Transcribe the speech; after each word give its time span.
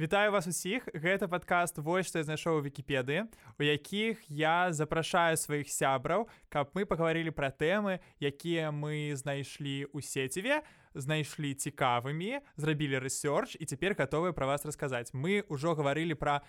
Вітаю 0.00 0.30
вас 0.32 0.46
усіх. 0.46 0.86
Гэта 0.94 1.26
падкаст 1.26 1.78
вось 1.82 2.06
што 2.06 2.22
я 2.22 2.26
знайшоў 2.30 2.60
у 2.60 2.62
вікіпедыі 2.62 3.26
у 3.58 3.62
якіх 3.66 4.22
я 4.30 4.70
запрашаю 4.70 5.34
сваіх 5.34 5.66
сябраў 5.66 6.28
каб 6.54 6.70
мы 6.70 6.86
пагаварылі 6.86 7.34
пра 7.34 7.50
тэмы 7.50 7.98
якія 8.22 8.70
мы 8.70 9.10
знайшлі 9.18 9.90
ў 9.90 9.98
сеціве 9.98 10.62
знайшлі 10.94 11.50
цікавымі 11.50 12.38
зрабілі 12.54 13.02
рэсёрч 13.02 13.58
і 13.58 13.66
цяпер 13.66 13.98
гатовыя 13.98 14.30
пра 14.30 14.46
вас 14.46 14.62
расказаць. 14.62 15.10
Мы 15.10 15.42
ўжо 15.50 15.74
гаварылі 15.74 16.14
пра 16.14 16.46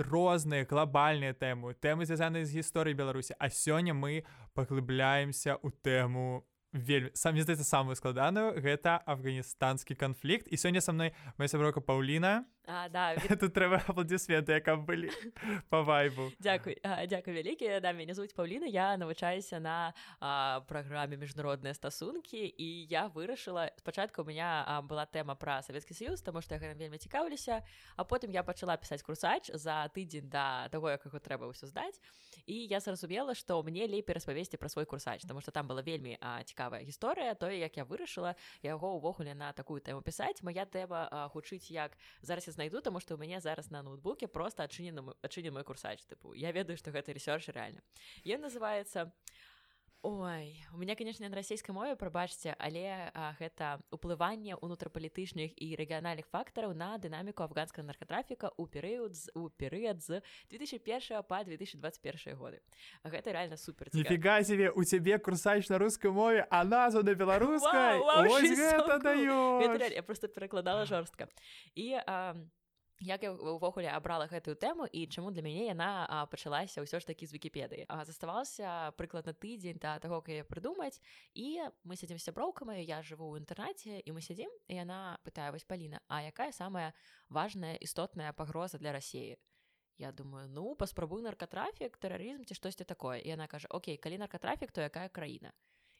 розныя 0.00 0.64
глобальныя 0.64 1.36
тэмы 1.36 1.76
тэмы 1.76 2.08
звязаныя 2.08 2.48
з 2.48 2.64
гісторыяй 2.64 2.96
беларусі 2.96 3.36
а 3.36 3.52
сёння 3.52 3.92
мы 3.92 4.24
паглыбляемся 4.56 5.60
ў 5.60 5.68
тэму 5.84 6.48
вельмі 6.72 7.10
сам 7.12 7.36
здаецца 7.36 7.64
самую 7.64 7.96
складаную. 7.96 8.56
Гэта 8.60 9.00
афганістанскі 9.04 9.94
канфлікт. 9.94 10.48
І 10.48 10.56
сёння 10.56 10.80
са 10.80 10.92
мной 10.92 11.12
моя 11.36 11.48
сяброка 11.48 11.80
Паўліна 11.80 12.44
А, 12.68 12.88
да, 12.88 13.14
тут 13.40 13.54
трэба 13.54 13.78
апладысменты 13.86 14.58
яка 14.58 14.74
былі 14.74 15.06
по 15.70 15.84
вайбу. 15.86 16.32
Дзякуй 16.42 16.74
дзякуй 16.82 17.38
вялікі 17.38 17.78
да 17.78 17.92
мяне 17.94 18.10
звуць 18.10 18.34
Паўліна 18.34 18.66
я 18.66 18.96
навучаюся 18.98 19.60
на 19.62 19.94
а, 20.18 20.60
праграме 20.66 21.14
міжнародныя 21.14 21.78
стасункі 21.78 22.42
і 22.42 22.90
я 22.90 23.06
вырашыла 23.06 23.70
спачатку 23.78 24.22
у 24.22 24.26
меня 24.26 24.66
а, 24.66 24.82
была 24.82 25.06
тэма 25.06 25.38
пра 25.38 25.62
савецкі 25.62 25.94
саюз 25.94 26.26
таму 26.26 26.42
што 26.42 26.58
я 26.58 26.74
вельмі 26.74 26.98
цікаўлюся 26.98 27.62
а 27.94 28.02
потым 28.02 28.34
я 28.34 28.42
пачала 28.42 28.74
пісаць 28.74 29.06
курсач 29.06 29.46
за 29.54 29.86
тыдзень 29.94 30.26
да 30.26 30.66
таго 30.74 30.90
як 30.90 31.06
яго 31.06 31.22
трэба 31.22 31.46
ўсё 31.46 31.70
здаць 31.70 32.02
і 32.50 32.66
я 32.66 32.82
зразумела 32.82 33.38
што 33.38 33.62
мне 33.62 33.86
лепей 33.86 34.18
распавесці 34.18 34.58
пра 34.58 34.66
свой 34.66 34.90
курсач 34.90 35.22
таму 35.22 35.38
што 35.38 35.54
там 35.54 35.70
была 35.70 35.86
вельмі 35.86 36.18
а, 36.18 36.42
цікавая 36.42 36.82
гісторыя 36.82 37.38
тое 37.38 37.62
як 37.62 37.78
я 37.78 37.86
вырашыла 37.86 38.34
яго 38.66 38.98
ўвогуле 38.98 39.38
на 39.38 39.54
такую 39.54 39.78
тэму 39.78 40.02
пісаць 40.02 40.42
моя 40.42 40.66
тэма 40.66 41.30
гучыць 41.30 41.70
як 41.70 41.94
зараз 42.26 42.50
я 42.50 42.55
знайду 42.56 42.80
таму 42.80 43.00
што 43.04 43.14
ў 43.14 43.22
мяне 43.22 43.38
зараз 43.44 43.68
на 43.70 43.84
ноутбуке 43.84 44.26
просто 44.26 44.64
адчынены 44.64 45.14
адчынен 45.22 45.52
мой 45.52 45.64
курсач. 45.68 46.00
Тыпу 46.08 46.32
я 46.32 46.52
ведаю 46.56 46.80
што 46.80 46.90
гэта 46.90 47.12
рэсёрч 47.12 47.52
рэальна 47.52 47.84
ён 48.24 48.48
называется 48.48 49.12
Ой 50.08 50.64
у 50.72 50.76
меня 50.76 50.94
конечно 50.94 51.28
на 51.28 51.34
расійскай 51.34 51.74
мове 51.74 51.96
прабачце 51.96 52.54
але 52.58 53.10
а, 53.12 53.34
гэта 53.40 53.82
уплыванне 53.90 54.54
унутрапалітычных 54.54 55.50
і 55.58 55.74
рэгіянальных 55.74 56.30
фактараў 56.30 56.78
на 56.78 56.94
дынаміку 56.94 57.42
афганскага 57.42 57.82
наркатрафіка 57.90 58.52
у 58.56 58.70
перыяд 58.70 59.18
з 59.18 59.34
у 59.34 59.50
перыяд 59.50 59.98
з 59.98 60.22
2001 60.46 61.26
па 61.26 61.42
2021 61.42 62.38
годы. 62.38 62.62
Гэта 63.02 63.32
реально 63.34 63.56
супер 63.56 63.90
ніфіга 63.92 64.44
себе 64.44 64.70
у 64.70 64.84
цябе 64.84 65.18
курсач 65.18 65.66
на 65.68 65.78
рускай 65.78 66.12
мове 66.12 66.46
а 66.50 66.62
назва 66.62 67.02
на 67.02 67.14
беларускай? 67.14 67.98
Я 69.90 70.02
просто 70.02 70.28
перакладала 70.28 70.86
жорстка. 70.86 71.26
І 71.74 71.98
а, 72.06 72.36
як 73.00 73.22
я 73.22 73.32
ўвогуле 73.32 73.88
абрала 73.92 74.26
гэтую 74.26 74.56
тэму 74.56 74.88
і 74.88 75.06
чаму 75.06 75.30
для 75.30 75.42
мяне 75.44 75.68
яна 75.68 76.06
пачалася 76.32 76.80
ўсё 76.80 77.00
ж 77.00 77.04
такі 77.04 77.26
з 77.28 77.36
вікіпедыі 77.36 77.84
заставаўся 78.08 78.92
прыкладна 78.96 79.36
тыдзень 79.36 79.80
да 79.80 79.98
таго 80.00 80.24
як 80.24 80.28
я 80.28 80.44
прыдумаць 80.44 81.00
і 81.34 81.68
мы 81.84 81.96
сядзім 81.96 82.18
сяброўкамі 82.18 82.80
я 82.80 83.02
жыву 83.04 83.28
ў 83.36 83.44
інтэрнаце 83.44 84.00
і 84.00 84.10
мы 84.16 84.24
сядзім 84.24 84.48
і 84.68 84.80
яна 84.80 85.20
пытае 85.24 85.52
вось 85.52 85.68
паліна 85.68 86.00
А 86.08 86.22
якая 86.22 86.52
самая 86.52 86.94
важная 87.28 87.76
істотная 87.76 88.32
пагроза 88.32 88.78
для 88.78 88.92
рассеі 88.92 89.36
Я 89.98 90.12
думаю 90.12 90.48
ну 90.48 90.74
паспрабуй 90.74 91.22
наркатрафік 91.22 91.96
тэрарызм 91.96 92.44
ці 92.44 92.54
штосьці 92.54 92.84
такое? 92.84 93.20
І 93.20 93.28
яна 93.28 93.46
кажа 93.46 93.68
Окей 93.70 93.96
калі 93.96 94.18
наркатрафік 94.18 94.72
то 94.72 94.80
якая 94.80 95.08
краіна 95.08 95.52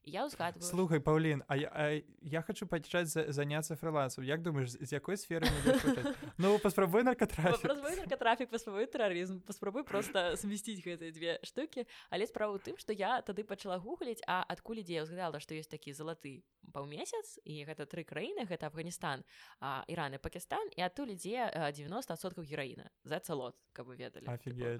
я 0.06 0.22
ўзгадываю 0.24 0.62
слухай 0.62 1.00
Паўлін 1.02 1.42
а 1.50 1.56
я, 1.58 1.68
а 1.74 2.00
я 2.22 2.42
хочу 2.42 2.66
пачаць 2.66 3.10
за, 3.10 3.32
заняться 3.32 3.76
фрылансом 3.76 4.24
Як 4.24 4.42
думаешь 4.42 4.70
з 4.70 4.92
якой 4.92 5.18
сферы 5.18 5.50
Ну 6.38 6.58
паспрабуй 6.58 7.03
наркатрафік 7.03 8.50
паспрабуй 8.50 8.86
тэрарызм 8.86 9.41
паспрабуй 9.42 9.84
просто 9.84 10.36
смесціць 10.36 10.81
гэтыя 10.86 11.10
две 11.10 11.38
штукі 11.42 11.86
але 12.10 12.26
справа 12.26 12.54
ў 12.54 12.62
тым 12.62 12.78
што 12.78 12.94
я 12.94 13.20
тады 13.26 13.42
пачала 13.42 13.82
гугліць 13.82 14.22
а 14.26 14.47
адкуль 14.47 14.86
ідзе 14.86 15.03
ўзгадала 15.03 15.42
што 15.42 15.58
ёсць 15.58 15.70
такі 15.70 15.91
залаты 15.92 16.47
паўмесяц 16.76 17.41
і 17.48 17.64
гэта 17.64 17.88
тры 17.88 18.04
краіны 18.04 18.44
гэта 18.44 18.69
Афганістан 18.69 19.25
Іран 19.88 20.16
і 20.16 20.20
Пакістан 20.20 20.69
і 20.76 20.84
адтуль 20.84 21.16
ідзе 21.16 21.48
90соткаў 21.72 22.44
гераіна. 22.44 22.91
За 23.09 23.16
цалот 23.16 23.56
каб 23.72 23.88
вы 23.88 23.97
ведалі. 23.97 24.28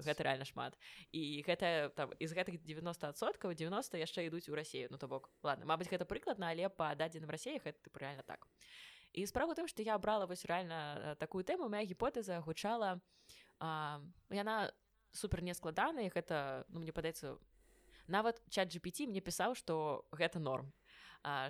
Гэта 0.05 0.21
реально 0.21 0.45
шмат. 0.45 0.77
І 1.09 1.41
гэта 1.41 1.89
там 1.97 2.13
з 2.21 2.31
гэтых 2.37 2.61
90соткаў 2.61 3.57
90 3.57 3.97
яшчэ 3.97 4.29
ідуць 4.29 4.49
у 4.49 4.55
Росію 4.55 4.93
ну 4.93 5.01
то 5.01 5.09
бок 5.09 5.33
ладно 5.41 5.65
Мабыць 5.65 5.89
гэта 5.89 6.05
прыкладна 6.05 6.53
але 6.53 6.69
па 6.69 6.93
дадзеным 6.93 7.33
рассеях 7.33 7.65
это 7.65 7.81
реально 7.97 8.21
так. 8.21 8.45
І 9.13 9.25
справа 9.25 9.57
тым 9.57 9.65
што 9.65 9.81
я 9.81 9.97
брала 9.97 10.29
вось 10.29 10.45
реально 10.45 11.17
такую 11.17 11.41
тэму 11.43 11.69
моя 11.69 11.81
гіпотэза 11.81 12.41
гучала 12.45 13.01
а, 13.59 13.99
яна 14.29 14.69
супер 15.17 15.41
нескладаная 15.41 16.11
гэта 16.13 16.65
ну 16.69 16.79
мне 16.79 16.93
падаецца 16.93 17.37
нават 18.07 18.41
чат 18.49 18.71
GPT 18.71 19.07
мне 19.07 19.21
пісаў 19.21 19.55
што 19.55 20.05
гэта 20.11 20.39
норм 20.39 20.71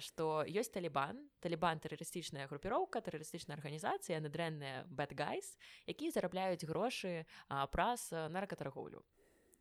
што 0.01 0.45
ёсць 0.47 0.71
талібан 0.73 1.19
талібан 1.43 1.79
тэрарыстычная 1.83 2.47
групіроўка 2.47 3.01
тэрарыстычная 3.01 3.57
арганізацыя 3.57 4.19
надрэнная 4.23 4.85
бэтгайс 4.89 5.57
якія 5.87 6.11
зарабляюць 6.11 6.65
грошы 6.65 7.25
праз 7.71 8.09
наркатаргоўлю 8.11 9.03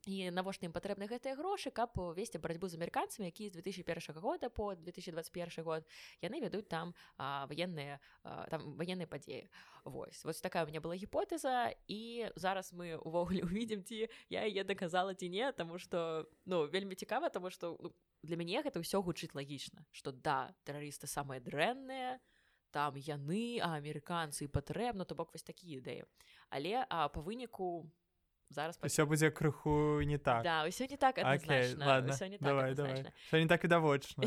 і 0.06 0.30
навошта 0.30 0.70
ім 0.70 0.72
патрэбны 0.72 1.10
гэтыя 1.10 1.34
грошы 1.34 1.74
каб 1.74 1.98
увесці 1.98 2.38
барацьбу 2.38 2.70
з 2.70 2.78
амерыканцамі 2.78 3.26
які 3.26 3.50
з 3.50 3.58
2001 3.58 4.22
года 4.22 4.48
по 4.48 4.70
2021 4.78 5.66
год 5.66 5.82
яны 6.22 6.38
вядуць 6.40 6.70
там 6.70 6.94
военныя 7.18 7.98
там 8.22 8.78
военныя 8.78 9.10
падзеі. 9.10 9.50
Вось 9.84 10.24
вот 10.24 10.38
такая 10.42 10.64
у 10.64 10.70
меня 10.70 10.80
была 10.80 10.94
гіпотэза 10.94 11.74
і 11.90 12.30
зараз 12.36 12.72
мы 12.72 12.94
увогуле 13.02 13.42
увидим 13.48 13.82
ці 13.82 14.06
я 14.30 14.46
яе 14.46 14.64
доказала 14.64 15.14
ці 15.14 15.28
не 15.28 15.50
тому 15.52 15.78
что 15.78 16.30
ну 16.46 16.70
вельмі 16.70 16.94
цікава 16.94 17.28
тому 17.28 17.50
что 17.50 17.76
ну, 17.82 17.92
для 18.22 18.36
мяне 18.36 18.62
гэта 18.62 18.78
ўсё 18.78 19.02
гучыць 19.02 19.34
лагічна 19.34 19.82
что 19.90 20.14
да 20.14 20.54
тэрарысты 20.62 21.10
самыя 21.10 21.42
дрэнныя 21.42 22.22
там 22.70 22.94
яны 22.94 23.58
а 23.58 23.74
амерыканцы 23.74 24.46
патрэбна 24.46 25.04
то 25.04 25.18
бок 25.18 25.34
вось 25.34 25.42
такія 25.42 25.82
ідэі. 25.82 26.06
Але 26.50 26.86
а 26.86 27.08
по 27.08 27.20
выніку 27.20 27.64
у 27.64 27.90
зараз 28.50 28.78
все 28.82 29.06
будзе 29.06 29.30
крыху 29.30 30.00
не 30.02 30.18
так. 30.18 30.42
Да, 30.44 30.64
ўсё 30.66 30.86
не 30.90 30.96
так 30.96 31.18
okay, 31.18 31.76
ладно 31.78 32.12
не 32.28 32.38
так 32.38 32.46
давай, 32.46 32.74
давай. 32.74 33.04
не 33.32 33.48
так 33.48 33.64
відавочна 33.64 34.24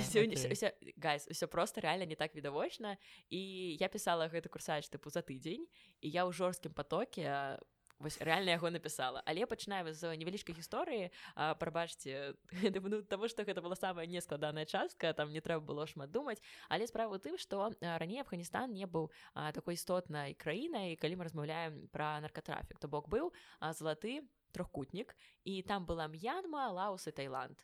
гайс 0.97 1.27
все 1.27 1.47
просто 1.47 1.81
реально 1.81 2.05
не 2.05 2.15
так 2.15 2.35
відавочна 2.35 2.97
і 3.29 3.75
я 3.79 3.87
пісала 3.87 4.27
гэты 4.27 4.49
курсач 4.49 4.89
тыпу 4.89 5.09
за 5.09 5.21
тыдзень 5.21 5.67
і 6.01 6.07
я 6.09 6.25
ў 6.27 6.31
жорсткім 6.33 6.73
потоке 6.73 7.59
вось 7.99 8.17
реально 8.21 8.51
яго 8.51 8.71
напісала. 8.71 9.21
Але 9.25 9.45
пачынаем 9.45 9.91
з 9.93 10.15
невялічкай 10.15 10.55
гісторыі. 10.55 11.11
Прабачце 11.35 12.33
ну, 12.83 13.01
таму 13.03 13.27
што 13.27 13.43
гэта 13.43 13.61
была 13.61 13.75
самая 13.75 14.07
нескладаная 14.07 14.65
частка 14.65 15.13
там 15.13 15.31
не 15.31 15.41
трэба 15.43 15.61
было 15.61 15.87
шмат 15.87 16.11
думаць. 16.11 16.41
Але 16.69 16.87
справа 16.87 17.19
тым 17.19 17.37
што 17.37 17.71
раней 17.81 18.21
Афганістан 18.21 18.73
не 18.73 18.87
быў 18.87 19.11
такой 19.53 19.75
істотнай 19.75 20.33
краінай 20.33 20.95
калі 20.95 21.19
мы 21.19 21.27
размаўляем 21.27 21.87
пра 21.91 22.19
наркатрафік 22.23 22.79
то 22.79 22.87
бок 22.87 23.11
быў 23.11 23.33
залаты 23.59 24.23
трохкутнік 24.51 25.15
і 25.43 25.61
там 25.61 25.85
была 25.85 26.07
м'янма 26.07 26.71
лаус 26.71 27.07
і 27.07 27.11
Таиланд 27.11 27.59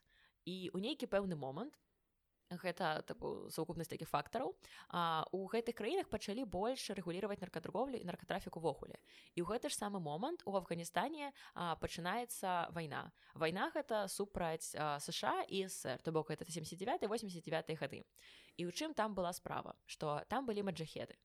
і 0.45 0.69
у 0.74 0.78
нейкі 0.78 1.09
пэўны 1.09 1.35
момант 1.35 1.79
гэта 2.50 3.01
таку 3.07 3.50
сукупнасць 3.50 3.89
такіх 3.89 4.09
фактараў. 4.09 4.53
У 5.31 5.39
гэтых 5.50 5.75
краінах 5.75 6.09
пачалі 6.09 6.45
больш 6.45 6.89
рэгулировать 6.89 7.41
наркаторговлю 7.41 7.97
і 7.97 8.06
наркатрафік 8.06 8.57
увогуле. 8.57 9.00
І 9.33 9.41
ў 9.41 9.50
гэты 9.50 9.69
ж 9.69 9.75
самы 9.78 10.00
момант 10.00 10.45
у 10.45 10.56
афганістане 10.56 11.33
пачынаецца 11.56 12.69
вайна. 12.72 13.11
Вайна 13.33 13.72
гэта 13.73 14.07
супраць 14.07 14.75
сша 14.75 15.41
і 15.50 15.66
сэр 15.67 16.01
то 16.01 16.11
бок 16.11 16.31
это 16.31 16.45
79 16.45 17.09
89 17.09 17.80
гады. 17.80 18.06
І 18.57 18.65
ў 18.65 18.71
чым 18.71 18.94
там 18.94 19.15
была 19.15 19.33
справа? 19.33 19.75
Что 19.86 20.21
там 20.30 20.45
былі 20.45 20.63
маджахеды. 20.63 21.18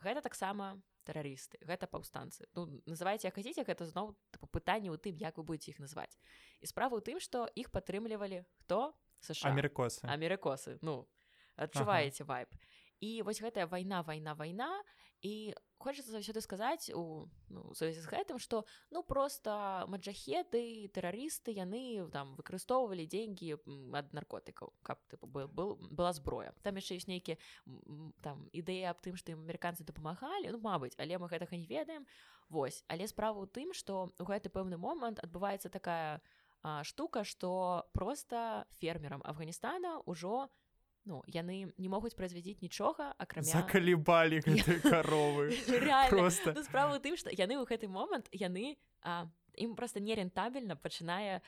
Гэта 0.00 0.22
таксама 0.22 0.80
тэрарысты 1.04 1.58
гэта 1.66 1.86
паўстанцы. 1.86 2.46
Ну 2.54 2.80
называеце 2.86 3.30
хацеце 3.30 3.66
гэта 3.66 3.86
зноў 3.86 4.14
пытанне 4.54 4.90
ў 4.90 4.98
тым 4.98 5.18
як 5.18 5.36
вы 5.38 5.44
будете 5.44 5.74
іх 5.74 5.82
назваць 5.82 6.14
і 6.62 6.66
справа 6.70 6.98
ў 6.98 7.02
тым 7.02 7.18
што 7.18 7.50
іх 7.58 7.70
падтрымлівалі 7.74 8.46
хто 8.62 8.94
США. 9.22 9.50
Амерыкосы 9.50 10.04
амерыкосы 10.06 10.78
ну 10.82 11.06
адчуваеце 11.56 12.24
ага. 12.24 12.30
вайп 12.32 12.50
і 13.02 13.22
вось 13.26 13.42
гэтая 13.42 13.66
вайна 13.66 14.02
вайна 14.02 14.34
вайна 14.34 14.70
і 15.22 15.54
хочется 15.78 16.10
заўсёды 16.10 16.40
сказаць 16.40 16.90
у 16.94 17.26
ну, 17.50 17.74
сувязі 17.74 18.00
з 18.00 18.06
гэтым 18.06 18.38
что 18.38 18.64
ну 18.90 19.02
просто 19.02 19.84
маджахеты 19.88 20.90
тэрарысты 20.94 21.50
яны 21.54 22.06
там 22.10 22.34
выкарыстоўвалі 22.38 23.06
деньги 23.06 23.58
ад 23.94 24.12
наркотыкаў 24.14 24.72
каб 24.82 24.98
ты 25.10 25.18
был, 25.22 25.48
был 25.48 25.74
была 25.90 26.12
зброя 26.12 26.54
там 26.62 26.78
яшчэ 26.78 26.98
ёсць 26.98 27.10
нейкі 27.10 27.38
там 28.22 28.46
ідэя 28.54 28.94
аб 28.94 29.02
тым 29.02 29.18
што 29.18 29.34
ім 29.34 29.42
амерыканцы 29.42 29.82
дапамагалі 29.82 30.54
ну 30.54 30.58
мабыць 30.62 30.94
але 30.98 31.18
мы 31.18 31.26
гэтага 31.28 31.56
не 31.56 31.66
ведаем. 31.66 32.06
Вось. 32.52 32.84
Але 32.86 33.08
справа 33.08 33.40
ў 33.40 33.48
тым 33.48 33.72
что 33.72 34.12
у 34.20 34.24
гэты 34.28 34.52
пэўны 34.52 34.76
момант 34.76 35.18
адбываецца 35.24 35.72
такая 35.72 36.20
у 36.20 36.41
штука 36.82 37.24
что 37.24 37.86
просто 37.92 38.66
фермерам 38.78 39.22
афганістана 39.24 40.00
ўжо 40.06 40.48
ну 41.04 41.22
яны 41.26 41.74
не 41.78 41.88
могуць 41.90 42.14
празвядзіць 42.14 42.62
нічога 42.62 43.14
акрамя 43.18 43.50
закалібалі 43.50 44.42
каровы 44.86 45.50
просто. 46.10 46.54
Ну, 46.54 46.62
справа 46.62 46.98
тым 47.02 47.18
што 47.18 47.30
яны 47.34 47.58
ў 47.58 47.66
гэты 47.66 47.90
момант 47.90 48.30
яны 48.30 48.78
а, 49.02 49.26
ім 49.58 49.74
просто 49.74 50.00
нерентабельна 50.00 50.76
пачынае 50.76 51.42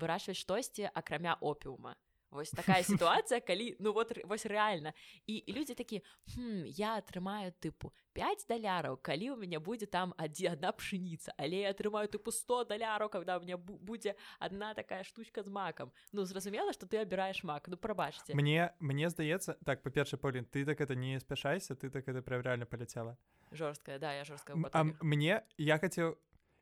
вырашваць 0.00 0.40
штосьці 0.40 0.88
акрамя 0.88 1.36
опіума 1.40 1.94
Вось 2.32 2.50
такая 2.50 2.80
сітуацыя 2.88 3.40
калі 3.44 3.76
ну 3.78 3.92
вот 3.92 4.12
вось 4.24 4.46
рэальна 4.48 4.96
і, 5.28 5.44
людзі 5.52 5.76
такі 5.76 6.00
хм, 6.32 6.64
я 6.64 6.96
атрымаю 6.96 7.52
тыпу 7.60 7.92
5 8.16 8.46
даляраў 8.48 8.96
калі 9.04 9.30
у 9.32 9.36
мяне 9.36 9.60
будзе 9.60 9.84
там 9.86 10.16
адзі 10.16 10.48
одна 10.48 10.72
пшыніца 10.72 11.36
але 11.36 11.68
я 11.68 11.76
атрымаю 11.76 12.08
тыпу 12.08 12.32
100 12.32 12.64
даляраў 12.72 13.12
когда 13.12 13.36
у 13.36 13.44
меня 13.44 13.56
будзе 13.60 14.16
одна 14.40 14.72
такая 14.74 15.04
штучка 15.04 15.42
з 15.42 15.52
макам 15.52 15.92
ну 16.12 16.24
зразумела 16.24 16.72
что 16.72 16.88
ты 16.88 17.04
абіраеш 17.04 17.44
мак 17.44 17.68
ну 17.68 17.76
прабачце 17.76 18.32
мне 18.32 18.72
мне 18.80 19.12
здаецца 19.12 19.60
так 19.64 19.82
па-перша 19.82 20.16
Полін 20.16 20.48
ты 20.48 20.64
так 20.64 20.80
это 20.80 20.96
не 20.96 21.20
спяшайся 21.20 21.76
ты 21.76 21.90
так 21.90 22.08
это 22.08 22.22
прям 22.22 22.40
реально 22.40 22.64
паляцела 22.64 23.16
жорсткая 23.52 23.98
да 23.98 24.16
я 24.16 24.24
жорстка 24.24 24.56
мне 24.56 25.44
я 25.58 25.78
хацеў 25.78 26.16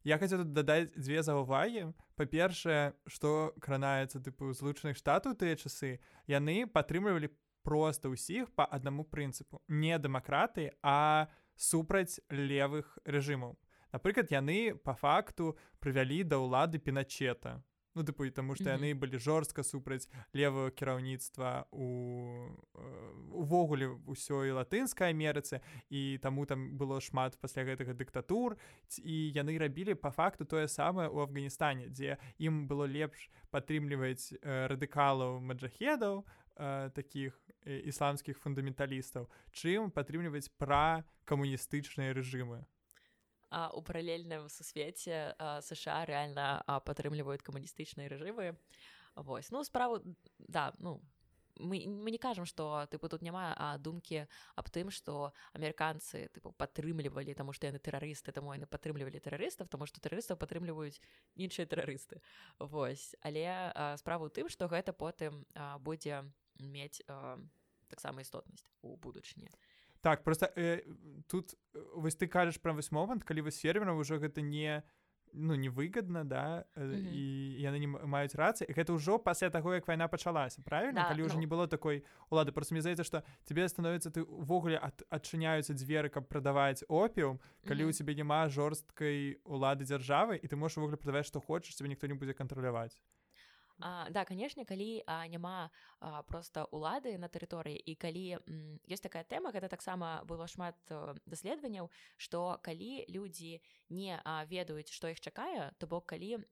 я 0.04 0.18
хацеў 0.18 0.44
тут 0.44 0.52
дадаць 0.56 0.92
дзве 0.96 1.22
заўвагі 1.22 1.92
па-першае 2.16 2.92
што 3.06 3.52
кранаецца 3.60 4.20
тыпу 4.24 4.52
злучаных 4.56 4.96
штатаў 4.96 5.36
тыя 5.36 5.56
часы 5.56 5.98
яны 6.28 6.66
падтрымлівалі 6.66 7.30
просто 7.62 8.12
ўсіх 8.12 8.52
по 8.56 8.64
аднаму 8.64 9.04
прынцыпу 9.04 9.60
не 9.68 9.96
дэмакраты 9.98 10.72
а 10.82 11.28
супраць 11.56 12.20
левых 12.32 12.98
рэжымаў 13.04 13.56
напрыклад 13.92 14.32
яны 14.32 14.74
по 14.84 14.94
факту 14.94 15.56
прывялі 15.80 16.24
да 16.24 16.40
ўлады 16.40 16.80
пеначета 16.80 17.60
ну 17.94 18.04
тыпу 18.06 18.28
таму 18.30 18.54
што 18.54 18.70
яны 18.70 18.92
былі 18.94 19.18
жорстка 19.18 19.62
супраць 19.66 20.06
левого 20.32 20.70
кіраўніцтва 20.70 21.66
у 21.74 21.88
увогуле 23.34 23.90
ўсёй 24.06 24.54
латынскай 24.54 25.10
Амерыцы 25.10 25.60
і 25.90 26.18
таму 26.22 26.46
там 26.46 26.78
было 26.78 27.00
шмат 27.02 27.38
пасля 27.42 27.66
гэтага 27.66 27.94
дыктатур 27.98 28.56
і 29.02 29.16
яны 29.34 29.58
рабілі 29.58 29.94
по 29.98 30.10
факту 30.14 30.46
тое 30.46 30.68
самае 30.68 31.10
ў 31.10 31.26
Афганістане 31.26 31.90
дзе 31.90 32.18
ім 32.38 32.66
было 32.70 32.86
лепш 32.86 33.30
падтрымліваць 33.50 34.38
радыкалаў 34.42 35.40
маджахедаў 35.42 36.22
таких 36.94 37.34
ісламскіх 37.66 38.38
фундаменталістаў 38.38 39.26
чым 39.50 39.90
падтрымліваць 39.90 40.48
пра 40.62 41.02
камуністычныя 41.24 42.14
рэжымы 42.14 42.62
а, 43.50 43.70
у 43.74 43.82
паралельным 43.82 44.48
сусвеце 44.48 45.34
сша 45.66 46.04
реально 46.06 46.62
падтрымліваюць 46.86 47.42
камуністычныя 47.42 48.08
рэжымы 48.08 48.56
Вось 49.16 49.50
ну 49.50 49.64
справу 49.64 50.00
да 50.38 50.72
ну 50.78 51.00
мы, 51.60 51.84
мы 51.86 52.10
не 52.10 52.18
кажам 52.18 52.46
что 52.46 52.86
тыпу 52.90 53.08
тут 53.08 53.22
няма 53.22 53.54
а 53.56 53.78
думкі 53.78 54.26
аб 54.56 54.70
тым 54.70 54.90
что 54.90 55.32
амерыканцы 55.52 56.28
тыпу 56.32 56.52
падтрымлівалі 56.52 57.34
таму 57.34 57.52
што 57.52 57.66
яны 57.66 57.78
тэрарысты 57.78 58.32
таму 58.32 58.54
яны 58.54 58.66
падтрымлівалі 58.66 59.20
тэрарыстаў 59.20 59.68
тому 59.68 59.86
что 59.86 60.00
тэрарыстаў 60.00 60.36
падтрымліваюць 60.36 61.00
іншыя 61.36 61.66
тэрарысты 61.66 62.22
Вось 62.58 63.14
але 63.20 63.72
справу 63.98 64.30
тым 64.30 64.48
что 64.48 64.68
гэта 64.68 64.92
потым 64.92 65.44
а, 65.54 65.78
будзе 65.78 66.24
мець 66.58 67.02
таксама 67.88 68.22
істотнасць 68.22 68.64
у 68.82 68.96
будучыні 68.96 69.50
так 70.00 70.24
просто 70.24 70.52
э, 70.56 70.82
тут 71.28 71.54
э, 71.74 71.82
вось 71.94 72.16
ты 72.16 72.26
кажаш 72.26 72.60
пра 72.60 72.72
вось 72.72 72.90
момант 72.92 73.24
калі 73.24 73.42
вы 73.42 73.50
фермерам 73.50 73.98
ўжо 73.98 74.18
гэта 74.18 74.42
не 74.42 74.82
ну 75.32 75.54
невыгодна 75.54 76.24
да 76.24 76.64
mm 76.76 76.82
-hmm. 76.82 77.12
і 77.12 77.62
яны 77.62 77.78
не 77.78 77.86
маюць 77.86 78.34
рацыі 78.34 78.74
гэта 78.74 78.92
ўжо 78.92 79.18
пасля 79.18 79.50
таго 79.50 79.74
як 79.74 79.88
вайна 79.88 80.08
пачалася 80.08 80.62
правильно 80.62 81.00
да, 81.02 81.08
калі 81.08 81.22
ўжо 81.22 81.34
ну... 81.34 81.40
не 81.40 81.46
было 81.46 81.68
такой 81.68 82.04
улады 82.30 82.52
просто 82.52 82.74
мне 82.74 82.82
здаецца 82.82 83.04
што 83.04 83.22
тебе 83.44 83.68
становіцца 83.68 84.10
ты 84.10 84.22
увогуле 84.22 84.78
ад, 84.82 85.02
адчыняюцца 85.10 85.74
дзверы 85.74 86.08
каб 86.08 86.28
прадаваць 86.28 86.84
опіум 86.88 87.38
калі 87.66 87.82
mm 87.82 87.86
-hmm. 87.86 87.90
у 87.90 87.92
цябе 87.92 88.14
няма 88.14 88.48
жорсткай 88.48 89.38
улады 89.44 89.84
дзяржавы 89.84 90.40
і 90.42 90.46
ты 90.48 90.56
можаш 90.56 90.78
увогуле 90.78 90.96
прадаваць 90.96 91.26
што 91.26 91.40
хочаш 91.40 91.74
тебе 91.74 91.88
ніхто 91.88 92.06
не 92.06 92.14
будзе 92.14 92.32
кантраляваць 92.32 92.98
А, 93.80 94.10
да 94.10 94.24
канешне 94.24 94.64
калі 94.64 95.02
а, 95.06 95.26
няма 95.26 95.70
а, 96.00 96.22
просто 96.22 96.66
улады 96.70 97.16
на 97.18 97.28
тэрыторыі 97.32 97.80
і 97.80 97.94
калі 97.96 98.24
ёсць 98.84 99.00
такая 99.00 99.24
тэма 99.24 99.52
гэта 99.56 99.72
таксама 99.72 100.20
было 100.28 100.44
шмат 100.44 100.76
даследаванняў 101.24 101.88
што 102.16 102.60
калі 102.62 103.08
людзі 103.08 103.60
не 103.88 104.20
а, 104.20 104.44
ведаюць 104.44 104.92
што 104.92 105.08
іх 105.08 105.20
чакае 105.20 105.72
то 105.78 105.88
бок 105.88 106.12
калі 106.12 106.44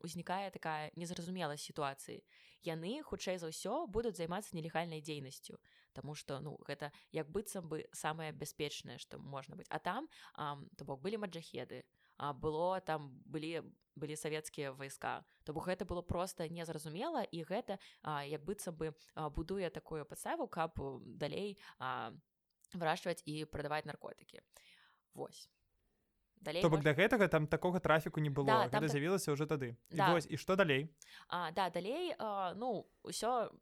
узнікае 0.00 0.50
такая 0.50 0.90
незразумелая 0.96 1.60
сітуацыі 1.60 2.24
яны 2.64 3.04
хутчэй 3.04 3.36
за 3.36 3.52
ўсё 3.52 3.84
будуць 3.86 4.16
займацца 4.16 4.56
нелегальнай 4.56 5.04
дзейнасцю 5.04 5.60
Таму 5.92 6.14
што 6.14 6.38
ну 6.38 6.54
гэта 6.68 6.92
як 7.10 7.28
быццам 7.28 7.66
бы 7.66 7.82
самае 7.92 8.30
бяспечнае 8.32 8.98
што 9.02 9.18
можна 9.18 9.56
быць 9.58 9.68
а 9.68 9.78
там 9.78 10.08
то 10.78 10.84
бок 10.84 11.02
былі 11.02 11.18
маджахеды 11.18 11.84
а 11.84 11.99
было 12.32 12.80
там 12.80 13.10
былі 13.24 13.62
былі 14.00 14.16
савецкія 14.16 14.72
войска. 14.72 15.24
То 15.44 15.52
бок 15.52 15.66
гэта 15.68 15.84
было 15.84 16.02
просто 16.02 16.48
незразумела 16.48 17.22
і 17.22 17.44
гэта 17.44 17.78
а, 18.02 18.24
як 18.24 18.44
быццам 18.44 18.74
бы 18.74 18.94
а, 19.14 19.28
будуе 19.28 19.70
такую 19.70 20.04
падставу 20.04 20.48
каб 20.48 20.78
далей 21.04 21.58
вырошчваць 22.72 23.22
і 23.26 23.44
прадаваць 23.44 23.84
наркотыкі. 23.84 24.40
Вось. 25.14 25.50
Далей 26.40 26.64
бок 26.64 26.80
для 26.80 26.94
гэтага 26.96 27.28
там 27.28 27.46
такога 27.46 27.80
трафіку 27.80 28.20
не 28.20 28.30
было. 28.30 28.46
Да, 28.46 28.68
там... 28.68 28.88
з'явілася 28.88 29.36
ўжо 29.36 29.44
тады. 29.44 29.76
Да. 29.90 30.16
і, 30.16 30.34
і 30.34 30.36
што 30.40 30.56
далей? 30.56 30.88
А, 31.28 31.50
да 31.52 31.68
далей 31.68 32.14
а, 32.18 32.54
ну 32.54 32.88
ўсё 33.04 33.52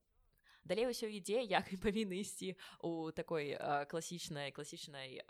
далей 0.69 0.87
ўсё 0.87 1.09
ідзе 1.09 1.43
як 1.49 1.73
і 1.73 1.81
павінны 1.81 2.21
ісці 2.21 2.53
у 2.85 3.11
такой 3.11 3.57
класічнай 3.89 4.53
класічнай 4.53 5.25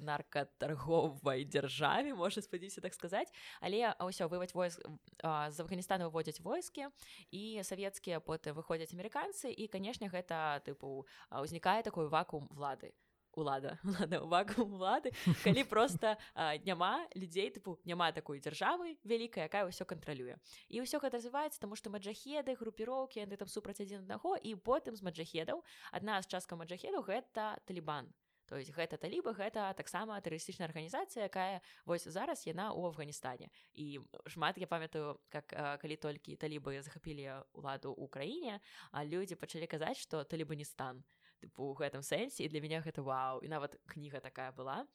наркатарговай 0.00 1.44
дзяржаве 1.44 2.14
можа 2.14 2.40
спадзіся 2.40 2.80
так 2.80 2.94
сказаць 2.94 3.28
але 3.60 3.90
ўсё 3.98 4.30
вываць 4.30 4.54
войск 4.54 4.86
з 5.18 5.56
афганістана 5.58 6.06
выводзяць 6.06 6.40
войскі 6.40 6.88
і 7.34 7.60
савецкія 7.66 8.22
потым 8.22 8.54
выходзяць 8.54 8.94
амерыканцы 8.94 9.50
і 9.50 9.66
канешне 9.66 10.06
гэта 10.08 10.62
тыпу 10.62 11.04
ўзнікае 11.34 11.82
такой 11.82 12.06
вакуум 12.06 12.46
влады 12.54 12.94
улада 13.38 13.78
вакуум 14.34 14.74
улады 14.78 15.14
калі 15.44 15.64
просто 15.64 16.16
а, 16.34 16.58
няма 16.66 17.06
людзей 17.14 17.50
тыпу 17.54 17.78
няма 17.84 18.12
такой 18.12 18.42
дзяржавы 18.42 18.98
вялікая 19.04 19.46
якая 19.46 19.64
ўсё 19.70 19.86
кантралюе 19.86 20.36
і 20.68 20.82
ўсё 20.82 20.98
гэта 20.98 21.18
развіваецца 21.22 21.62
тому 21.62 21.78
што 21.78 21.90
маджахеды 21.94 22.58
групіроўкі 22.58 23.22
яны 23.24 23.36
там 23.36 23.48
супраць 23.48 23.80
адзін 23.80 24.04
аднаго 24.04 24.36
і 24.36 24.54
потым 24.58 24.96
з 24.98 25.02
маджахедаў 25.06 25.62
адна 25.92 26.20
з 26.22 26.26
частка 26.26 26.56
маджахедаў 26.56 27.06
гэта 27.06 27.58
талібан. 27.64 28.12
То 28.48 28.56
есть 28.56 28.72
гэта 28.72 28.96
таліба 28.96 29.34
гэта 29.36 29.74
таксама 29.76 30.16
тэрарыстычная 30.24 30.68
арганізацыя 30.72 31.28
якая 31.28 31.60
вось 31.84 32.08
зараз 32.08 32.48
яна 32.48 32.72
ў 32.72 32.88
афганістане. 32.88 33.52
І 33.76 34.00
шмат 34.24 34.56
я 34.56 34.66
памятаю 34.66 35.20
как 35.28 35.52
калі 35.52 35.96
толькі 36.00 36.40
талібы 36.40 36.80
захапілі 36.80 37.44
ўладу 37.52 37.92
ў 37.92 38.08
краіне 38.08 38.54
а 38.90 39.04
людзі 39.04 39.36
пачалі 39.36 39.68
казаць 39.68 40.00
што 40.00 40.24
талібаністан. 40.24 41.04
то 41.04 41.17
тыпу 41.40 41.70
у 41.70 41.76
гэтым 41.78 42.02
сэнсе 42.02 42.44
і 42.44 42.50
для 42.52 42.60
мяне 42.64 42.80
гэта 42.84 43.02
вау 43.02 43.40
і 43.42 43.48
нават 43.48 43.78
кніга 43.86 44.20
такая 44.20 44.52
была. 44.52 44.86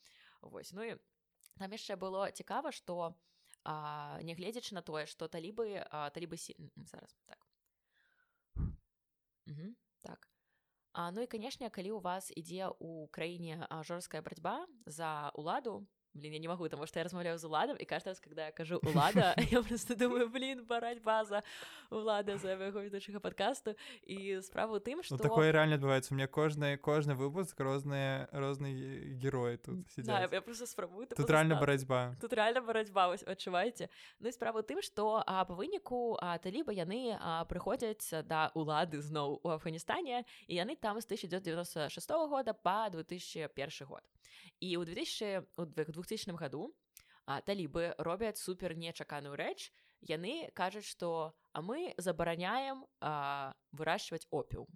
Вось 0.42 0.74
ну 0.74 0.84
і 0.84 0.98
там 1.60 1.72
яшчэ 1.72 1.96
было 1.96 2.32
цікава 2.32 2.72
што 2.72 3.16
нягледзячы 3.64 4.76
на 4.76 4.84
тое 4.84 5.06
што 5.08 5.28
талібы 5.28 5.84
талібы 6.14 6.38
зараз 6.38 7.16
так. 7.26 7.40
Угу, 9.48 9.76
так. 10.02 10.30
А, 10.94 11.12
ну 11.12 11.22
і 11.22 11.28
канешне 11.28 11.70
калі 11.70 11.98
у 11.98 12.00
вас 12.00 12.30
ідзе 12.36 12.70
ў 12.70 13.08
краіне 13.10 13.68
жорсткая 13.82 14.22
барацьба 14.22 14.68
за 14.86 15.32
ўладу 15.34 15.88
Блин, 16.14 16.34
я 16.34 16.40
не 16.40 16.48
могу, 16.48 16.64
потому 16.64 16.86
что 16.86 17.00
я 17.00 17.06
размовляю 17.06 17.40
с 17.40 17.44
Уладом, 17.44 17.76
и 17.76 17.86
каждый 17.86 18.10
раз, 18.10 18.20
когда 18.20 18.46
я 18.46 18.52
кажу 18.52 18.78
Улада, 18.84 19.34
я 19.52 19.64
просто 19.64 19.96
думаю, 19.96 20.30
блин, 20.30 20.64
барать 20.64 21.02
база 21.02 21.44
Улада 21.90 22.38
за 22.38 22.56
моего 22.56 22.82
ведущего 22.82 23.20
подкасту. 23.20 23.76
И 24.04 24.40
справа 24.42 24.80
в 24.80 24.80
том, 24.82 25.02
что... 25.02 25.16
Ну, 25.16 25.24
такое 25.24 25.52
реально 25.52 25.76
отбывается. 25.76 26.14
У 26.14 26.18
меня 26.18 26.28
кожный, 26.28 26.78
кожный 26.78 27.16
выпуск, 27.16 27.60
разные, 27.60 28.28
разные 28.32 29.16
герои 29.16 29.58
тут 29.58 29.90
сидят. 29.90 30.30
Да, 30.30 30.36
я 30.36 30.42
просто 30.42 30.68
спробую. 30.68 31.08
Тут 31.08 31.30
реально 31.30 31.56
борьба. 31.56 32.16
Тут 32.22 32.32
реально 32.34 32.62
борьба, 32.62 33.08
вы 33.08 33.16
отчуваете. 33.16 33.90
Ну, 34.20 34.30
и 34.30 34.32
справа 34.32 34.62
в 34.62 34.68
том, 34.68 34.84
что 34.84 35.24
а, 35.26 35.46
по 35.46 35.56
вынику 35.56 36.20
а, 36.22 36.38
талиба 36.38 36.72
яны 36.72 37.18
а, 37.20 37.46
приходят 37.46 38.04
до 38.12 38.52
Улады 38.54 39.02
снова 39.02 39.40
в 39.42 39.50
Афганистане, 39.50 40.26
и 40.46 40.54
яны 40.54 40.76
там 40.76 41.02
с 41.02 41.06
1996 41.06 42.10
года 42.30 42.54
по 42.54 42.88
2001 42.92 43.88
год. 43.88 44.04
І 44.64 44.78
ў 44.80 44.86
2000 44.88 45.44
у 45.60 45.66
2000 45.66 45.92
году 46.38 46.76
а, 47.26 47.42
талібы 47.42 47.96
робяць 47.98 48.38
супер 48.38 48.76
нечаканую 48.76 49.36
рэч 49.36 49.72
яны 50.02 50.52
кажуць 50.54 50.86
што 50.86 51.36
а 51.54 51.62
мы 51.62 51.94
забараняем 51.98 52.86
выращивать 53.72 54.28
опіум 54.30 54.68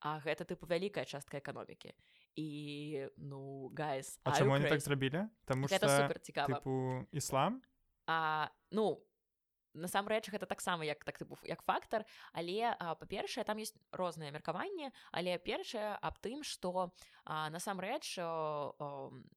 А 0.00 0.20
гэта 0.22 0.46
тыпу 0.46 0.66
вялікая 0.70 1.04
частка 1.04 1.42
эканомікі. 1.42 1.90
І 2.38 3.08
ну 3.16 3.70
гайс 3.74 4.20
А 4.22 4.30
чаму 4.38 4.54
они 4.54 4.68
так 4.70 4.80
зрабілі? 4.80 5.26
Там 5.44 5.66
супер 5.66 6.20
цікава. 6.20 6.62
іслам? 7.12 7.62
А 8.06 8.48
ну 8.70 9.02
насамрэч 9.78 10.30
гэта 10.30 10.46
таксама 10.46 10.84
як 10.84 11.04
так 11.04 11.18
тыпу 11.18 11.38
як 11.46 11.62
фактор. 11.62 12.04
Але 12.32 12.74
па-першае 12.78 13.44
там 13.44 13.58
есть 13.58 13.76
розныя 13.92 14.30
меркаванні 14.30 14.90
але 15.12 15.38
першае 15.38 15.96
аб 16.00 16.18
тым 16.18 16.42
что 16.42 16.92
насамрэч 17.26 18.18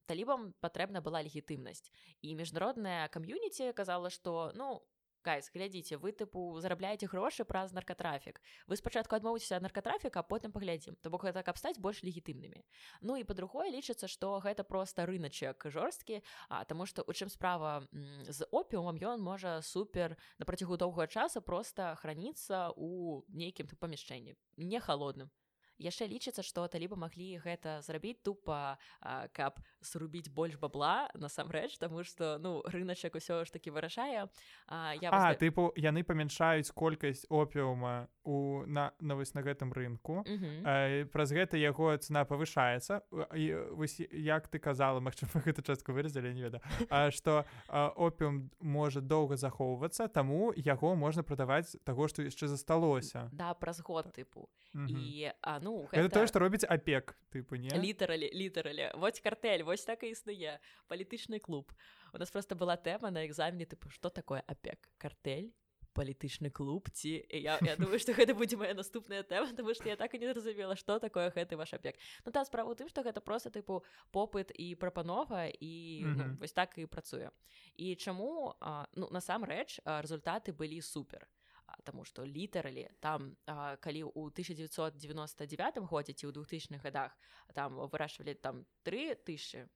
талібам 0.06 0.52
патрэбна 0.60 1.00
была 1.00 1.22
легітымнасць 1.22 1.92
і 2.22 2.34
міжнародная 2.34 3.08
кам'юніці 3.08 3.72
казала 3.72 4.10
что 4.10 4.52
ну 4.54 4.82
гайс 5.24 5.50
глядзіце 5.54 5.98
вы 6.02 6.12
тыпу 6.12 6.60
зарабляеце 6.60 7.06
грошы 7.06 7.44
праз 7.48 7.72
наркатрафік 7.72 8.40
вы 8.66 8.76
спачатку 8.76 9.16
адмовіцеся 9.16 9.56
ад 9.56 9.66
наркатрафіка 9.66 10.22
потым 10.22 10.52
паглядзім 10.52 10.96
то 11.02 11.10
бок 11.10 11.26
гэта 11.28 11.42
каб 11.42 11.58
стаць 11.58 11.78
больш 11.78 12.02
легітымнымі 12.02 12.62
ну 13.00 13.16
і 13.16 13.26
па-другое 13.28 13.70
лічыцца 13.74 14.10
што 14.10 14.38
гэта 14.44 14.64
проста 14.64 15.06
рыначак 15.06 15.66
жорсткі 15.66 16.22
а 16.48 16.64
таму 16.64 16.86
што 16.86 17.06
у 17.06 17.12
чым 17.12 17.30
справа 17.32 17.86
з 18.28 18.48
опіумам 18.50 18.98
ён 18.98 19.22
можа 19.22 19.60
супер 19.62 20.16
на 20.38 20.44
працягу 20.46 20.76
доўгага 20.76 21.06
часа 21.06 21.40
просто 21.40 21.94
храніцца 22.02 22.70
у 22.76 23.22
нейкім 23.28 23.70
памяшчэнні 23.78 24.36
не 24.56 24.80
холодным 24.80 25.30
яшчэ 25.78 26.08
лічыцца 26.08 26.42
што 26.42 26.66
талібы 26.68 26.96
маглі 26.96 27.38
гэта 27.44 27.80
зрабіць 27.82 28.20
тупа 28.22 28.78
каб 29.32 29.60
срубіць 29.80 30.28
больш 30.28 30.56
бабла 30.56 31.08
насамрэч 31.14 31.78
таму 31.78 32.04
што 32.04 32.38
ну 32.38 32.62
рыначак 32.66 33.14
усё 33.16 33.44
ж 33.44 33.52
таки 33.52 33.70
вырашае. 33.70 34.28
Я 35.00 35.08
а, 35.10 35.34
тыпу 35.34 35.72
яны 35.76 36.04
памяншаюць 36.04 36.70
колькасць 36.70 37.26
опіума 37.28 38.08
у 38.24 38.64
на 38.66 38.92
на 39.00 39.14
вось 39.14 39.34
на 39.34 39.42
гэтым 39.42 39.72
рынку. 39.72 40.22
Праз 41.12 41.32
гэта 41.32 41.56
яго 41.56 41.96
цена 41.96 42.24
павышаецца. 42.24 43.02
І 43.34 43.74
вось 43.74 44.00
як 44.00 44.48
ты 44.48 44.58
казала 44.58 45.00
Мачыма 45.00 45.42
гэта 45.46 45.62
частку 45.62 45.92
выразілі 45.92 46.34
не 46.34 46.42
веда 46.42 46.60
А 46.88 47.10
што 47.10 47.44
опіум 47.68 48.50
можа 48.60 49.00
доўга 49.00 49.36
захоўвацца 49.36 50.08
таму 50.08 50.52
яго 50.56 50.94
можна 50.94 51.22
прадаваць 51.22 51.76
таго 51.84 52.08
што 52.08 52.22
яшчэ 52.22 52.48
засталося. 52.48 53.28
Да 53.32 53.54
праз 53.54 53.80
год 53.82 54.12
тыпу. 54.14 54.48
І 54.74 55.32
а 55.42 55.58
ну 55.62 55.86
гэта... 55.92 56.10
тое 56.18 56.26
што 56.26 56.42
робіць 56.42 56.66
апек 56.66 57.14
тыпу 57.32 57.56
не 57.56 57.70
літаралі 57.70 58.28
літаралі 58.34 58.90
вось 58.98 59.22
картэль 59.22 59.62
вось 59.62 59.86
так 59.86 60.02
і 60.02 60.12
існуе 60.12 60.58
палітычны 60.90 61.38
клуб. 61.38 61.72
У 62.12 62.18
нас 62.18 62.30
просто 62.30 62.54
была 62.54 62.76
тэма 62.76 63.10
на 63.10 63.24
экзамене 63.26 63.64
тыпу 63.64 63.90
што 63.90 64.10
такое 64.10 64.42
апек 64.46 64.90
картэль 64.98 65.52
палітычны 65.92 66.50
клуб 66.50 66.88
ці 66.90 67.20
я, 67.28 67.58
я 67.60 67.76
думаю 67.76 68.00
што 68.02 68.16
гэта 68.16 68.34
будзе 68.34 68.56
моя 68.56 68.74
наступная 68.74 69.22
тэма 69.22 69.52
тому 69.56 69.74
што 69.76 69.88
я 69.88 69.96
так 69.96 70.14
і 70.14 70.20
не 70.22 70.32
зразумела 70.32 70.76
што 70.76 70.98
такое 70.98 71.30
гэты 71.30 71.56
ваш 71.56 71.74
апек 71.76 72.00
Ну 72.24 72.32
та 72.32 72.44
справа 72.44 72.74
тым 72.74 72.88
што 72.88 73.04
гэта 73.04 73.20
просто 73.20 73.52
тыпу 73.52 73.84
попыт 74.12 74.52
і 74.56 74.74
прапанова 74.74 75.46
і 75.46 76.02
mm 76.04 76.14
-hmm. 76.14 76.28
ну, 76.28 76.36
вось 76.40 76.52
так 76.52 76.78
і 76.78 76.86
працуе 76.86 77.30
і 77.76 77.94
чаму 77.96 78.54
а, 78.60 78.86
ну 78.94 79.08
насамрэч 79.12 79.80
результаты 79.84 80.52
былі 80.52 80.80
супер 80.80 81.28
Таму 81.84 82.04
што 82.04 82.24
літаралі 82.24 82.88
там 83.00 83.36
а, 83.46 83.76
калі 83.76 84.04
ў 84.08 84.32
1999 84.32 85.84
годзе 85.88 86.12
ці 86.12 86.26
ў 86.28 86.32
2000х 86.32 86.82
годах 86.82 87.16
там 87.54 87.76
вырашвалі 87.76 88.34
там 88.34 88.66
3000 88.84 89.68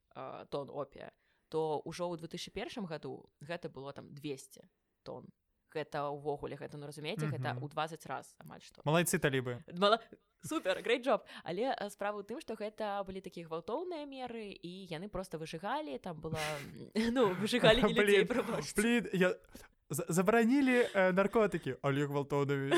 тонн 0.51 0.71
опія 0.71 1.13
то 1.49 1.83
ўжо 1.87 2.11
ў 2.11 2.19
2001 2.19 2.87
году 2.87 3.31
гэта 3.41 3.69
было 3.71 3.93
там 3.93 4.11
200 4.11 4.67
тонн. 5.03 5.27
Гэта 5.71 6.09
ўвогуле 6.09 6.57
гэта 6.57 6.79
ну 6.79 6.87
разумееце 6.87 7.29
гэта 7.29 7.55
ў 7.59 7.67
20 7.69 8.07
раз 8.07 8.33
амаль 8.41 8.63
што 8.63 8.81
малайцы 8.87 9.19
талібы 9.21 9.61
Мала... 9.77 10.01
супер 10.41 10.81
грей 10.81 11.03
джоб 11.03 11.27
але 11.45 11.75
справа 11.93 12.23
тым 12.23 12.41
што 12.41 12.57
гэта 12.57 13.03
былі 13.05 13.21
такія 13.21 13.45
гвалтоўныя 13.51 14.07
меры 14.07 14.57
і 14.57 14.73
яны 14.89 15.11
просто 15.13 15.37
выжыгалі 15.37 15.99
там 15.99 16.23
была 16.23 16.41
ну 17.17 17.35
выжыгалі 17.37 17.83
я 19.27 19.37
забаранілі 19.89 20.91
э, 20.95 21.13
наркотыкі 21.15 21.77
але 21.83 22.07
гвалтоўнымі 22.11 22.75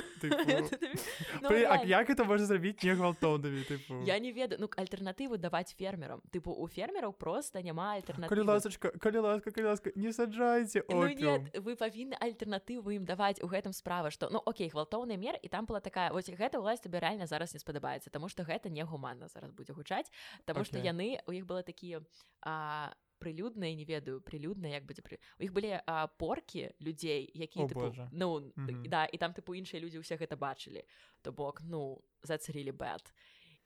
як 1.89 2.11
это 2.11 2.25
можна 2.25 2.47
зрабіць 2.47 2.85
не 2.85 2.93
гвалтоўнымі 2.93 3.65
я 4.05 4.19
не 4.19 4.33
ведаю 4.33 4.61
ну 4.61 4.69
альтэрнатыву 4.77 5.39
даваць 5.41 5.73
фермерам. 5.73 6.21
Тыпу 6.31 6.53
у 6.53 6.69
фермераў 6.69 7.13
просто 7.13 7.63
няма 7.63 7.97
альтэрнатывы 7.97 8.45
ласачка 8.45 8.93
калі 9.01 9.25
ласка 9.25 9.51
калі 9.51 9.73
ласка 9.73 9.93
не 9.97 10.13
саджайце 10.13 10.85
ну, 10.89 11.09
нет, 11.09 11.57
вы 11.65 11.77
павінны 11.77 12.17
альтэрнатыву 12.21 12.93
ім 12.93 13.09
даваць 13.09 13.41
у 13.41 13.49
гэтым 13.49 13.73
справа 13.73 14.11
што 14.11 14.29
ну 14.29 14.43
Окей 14.45 14.69
гвалтоўны 14.69 15.17
мер 15.17 15.41
і 15.41 15.49
там 15.49 15.65
была 15.65 15.81
такая 15.81 16.13
вось 16.13 16.29
гэта 16.29 16.61
ўласць 16.61 16.85
табе 16.85 17.01
рэальна 17.01 17.25
зараз 17.25 17.57
не 17.57 17.61
спадабаецца 17.61 18.11
таму 18.13 18.29
што 18.29 18.45
гэта 18.45 18.69
негуманна 18.69 19.29
зараз 19.29 19.53
будзе 19.53 19.73
гучаць 19.73 20.13
Таму 20.45 20.65
што 20.65 20.77
яны 20.77 21.21
у 21.27 21.33
іх 21.33 21.47
было 21.49 21.63
такія 21.65 22.05
а 22.45 22.93
прылюдныя 23.19 23.75
не 23.75 23.85
ведаю 23.85 24.21
прылюдна 24.21 24.71
як 24.73 24.87
будзе 24.87 25.03
пры 25.03 25.19
у 25.39 25.43
іх 25.45 25.53
былі 25.53 25.81
а, 25.87 26.07
поркі 26.07 26.71
людзей 26.81 27.31
якія 27.35 27.67
тыпу, 27.67 28.09
ну 28.13 28.39
mm 28.41 28.53
-hmm. 28.57 28.89
да 28.89 29.05
і 29.05 29.19
там 29.19 29.33
тыпу 29.33 29.55
іншыя 29.55 29.81
людзі 29.81 29.99
ўсе 29.99 30.17
гэта 30.17 30.37
бачылі 30.37 30.83
то 31.23 31.33
бок 31.33 31.63
ну 31.65 32.03
зацарілі 32.23 32.73
бэт 32.73 33.13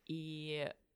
і 0.07 0.19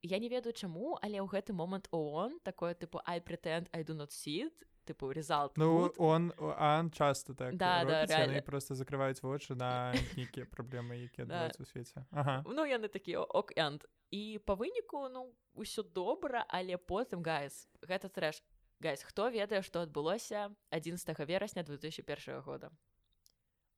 я 0.01 0.17
не 0.19 0.29
ведаю 0.29 0.53
чаму 0.53 0.97
але 1.01 1.21
ў 1.21 1.27
гэты 1.27 1.53
момант 1.53 1.87
он 1.91 2.39
такое 2.39 2.73
тыпу 2.73 3.01
I 3.05 3.19
pretend 3.19 3.69
I 3.71 3.83
do 3.83 3.93
not 3.93 4.11
see 4.11 4.45
it 4.45 4.53
тыпу 4.87 5.11
резалт 5.11 5.57
ну 5.57 5.91
он 5.97 6.31
ан 6.39 6.91
часто 6.91 7.35
так 7.35 7.57
да, 7.57 7.83
да, 7.83 8.41
просто 8.45 8.75
закрываюць 8.75 9.21
вочы 9.21 9.55
на 9.55 9.91
нейкія 10.17 10.47
праблемы 10.47 10.95
якія 11.03 11.27
да. 11.27 11.51
у 11.59 11.65
свеце 11.65 12.07
ага. 12.11 12.43
ну 12.47 12.63
яны 12.63 12.87
такі 12.87 13.19
ок 13.27 13.51
энд 13.59 13.83
і 14.11 14.39
па 14.47 14.55
выніку 14.55 15.09
ну 15.11 15.35
ўсё 15.57 15.83
добра 15.83 16.45
але 16.47 16.77
потым 16.77 17.21
гайс 17.21 17.67
гэта 17.81 18.07
трэш. 18.09 18.43
Гайс 18.79 19.01
хто 19.03 19.27
ведае 19.33 19.65
што 19.65 19.81
адбылося 19.81 20.53
11 20.69 21.19
верасня 21.25 21.63
2001 21.63 22.41
года? 22.41 22.71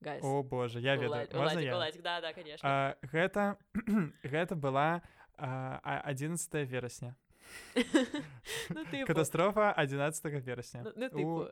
Гайс. 0.00 0.22
о 0.24 0.42
боже 0.42 0.80
я 0.80 0.96
ведаю. 0.96 1.28
Уладзь, 1.32 1.60
я? 1.60 1.76
Уладзь, 1.76 2.00
да, 2.00 2.20
да, 2.20 2.32
а, 2.62 2.96
гэта 3.02 3.58
гэта 4.22 4.54
была 4.56 5.02
а, 5.36 6.00
11 6.04 6.68
верасня 6.68 7.16
ну, 8.70 8.84
типу... 8.84 9.06
катастрофа 9.06 9.72
11 9.72 10.24
верасня 10.44 10.84
ну, 10.96 11.08
ну, 11.12 11.50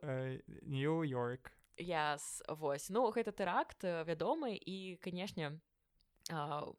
нью-йорк 0.62 1.52
яс 1.78 2.42
вось. 2.48 2.90
Ну 2.90 3.10
гэта 3.14 3.32
тэракт 3.32 3.82
вядомы 3.82 4.58
і 4.58 4.98
канешне 4.98 5.60
у 6.30 6.74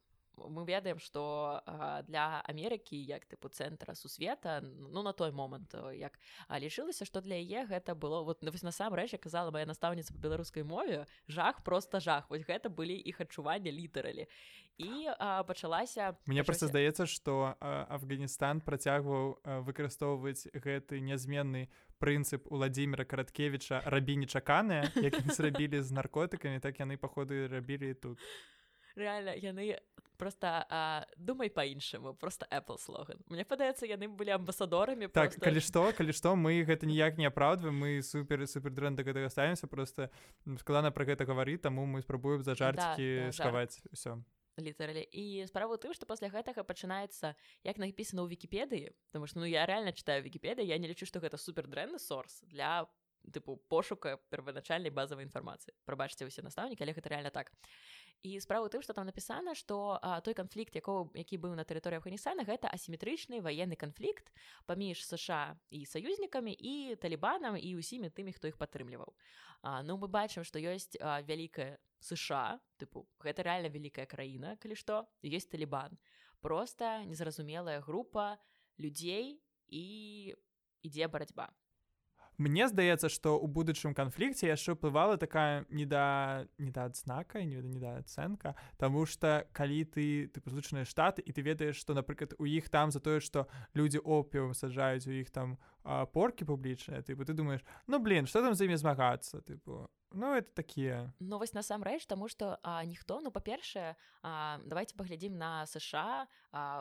мы 0.48 0.65
ведаем 0.65 1.00
что 1.00 1.62
для 2.08 2.41
Амерыкі 2.48 2.96
як 2.96 3.25
тыпу 3.25 3.50
цэнтра 3.50 3.96
сусвета 3.96 4.62
ну 4.63 5.03
на 5.03 5.13
той 5.13 5.31
момант 5.31 5.75
як 5.93 6.19
лічылася 6.50 7.05
что 7.05 7.22
для 7.22 7.36
яе 7.36 7.65
гэта 7.65 7.96
было 7.96 8.24
вот 8.24 8.41
насамрэч 8.43 9.19
казала 9.19 9.51
моя 9.51 9.65
настаўніца 9.65 10.13
по 10.13 10.19
беларускай 10.19 10.63
мове 10.63 11.05
жах 11.27 11.63
просто 11.63 12.00
жах. 12.00 12.29
Вось 12.29 12.46
гэта 12.46 12.69
былі 12.69 12.96
іх 12.96 13.22
адчування 13.22 13.72
літаралі. 13.72 14.27
І 14.77 15.12
а, 15.19 15.43
пачалася 15.43 16.15
мне 16.25 16.43
просто 16.43 16.67
здаецца 16.67 17.05
что 17.05 17.55
Афганістан 17.89 18.62
працягваў 18.62 19.43
выкарыстоўваць 19.67 20.48
гэты 20.55 21.01
нязменны 21.03 21.67
прынцып 22.00 22.48
владимира 22.48 23.03
караткевича 23.03 23.84
рабі 23.86 24.15
нечаканыя 24.24 24.88
як 24.96 25.19
зрабілі 25.36 25.84
з 25.84 25.91
наркотыкамі 25.91 26.63
так 26.63 26.79
яны 26.79 26.96
паходы 26.96 27.48
рабілі 27.48 27.93
тут. 27.93 28.19
Реально 28.96 29.36
яны 29.36 29.79
просто 30.19 30.65
а, 30.69 31.07
думай 31.17 31.49
по-іншаму 31.49 32.13
просто 32.13 32.45
Apple 32.51 32.77
слоган. 32.77 33.23
Мне 33.31 33.47
падаецца 33.47 33.88
яны 33.88 34.11
былі 34.11 34.35
амбасадорамі 34.35 35.07
так 35.07 35.31
просто... 35.31 35.41
калі 35.41 35.63
што 35.63 35.81
калі 35.95 36.11
што 36.11 36.35
мы 36.35 36.59
гэта 36.67 36.83
ніяк 36.85 37.15
не 37.15 37.25
апраўдваем 37.31 37.79
мы 37.79 38.03
супер 38.03 38.43
супер 38.43 38.75
дрэн 38.75 38.99
да 38.99 39.07
гэтага 39.07 39.31
ставімся 39.31 39.71
просто 39.71 40.11
складана 40.59 40.91
пра 40.91 41.07
гэта 41.07 41.23
гаварыць 41.23 41.63
таму 41.63 41.88
мы 41.88 42.03
спрабуем 42.03 42.43
за 42.43 42.59
жарцікі 42.59 43.07
да, 43.15 43.25
да, 43.25 43.31
схаваць 43.31 43.79
ўсё 43.95 44.19
літаралі. 44.59 45.07
І 45.15 45.47
справа 45.47 45.79
тым 45.79 45.95
што 45.95 46.03
пасля 46.03 46.27
гэтага 46.27 46.67
пачынаецца 46.67 47.33
як 47.63 47.79
напісана 47.79 48.27
ў 48.27 48.35
вікіпедыі 48.35 48.91
потому 49.07 49.27
что 49.27 49.39
ну 49.39 49.47
я 49.47 49.65
реально 49.65 49.95
читаю 49.95 50.19
вікіпедыі 50.19 50.67
я 50.67 50.77
не 50.77 50.91
лічу 50.91 51.07
што 51.07 51.23
гэта 51.23 51.39
супер 51.39 51.63
дрэнны 51.63 51.99
сорс 51.99 52.43
для 52.43 52.83
тыпу 53.27 53.57
пошука 53.69 54.17
первоначальнай 54.29 54.91
базавай 54.91 55.25
інфармацыі. 55.27 55.75
Прабачце 55.85 56.27
ўсе 56.27 56.43
настаўнікі 56.43 56.83
але 56.83 56.95
гэта 56.95 57.09
реально 57.09 57.31
так 57.31 57.51
і 58.23 58.39
справа 58.43 58.67
тым 58.67 58.83
што 58.83 58.93
там 58.93 59.07
напісана 59.07 59.55
што 59.55 59.99
той 60.25 60.35
канфлікт 60.35 60.75
якого 60.75 61.07
які 61.15 61.39
быў 61.39 61.55
на 61.55 61.63
тэрыторыі 61.63 62.03
Афганістана 62.03 62.43
гэта 62.43 62.67
асіметрычны 62.67 63.39
военны 63.39 63.79
канфлікт 63.79 64.31
паміж 64.67 65.05
СШ 65.07 65.55
і 65.71 65.85
саюзнікамі 65.85 66.51
і 66.51 66.95
талібанам 66.99 67.55
і 67.55 67.69
ўсімі 67.79 68.11
тымі 68.11 68.35
хто 68.35 68.51
іх 68.51 68.59
падтрымліваў. 68.59 69.15
Ну 69.88 69.95
мы 69.95 70.11
бачым 70.11 70.43
што 70.43 70.59
ёсць 70.59 70.99
вялікая 70.99 71.79
сша 71.99 72.59
тыпу 72.75 73.07
гэта 73.23 73.43
реально 73.43 73.71
вялікая 73.71 74.05
краіна 74.05 74.59
калі 74.59 74.75
што 74.75 75.07
ёсць 75.23 75.47
талібан. 75.47 75.95
Просто 76.43 77.03
незразумелая 77.07 77.79
група 77.79 78.39
людзей 78.79 79.39
і 79.67 80.35
ідзе 80.83 81.07
барацьба 81.07 81.51
Мне 82.39 82.72
здаецца 82.72 83.12
што 83.12 83.36
ў 83.36 83.51
будучым 83.51 83.91
канфлікце 83.91 84.48
яшчэ 84.48 84.79
ўплывала 84.79 85.19
такая 85.19 85.67
неда 85.67 86.48
недаадзнака 86.55 87.43
не 87.43 87.60
недаацэнка 87.60 88.55
Таму 88.79 89.03
что 89.03 89.43
калі 89.51 89.84
ты 89.84 90.31
ты 90.31 90.39
пазлучаныя 90.39 90.88
штаты 90.88 91.19
і 91.19 91.36
ты 91.36 91.43
ведаеш 91.43 91.75
што 91.75 91.91
напрыклад 91.91 92.39
у 92.39 92.48
іх 92.48 92.72
там 92.72 92.96
за 92.96 93.03
тое 93.03 93.19
што 93.19 93.51
людзі 93.75 94.00
опіум 94.00 94.55
саджаюць 94.55 95.03
у 95.03 95.12
іх 95.19 95.36
там 95.36 95.60
поркі 96.15 96.48
публічныя 96.48 97.03
тыпу 97.03 97.27
ты 97.27 97.36
думаешь 97.36 97.67
ну 97.91 98.00
блин 98.00 98.24
что 98.24 98.39
там 98.39 98.55
за 98.55 98.72
імі 98.72 98.79
змагацца 98.79 99.43
тыпу 99.43 99.91
Ну 100.11 100.33
это 100.33 100.49
такія 100.53 101.13
Ну 101.19 101.37
вось 101.37 101.53
насамрэч 101.53 102.05
таму 102.09 102.27
што 102.27 102.57
ніхто 102.85 103.21
ну 103.21 103.29
па-першае 103.29 103.93
давайте 104.65 104.97
паглядзім 104.97 105.37
на 105.37 105.65
сша 105.69 106.25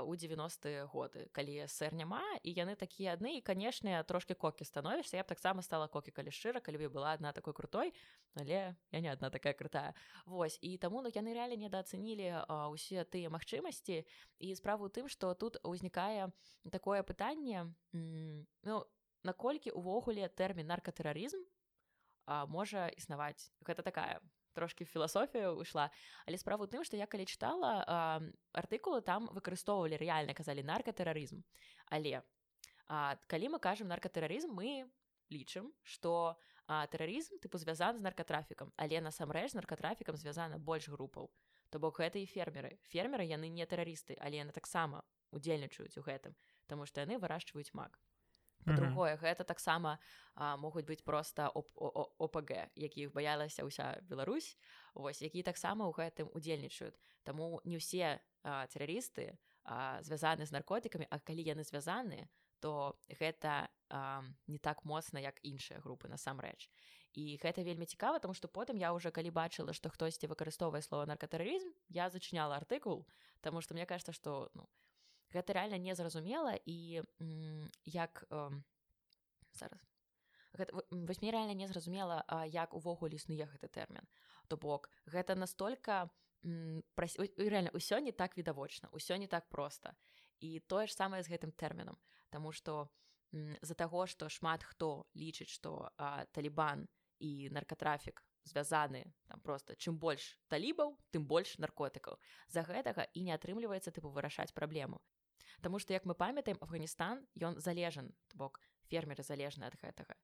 у 0.01 0.17
90-е 0.17 0.89
годы 0.89 1.29
калі 1.37 1.69
сэр 1.69 1.93
няма 1.93 2.25
і 2.41 2.53
яны 2.57 2.73
такія 2.73 3.13
адны 3.21 3.37
і 3.37 3.45
канешне 3.45 4.01
трошки 4.09 4.33
кокі 4.33 4.65
становішся 4.65 5.21
я 5.21 5.23
б 5.23 5.29
таксама 5.29 5.61
стала 5.61 5.89
кокі 5.93 6.11
калі 6.11 6.33
шчыра 6.33 6.65
калі 6.65 6.81
бы 6.81 6.89
была 6.89 7.13
адна 7.13 7.33
такой 7.37 7.53
крутой 7.53 7.93
але 8.33 8.77
я 8.93 9.01
не 9.01 9.13
адна 9.13 9.29
такая 9.31 9.53
крутая. 9.53 9.93
Вось 10.25 10.59
і 10.63 10.79
таму 10.79 11.03
ну 11.05 11.13
яны 11.13 11.37
рэальна 11.37 11.61
недаацэнілі 11.61 12.49
ўсе 12.73 13.05
тыя 13.05 13.29
магчымасці 13.29 14.09
і 14.41 14.55
справу 14.57 14.89
тым 14.89 15.09
што 15.13 15.35
тут 15.35 15.61
узнікае 15.69 16.33
такое 16.73 17.05
пытанне 17.05 17.69
ну 17.93 18.89
наколькі 19.23 19.77
увогуле 19.77 20.29
тэрмін 20.33 20.73
наркатэрарызм 20.73 21.45
а, 21.45 21.58
можа 22.49 22.89
існаваць 22.97 23.51
гэта 23.65 23.83
такая 23.83 24.21
трошки 24.59 24.85
філасофія 24.85 25.55
ўйшла 25.55 25.89
але 26.27 26.39
справу 26.39 26.67
тым 26.67 26.85
што 26.85 26.99
я 26.99 27.07
калі 27.07 27.27
чытала 27.31 27.73
артыкулы 28.53 29.01
там 29.07 29.31
выкарыстоўвалі 29.33 30.01
рэальна 30.01 30.35
казалі 30.35 30.67
наркатэрарызм 30.67 31.43
але 31.89 32.23
а, 32.89 33.17
калі 33.29 33.55
мы 33.55 33.59
кажам 33.63 33.89
наркатэрарызм 33.89 34.53
мы 34.53 34.89
лічым 35.31 35.71
што 35.83 36.37
тэрарызм 36.69 37.39
тыпу 37.41 37.59
звязан 37.59 37.97
з 37.97 38.05
наркатрафікам 38.05 38.73
але 38.77 39.01
насамрэч 39.01 39.55
наркатрафікам 39.55 40.17
звязана 40.17 40.59
больш 40.59 40.89
групаў 40.89 41.31
то 41.71 41.79
бок 41.79 42.01
гэта 42.01 42.17
і 42.19 42.25
фермеры. 42.25 42.79
Фермеры 42.89 43.25
яны 43.29 43.49
не 43.53 43.65
тэрарысты 43.69 44.17
але 44.21 44.41
яны 44.41 44.53
таксама 44.53 45.05
удзельнічаюць 45.33 45.97
у 46.01 46.05
гэтым 46.05 46.37
Таму 46.69 46.85
што 46.85 47.01
яны 47.05 47.17
вырошчваюць 47.21 47.73
мак 47.73 48.01
другое 48.77 49.17
гэта 49.17 49.45
таксама 49.45 49.99
могуць 50.37 50.85
быць 50.85 51.05
проста 51.05 51.49
опг 51.55 52.51
якіх 52.75 53.13
баялася 53.13 53.65
ўся 53.65 54.01
Беларусь 54.09 54.57
вось 54.95 55.23
які 55.23 55.43
таксама 55.43 55.89
ў 55.89 55.93
гэтым 55.97 56.27
удзельнічаюць 56.35 56.99
Таму 57.25 57.61
не 57.65 57.77
ўсе 57.77 58.21
тэрарысты 58.45 59.37
звязаны 60.03 60.47
з 60.47 60.53
наркотыкамі 60.53 61.07
А 61.11 61.19
калі 61.21 61.43
яны 61.45 61.65
звязаны 61.65 62.29
то 62.61 62.99
гэта 63.09 63.71
а, 63.89 64.23
не 64.47 64.59
так 64.59 64.85
моцна 64.85 65.21
як 65.21 65.39
іншыя 65.43 65.81
групы 65.81 66.09
насамрэч. 66.09 66.69
І 67.15 67.39
гэта 67.43 67.63
вельмі 67.63 67.87
цікава 67.87 68.19
тому 68.19 68.35
што 68.35 68.49
потым 68.49 68.77
я 68.77 68.93
уже 68.93 69.11
калі 69.11 69.31
бачыла 69.31 69.73
што 69.73 69.89
хтосьці 69.89 70.29
выкарыстоўвае 70.29 70.83
слова 70.83 71.07
наркатэрарызм 71.07 71.73
я 71.89 72.11
зачыняла 72.11 72.57
артыкул 72.57 73.07
Таму 73.41 73.61
што 73.61 73.75
мне 73.75 73.87
кажется 73.87 74.13
што 74.13 74.51
ну 74.55 74.69
гэта 75.35 75.53
реально 75.53 75.79
незразумела 75.79 76.59
і 76.67 77.03
як 77.85 78.25
зараз. 79.53 79.81
Вось 80.91 81.23
мне 81.23 81.31
реально 81.31 81.55
незразумела 81.55 82.25
як 82.47 82.75
увогуле 82.75 83.17
існуе 83.17 83.47
гэты 83.47 83.69
тэрмін 83.69 84.07
то 84.49 84.57
бок 84.57 84.91
гэта 85.07 85.37
настолько 85.37 86.11
реально 86.43 87.71
ўсё 87.75 88.01
не 88.01 88.13
так 88.13 88.37
відавочна 88.37 88.89
ўсё 88.93 89.17
не 89.17 89.27
так 89.27 89.49
просто. 89.49 89.93
І 90.41 90.61
тое 90.61 90.87
ж 90.87 90.95
самае 90.95 91.23
з 91.23 91.29
гэтым 91.29 91.53
тэрмінам 91.53 91.99
Таму 92.31 92.53
что 92.53 92.89
з-за 93.33 93.75
таго 93.75 94.07
што 94.07 94.29
шмат 94.29 94.65
хто 94.65 95.07
лічыць 95.15 95.53
што 95.53 95.93
талібан 96.33 96.89
і 97.19 97.51
наркатрафік 97.51 98.25
звязаны 98.45 99.05
там 99.29 99.41
просто 99.41 99.75
чым 99.77 99.99
больш 99.99 100.39
талібаў 100.49 100.97
тым 101.13 101.27
больш 101.27 101.59
наркотыкаў 101.59 102.17
за 102.49 102.63
гэтага 102.63 103.05
і 103.13 103.23
не 103.29 103.33
атрымліваецца 103.37 103.93
тыпу 103.93 104.09
вырашаць 104.09 104.55
праблему 104.55 105.01
Таму 105.61 105.79
што 105.79 105.93
як 105.93 106.05
мы 106.05 106.15
памятаем 106.15 106.59
Афганістан 106.61 107.27
ён 107.41 107.59
залежан 107.61 108.15
бок 108.35 108.61
фермеры 108.89 109.23
залежны 109.23 109.67
ад 109.69 109.77
гэтага. 109.83 110.15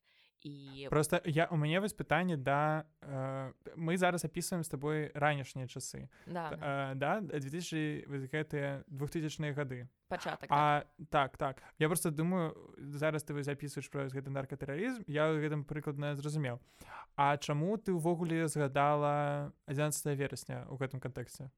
І 0.44 0.88
просто 0.90 1.22
я 1.24 1.46
у 1.50 1.56
мяне 1.56 1.80
вось 1.80 1.94
пытанне 1.94 2.36
да 2.36 2.84
э, 3.00 3.52
мы 3.76 3.96
зараз 3.96 4.24
опісваем 4.24 4.62
с 4.62 4.68
тобой 4.68 5.10
ранішнія 5.14 5.66
часы. 5.66 6.08
Да, 6.26 6.52
э, 6.52 6.94
да 6.94 7.20
2000 7.20 8.04
гэтыя 8.28 8.84
двухтысячныя 8.86 9.54
гады. 9.54 9.88
Пачатак 10.08 10.48
а 10.50 10.84
так. 11.10 11.36
так 11.36 11.36
так. 11.36 11.62
Я 11.78 11.88
просто 11.88 12.10
думаю 12.10 12.52
зараз 12.76 13.24
ты 13.24 13.32
вы 13.32 13.42
записываешь 13.42 13.90
про 13.90 14.04
гэты 14.08 14.28
наркатэрарызм 14.28 15.04
я 15.06 15.32
гэтым 15.32 15.64
прыкладна 15.64 16.14
зразумеў. 16.14 16.60
А 17.16 17.36
чаму 17.38 17.78
ты 17.78 17.92
ўвогуле 17.92 18.46
згадала 18.48 19.52
11 19.64 20.18
верасня 20.18 20.66
у 20.68 20.76
гэтым 20.76 21.00
кантэксце? 21.00 21.50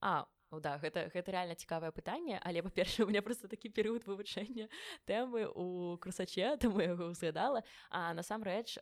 А 0.00 0.24
Ну, 0.52 0.60
да 0.60 0.76
гэта 0.76 1.08
гэта 1.08 1.32
реально 1.32 1.54
цікавае 1.56 1.88
пытанне 1.96 2.36
але 2.44 2.60
па-перша 2.60 3.04
у 3.04 3.08
меня 3.08 3.22
просто 3.24 3.48
такі 3.48 3.72
перыяд 3.72 4.04
вывучэння 4.04 4.68
тэмы 5.08 5.48
у 5.48 5.96
крусаче 5.96 6.56
таму 6.60 6.84
яго 6.84 7.08
узгадала 7.08 7.62
а 7.88 8.12
насамрэч 8.12 8.76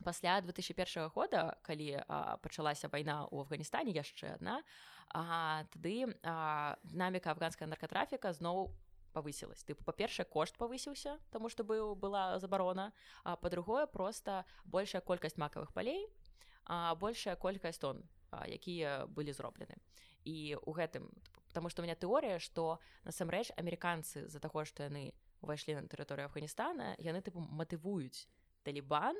пасля 0.00 0.40
2001 0.40 1.12
года 1.12 1.60
калі 1.60 2.00
а, 2.08 2.38
пачалася 2.40 2.88
вайна 2.88 3.28
ў 3.28 3.44
афганістане 3.44 3.92
яшчэ 3.92 4.40
адна 4.40 4.64
а, 5.12 5.68
тады 5.76 6.08
дынаміка 6.24 7.36
афганская 7.36 7.68
наркатрафіка 7.68 8.32
зноў 8.32 8.72
павысілась. 9.12 9.60
Ты 9.68 9.76
па-першае 9.76 10.24
кошт 10.24 10.56
павысіўся 10.56 11.20
тому 11.36 11.52
што 11.52 11.68
быў 11.68 11.92
была 12.00 12.40
забарона 12.40 12.96
а 13.28 13.36
па-другое 13.36 13.84
просто 13.84 14.48
большая 14.64 15.04
колькасць 15.04 15.36
макавых 15.36 15.76
палей 15.76 16.08
а 16.64 16.96
большая 16.96 17.36
колькасць 17.36 17.76
тон 17.76 18.00
якія 18.48 19.04
былі 19.04 19.36
зроблены 19.36 19.76
і 20.24 20.56
у 20.62 20.72
гэтым 20.72 21.10
потому 21.48 21.68
что 21.68 21.82
у 21.82 21.84
меня 21.84 21.94
тэорыя 21.94 22.38
что 22.38 22.80
насамрэч 23.04 23.52
амерыканцы 23.56 24.28
з-за 24.28 24.40
таго 24.40 24.64
што 24.64 24.88
яны 24.88 25.12
увайшлі 25.42 25.74
на 25.74 25.88
тэрыторыю 25.88 26.26
афганістана 26.30 26.94
яны 26.98 27.20
тыпу 27.20 27.40
матывуюць 27.40 28.28
талібан 28.62 29.18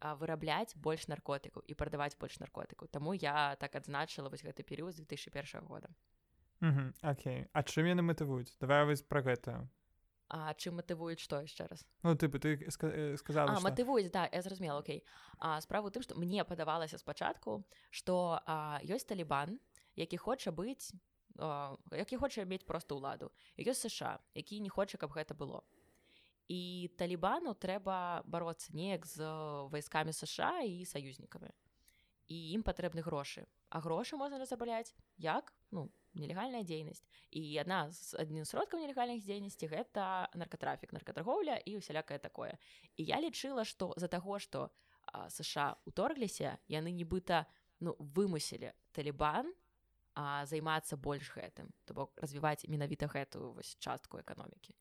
вырабляць 0.00 0.76
больш 0.76 1.08
наркотыкаў 1.08 1.64
і 1.66 1.74
прадаваць 1.74 2.16
больш 2.18 2.38
наркотыкаў 2.38 2.88
Таму 2.88 3.12
я 3.12 3.56
так 3.58 3.74
адзначыла 3.74 4.28
вось 4.28 4.44
гэты 4.46 4.62
перыяд 4.62 4.94
2001 4.94 5.66
года. 5.66 5.90
Окей. 7.02 7.46
А 7.52 7.62
чым 7.62 7.86
яны 7.86 8.02
матывуюць 8.02 8.54
давай 8.60 8.84
вось 8.84 9.02
пра 9.02 9.22
гэта 9.22 9.68
А 10.28 10.52
чым 10.54 10.76
матывуюць 10.76 11.20
што 11.20 11.40
яшчэ 11.40 11.66
раз? 11.66 11.86
Ну 12.02 12.14
ты 12.14 12.28
ты 12.28 12.70
сказала 12.70 13.54
што... 13.54 13.64
матывуюць 13.64 14.12
да 14.12 14.28
я 14.30 14.42
зразумела 14.42 14.80
Окей. 14.80 15.04
Справу 15.60 15.90
тым 15.90 16.02
што 16.02 16.14
мне 16.14 16.44
падавалася 16.44 16.98
спачатку 16.98 17.64
што 17.90 18.38
ёсць 18.84 19.08
талібан 19.08 19.58
які 19.98 20.16
хоча 20.22 20.54
быць 20.54 20.94
які 21.92 22.16
хоча 22.22 22.46
мець 22.46 22.66
просто 22.66 22.98
ўладу 22.98 23.30
ёсць 23.58 23.86
сша 23.86 24.18
які 24.34 24.62
не 24.62 24.70
хоча 24.70 24.98
каб 24.98 25.12
гэта 25.12 25.34
было 25.34 25.62
і 26.48 26.88
талібану 26.96 27.52
трэба 27.54 28.24
бароцца 28.24 28.72
неяк 28.72 29.06
з 29.06 29.22
вайскамі 29.74 30.14
сша 30.16 30.62
і 30.62 30.86
саюзнікамі 30.88 31.50
і 32.28 32.38
ім 32.56 32.62
патрэбны 32.62 33.04
грошы 33.04 33.46
а 33.68 33.80
грошы 33.84 34.16
можна 34.16 34.38
разабляць 34.38 34.94
як 35.16 35.52
ну 35.70 35.90
нелегальная 36.14 36.64
дзейнасць 36.64 37.04
і 37.30 37.42
адна 37.60 37.92
з 37.92 38.16
адзін 38.18 38.48
сродкаў 38.48 38.80
нелегальных 38.80 39.22
дзейнасці 39.22 39.68
гэта 39.68 40.28
наркатрафік 40.34 40.92
наркаторговля 40.92 41.60
і 41.64 41.76
усялякае 41.78 42.18
такое. 42.18 42.56
І 42.96 43.04
я 43.04 43.20
лічыла 43.20 43.64
што 43.64 43.92
за 43.96 44.08
таго 44.08 44.38
што 44.38 44.70
сша 45.28 45.76
уторгліся 45.84 46.58
яны 46.68 46.92
нібыта 46.92 47.44
ну 47.80 47.94
вымусілі 47.98 48.72
талібан 48.92 49.52
а, 50.18 50.44
займацца 50.50 50.98
больш 50.98 51.30
гэтым 51.30 51.70
то 51.86 51.94
бок 51.94 52.10
развіваць 52.18 52.66
менавіта 52.66 53.06
гэтую 53.06 53.54
вось 53.54 53.76
частку 53.78 54.18
эканомікі 54.18 54.74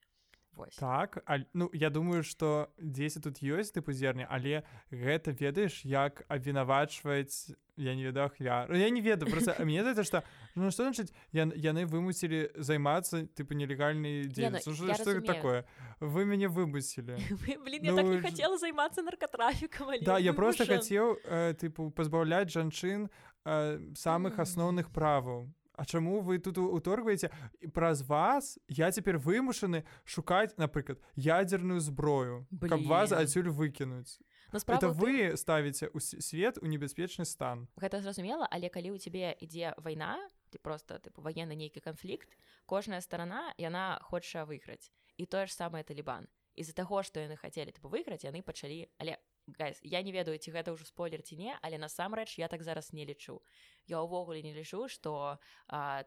Вось. 0.58 0.76
так 0.76 1.22
а, 1.28 1.38
ну 1.54 1.70
я 1.74 1.90
думаю 1.90 2.24
что 2.24 2.74
10 2.80 3.24
тут 3.24 3.38
ёсць 3.46 3.70
тыпу 3.70 3.94
зерня 3.94 4.26
але 4.26 4.64
гэта 4.90 5.30
ведаеш 5.30 5.86
як 5.86 6.26
абвінавачваць 6.28 7.54
я 7.78 7.94
не 7.94 8.04
ведаю 8.04 8.32
я 8.40 8.66
ну, 8.68 8.76
я 8.76 8.90
не 8.90 9.02
ведаю 9.02 9.30
просто 9.30 9.54
мне 9.66 9.84
за 9.94 10.04
что 10.04 10.24
ну 10.56 10.72
что 10.72 10.84
значит 10.84 11.14
я 11.32 11.46
яны 11.46 11.86
вымусілі 11.86 12.58
займацца 12.58 13.30
тыпу 13.38 13.54
нелегальнай 13.54 14.26
дзе 14.26 14.50
ну, 14.50 14.74
что 14.74 15.22
такое? 15.22 15.66
Вы 16.00 16.26
мяне 16.26 16.48
вымусілі 16.50 17.22
ну, 17.84 17.96
так 17.96 18.22
хотела 18.26 18.58
займацца 18.58 19.04
наркатрафікам 19.04 19.94
да 20.02 20.18
я 20.18 20.34
просто 20.34 20.66
хацеў 20.66 21.22
э, 21.22 21.54
тыпу 21.54 21.92
пазбаўляць 21.92 22.50
жанчын 22.50 23.10
э, 23.48 23.80
самых 23.96 24.40
асноўных 24.44 24.92
праваў 24.92 25.48
А 25.78 25.86
чаму 25.86 26.22
вы 26.22 26.40
тут 26.40 26.58
уторгваеце 26.58 27.30
праз 27.72 28.02
вас 28.02 28.58
я 28.68 28.92
цяпер 28.92 29.20
вымушаны 29.22 29.86
шукаць 30.06 30.58
напрыклад 30.58 30.98
ядерную 31.16 31.80
зброю 31.80 32.48
Блин. 32.50 32.70
каб 32.72 32.86
вас 32.90 33.12
адсюль 33.12 33.50
выкінуць 33.50 34.18
это 34.52 34.90
вы 34.90 35.30
ты... 35.30 35.38
ставіце 35.38 35.92
свет 36.00 36.58
у 36.62 36.66
небяспечны 36.66 37.26
стан. 37.26 37.68
Гэта 37.78 38.02
зразумела 38.02 38.48
але 38.50 38.70
калі 38.70 38.92
у 38.92 38.98
цябе 38.98 39.38
ідзе 39.40 39.76
вайна 39.78 40.18
ты 40.50 40.58
просто 40.58 40.98
тыпу 40.98 41.22
военны 41.22 41.54
нейкі 41.54 41.80
канфлікт 41.80 42.34
кожная 42.66 43.02
старана 43.02 43.54
яна 43.58 44.00
хоча 44.02 44.50
выйграць 44.50 44.90
і 45.18 45.26
тое 45.30 45.46
ж 45.46 45.54
самае 45.54 45.84
талібан 45.84 46.26
з-за 46.58 46.74
таго 46.74 47.04
што 47.04 47.22
яны 47.22 47.38
хацелі 47.38 47.70
тыпу 47.70 47.86
выйграць 47.86 48.26
яны 48.26 48.42
пачалі 48.42 48.90
але 48.98 49.22
гайс 49.48 49.80
я 49.84 50.04
не 50.04 50.12
ведаю 50.12 50.38
ці 50.38 50.52
гэта 50.52 50.76
ўжо 50.76 50.86
спойлер 50.86 51.24
ці 51.24 51.40
не 51.40 51.56
але 51.62 51.78
насамрэч 51.78 52.38
я 52.38 52.48
так 52.48 52.64
зараз 52.64 52.94
не 52.94 53.06
лічу. 53.06 53.42
Я 53.88 54.04
ўвогуле 54.04 54.44
не 54.44 54.54
лічу 54.54 54.88
што 54.92 55.40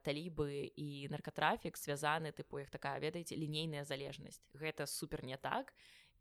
талібы 0.05 0.73
і 0.77 1.09
наркатрафік 1.09 1.77
звязаны 1.81 2.33
тыпу 2.33 2.61
іх 2.61 2.71
такая 2.71 3.01
ведаеце 3.01 3.37
лінейная 3.37 3.85
залежнасць. 3.85 4.45
Гэта 4.53 4.87
супер 4.87 5.25
не 5.25 5.37
так 5.37 5.73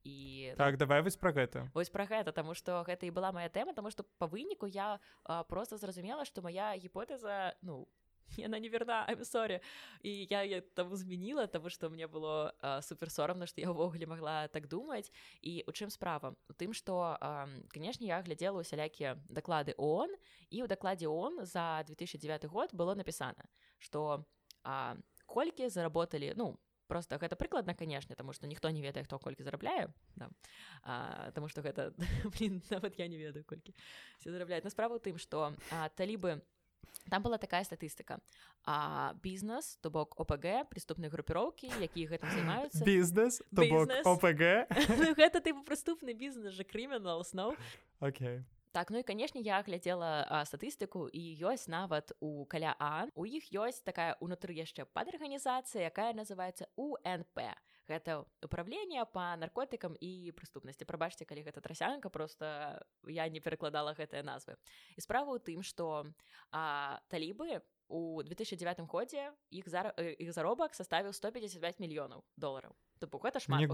і 0.04 0.54
так 0.58 0.78
давай 0.78 1.02
вось 1.02 1.18
пра 1.18 1.32
гэта. 1.32 1.68
вось 1.74 1.90
пра 1.90 2.06
гэта 2.06 2.32
таму 2.32 2.56
што 2.56 2.84
гэта 2.88 3.06
і 3.06 3.12
была 3.12 3.32
моя 3.32 3.50
тэма 3.50 3.74
таму 3.76 3.92
што 3.92 4.08
па 4.18 4.28
выніку 4.28 4.68
я 4.68 5.00
а, 5.24 5.44
просто 5.44 5.78
зразумела 5.78 6.26
што 6.26 6.42
моя 6.42 6.72
гіпотэза 6.80 7.56
ну 7.62 7.88
яна 8.38 8.60
не 8.60 8.70
верна 8.70 9.08
сорі 9.24 9.60
і 10.02 10.28
я 10.30 10.44
я 10.44 10.62
там 10.62 10.96
змяніла 10.96 11.48
того 11.48 11.70
что 11.70 11.90
мне 11.90 12.08
было 12.08 12.54
супер 12.82 13.10
сорамна 13.10 13.46
что 13.46 13.62
я 13.62 13.72
ўвогуле 13.74 14.06
могла 14.06 14.48
так 14.48 14.68
думаць 14.68 15.12
і 15.42 15.64
у 15.68 15.72
чым 15.72 15.90
справа? 15.90 16.36
У 16.50 16.54
тым 16.54 16.74
что 16.74 17.18
канешне 17.70 18.08
я 18.08 18.22
глядзела 18.22 18.60
усялякія 18.60 19.18
даклады 19.30 19.74
он 19.78 20.10
і 20.50 20.64
ў 20.64 20.68
дакладзе 20.68 21.08
он 21.08 21.46
за 21.46 21.84
2009 21.88 22.46
год 22.46 22.74
было 22.74 22.96
напісана 22.96 23.46
что 23.78 24.26
колькі 25.26 25.70
заработали 25.70 26.34
ну 26.36 26.60
просто 26.90 27.16
гэта 27.16 27.36
прыкладна 27.36 27.76
канешне 27.78 28.16
тому 28.16 28.34
что 28.34 28.48
ніхто 28.48 28.70
не 28.70 28.82
ведае 28.82 29.04
хто 29.04 29.20
колькі 29.20 29.44
зарабляю 29.44 29.94
да. 30.16 30.30
тому 31.36 31.48
что 31.48 31.62
гэта 31.62 31.94
нават 32.72 33.00
я 33.00 33.08
не 33.08 33.18
ведаю 33.18 33.46
колькі 33.46 33.76
все 34.18 34.32
зарабляюць 34.32 34.64
на 34.64 34.70
справу 34.70 35.00
тым 35.00 35.18
что 35.18 35.54
талібы 35.96 36.42
у 36.42 36.59
там 37.10 37.24
была 37.24 37.38
такая 37.38 37.64
статыстыка 37.64 38.20
а 38.66 39.14
бізнес 39.24 39.78
то 39.82 39.90
бок 39.90 40.20
опг 40.20 40.66
преступнай 40.70 41.10
групіроўкі 41.10 41.72
якія 41.82 42.10
гэтым 42.16 42.30
займаюцца 42.32 42.86
бізнес 42.86 43.42
опг 44.06 44.44
гэта 45.20 45.42
ты 45.42 45.54
прыступны 45.66 46.14
бізнес 46.14 46.54
же 46.54 46.64
крымінал 46.64 47.26
сноў 47.26 47.58
Окей. 48.00 48.46
Так 48.72 48.92
ну 48.92 49.00
і 49.00 49.04
канешне 49.04 49.42
я 49.42 49.62
глядзела 49.66 50.26
а, 50.30 50.46
статыстыку 50.46 51.10
і 51.10 51.22
ёсць 51.42 51.66
нават 51.68 52.14
у 52.22 52.46
каля 52.46 52.76
а. 52.78 53.10
У 53.16 53.26
іх 53.26 53.50
ёсць 53.50 53.82
такая 53.82 54.14
унутры 54.22 54.54
яшчэ 54.54 54.86
падарганізацыя 54.94 55.90
якая 55.90 56.14
называется 56.14 56.70
унп 56.78 57.42
гэта 57.90 58.24
управление 58.46 59.04
по 59.10 59.34
наркотыкам 59.42 59.98
і 59.98 60.32
прыступнасці 60.38 60.86
прабачце 60.86 61.26
калі 61.26 61.44
гэта 61.50 61.62
трасянка 61.66 62.14
просто 62.14 62.78
я 63.10 63.26
не 63.28 63.42
перакладала 63.42 63.98
гэтыя 63.98 64.22
назвы. 64.22 64.56
І 64.96 65.02
справа 65.02 65.34
ў 65.34 65.42
тым 65.42 65.66
что 65.66 66.06
талібы 67.10 67.66
у 67.90 68.22
2009 68.22 68.86
годзе 68.86 69.34
іх 69.50 69.66
зар 69.66 69.92
іх 69.98 70.30
заробак 70.34 70.78
составіў 70.78 71.14
155 71.18 71.82
мільёнаў 71.82 72.22
долараў 72.38 72.78
то 73.02 73.10
гэта 73.10 73.42
шмат 73.42 73.66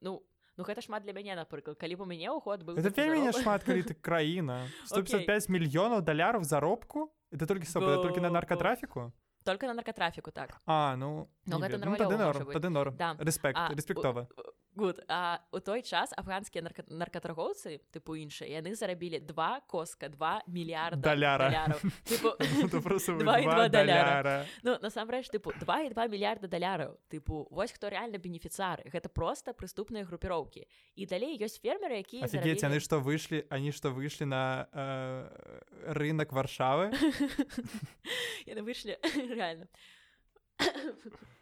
ну 0.00 0.22
Ну 0.56 0.64
гэта 0.68 0.84
шмат 0.84 1.02
для 1.02 1.16
мяне 1.16 1.32
напрыклад 1.32 1.80
калі 1.80 1.96
б 1.96 2.00
у 2.04 2.06
мяне 2.06 2.28
ўход 2.28 2.60
быў 2.60 2.76
это 2.76 2.92
вельмі 2.92 3.32
шмат 3.32 3.64
калі 3.64 3.82
ты 3.88 3.96
краіна 3.96 4.68
155 4.84 5.24
okay. 5.24 5.48
мільёнаў 5.48 6.04
даляраў 6.04 6.44
заробку? 6.44 7.08
Это 7.32 7.48
толькі 7.48 7.64
соб 7.64 7.88
толькі 8.04 8.20
на 8.20 8.28
наркатрафіку 8.28 9.12
только 9.44 9.66
на 9.66 9.74
наркотрафіку 9.74 10.30
так 10.30 10.60
а 10.66 10.96
ну, 10.96 11.28
ну, 11.46 11.58
гэта 11.58 11.78
ну, 11.78 11.90
норм, 11.90 12.72
норм. 12.72 12.96
Да. 12.96 13.16
Респект, 13.18 13.58
а, 13.58 13.74
респектова 13.74 14.28
Good. 14.76 15.04
А 15.08 15.40
у 15.52 15.60
той 15.60 15.82
час 15.82 16.12
афганскія 16.16 16.64
нарка... 16.64 16.82
наркаторгоўцы 16.88 17.84
тыпу 17.92 18.16
іншыя 18.16 18.56
яны 18.56 18.72
зарабілі 18.72 19.20
два 19.20 19.60
коска 19.68 20.08
два 20.08 20.40
мільярда 20.48 20.96
даляра. 20.96 21.76
ну, 24.64 24.78
насамрэч 24.82 25.28
тыпу 25.28 25.52
два 25.60 25.84
і 25.84 25.92
два 25.92 26.08
мільярда 26.08 26.48
даляраў 26.48 26.96
тыпу 27.12 27.44
вось 27.52 27.72
хто 27.72 27.92
рэальна 27.92 28.16
бенефіцары 28.16 28.88
гэта 28.88 29.12
просто 29.12 29.52
прыступныя 29.52 30.08
групіроўкі 30.08 30.64
і 30.96 31.04
далей 31.04 31.36
ёсць 31.36 31.60
фермеры 31.60 32.00
якія 32.00 32.24
зарабілі... 32.24 32.56
яны 32.56 32.80
што 32.80 33.04
выйшлі 33.04 33.44
они 33.52 33.76
што 33.76 33.92
выйшлі 33.92 34.24
на 34.24 34.72
э, 34.72 35.92
рынок 35.92 36.32
варшавы 36.32 36.96
яны 38.48 38.64
выйшлі 38.66 38.96
реально 39.36 39.68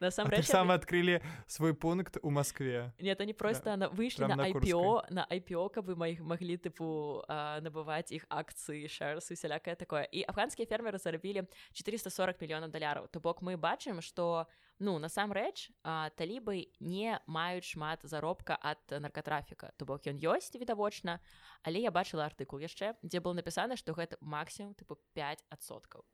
насамрэч 0.01 0.49
сам 0.49 0.73
адкрылі 0.73 1.21
свой 1.47 1.75
пункт 1.75 2.17
у 2.23 2.31
Москве. 2.31 2.93
Нет 2.99 3.21
они 3.21 3.33
просто 3.33 3.77
на 3.77 3.89
выйшлі 3.89 4.27
на 4.27 4.49
IPO 4.49 5.11
на 5.11 5.27
IPO 5.31 5.69
каб 5.71 5.87
вы 5.87 5.97
маіх 5.97 6.21
маглі 6.25 6.57
тыпу 6.57 7.23
набываць 7.61 8.11
іх 8.11 8.25
акцыі 8.29 8.89
шэрсы 8.89 9.37
сялякае 9.37 9.77
такое. 9.77 10.09
І 10.11 10.25
афганскія 10.25 10.67
фермеры 10.67 10.99
зарабілі 10.99 11.47
440 11.73 12.41
мільёнаў 12.41 12.73
даляраў 12.73 13.09
то 13.13 13.21
бок 13.21 13.43
мы 13.43 13.57
бачым 13.57 14.01
что 14.01 14.49
ну 14.81 14.99
насамрэч 14.99 15.71
талібы 16.17 16.73
не 16.81 17.21
маюць 17.27 17.69
шмат 17.69 18.01
заробка 18.03 18.57
ад 18.57 18.81
наркатрафіка 18.89 19.73
то 19.77 19.85
бок 19.85 20.09
ён 20.09 20.17
ёсць 20.17 20.57
відавочна 20.57 21.21
але 21.63 21.85
я 21.85 21.93
бачыла 21.93 22.25
артыкул 22.25 22.59
яшчэ 22.59 22.97
дзе 23.05 23.21
было 23.21 23.37
напісана 23.37 23.77
што 23.77 23.93
гэта 23.93 24.17
максімум 24.21 24.73
тыпу 24.75 24.97
5соткаў 25.13 26.05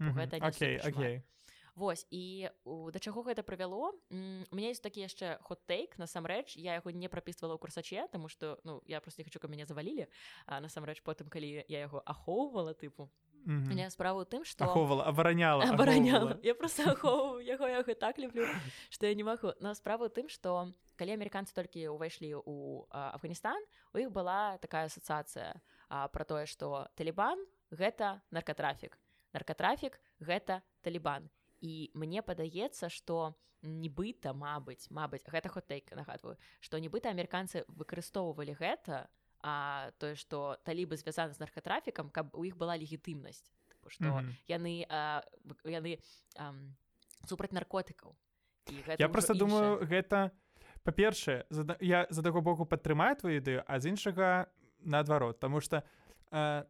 гэта 0.00 0.40
Окей 0.40 0.80
Окей 0.80 1.22
Вось 1.74 2.06
і 2.10 2.50
у, 2.64 2.90
да 2.90 2.98
чаго 2.98 3.22
гэта 3.22 3.42
прывяло? 3.42 3.92
У 4.10 4.54
меня 4.54 4.68
есть 4.70 4.82
такі 4.82 5.02
яшчэ 5.02 5.42
хот-тейк 5.42 5.98
насамрэч 5.98 6.56
я 6.56 6.78
яго 6.78 6.94
не 6.94 7.08
прапісвала 7.08 7.54
ў 7.54 7.58
курсаче 7.58 8.06
тому 8.12 8.28
что 8.28 8.60
ну 8.64 8.82
я 8.86 9.00
просто 9.00 9.22
не 9.22 9.24
хочу 9.24 9.42
каб 9.42 9.50
мяне 9.50 9.66
завалілі 9.66 10.06
насамрэч 10.46 11.02
потым 11.02 11.26
калі 11.26 11.64
я 11.66 11.78
яго 11.90 12.02
ахоўвала 12.06 12.74
тыпу 12.74 13.10
Mm 13.44 13.68
-hmm. 13.68 13.90
справу 13.90 14.24
тым 14.24 14.44
что 14.44 14.64
аховала 14.64 15.04
абараняла 15.04 15.64
абараняла 15.64 16.38
я 16.42 16.54
просто 16.54 16.82
ахоў 16.82 17.40
яго 17.40 17.68
я 17.68 17.82
так 17.82 18.18
люблю 18.18 18.46
что 18.88 19.06
я 19.06 19.14
не 19.14 19.22
магу 19.22 19.52
на 19.60 19.74
справу 19.74 20.08
тым 20.08 20.28
что 20.28 20.72
калі 20.96 21.16
амерыканцы 21.16 21.52
толькі 21.54 21.88
ўвайшлі 21.88 22.34
у 22.34 22.86
Афганістан 22.90 23.60
у 23.92 23.98
іх 23.98 24.10
была 24.10 24.58
такая 24.58 24.86
асацыяцыя 24.86 25.60
про 25.88 26.24
тое 26.24 26.46
что 26.46 26.88
талібан 26.94 27.36
гэта 27.70 28.22
наркатрафік 28.30 28.98
наркатрафік 29.32 30.00
гэта 30.20 30.62
талібан 30.80 31.28
і 31.60 31.90
мне 31.94 32.22
падаецца 32.22 32.88
что 32.88 33.34
нібыта 33.62 34.34
мабыць 34.34 34.90
мабыць 34.90 35.24
гэта 35.26 35.48
хотэйк 35.48 35.92
нагадваю 35.96 36.36
что 36.60 36.78
нібыта 36.78 37.10
амерыканцы 37.10 37.64
выкарыстоўвалі 37.68 38.54
гэта 38.54 39.08
а 39.40 39.92
тое 39.98 40.16
что 40.16 40.56
талібы 40.64 40.96
звязаны 40.96 41.34
з 41.34 41.40
наркатрафікам 41.40 42.10
каб 42.10 42.34
у 42.34 42.44
іх 42.44 42.56
была 42.56 42.76
легітымнасць 42.76 43.50
что 43.88 44.04
mm 44.04 44.24
-hmm. 44.24 44.32
яны 44.48 44.86
а, 44.88 45.22
яны 45.64 45.98
супраць 47.28 47.52
наркотыкаў 47.52 48.14
я 48.98 49.08
просто 49.08 49.34
думаю 49.34 49.78
гэта 49.84 50.30
па-першае 50.82 51.44
я 51.80 52.06
за 52.10 52.22
таго 52.22 52.40
боку 52.40 52.64
падтрымаю 52.64 53.16
твою 53.16 53.40
ідэю 53.40 53.64
а 53.66 53.80
з 53.80 53.86
іншага 53.86 54.46
наадварот 54.80 55.40
тому 55.40 55.60
что 55.60 55.82
а, 56.30 56.64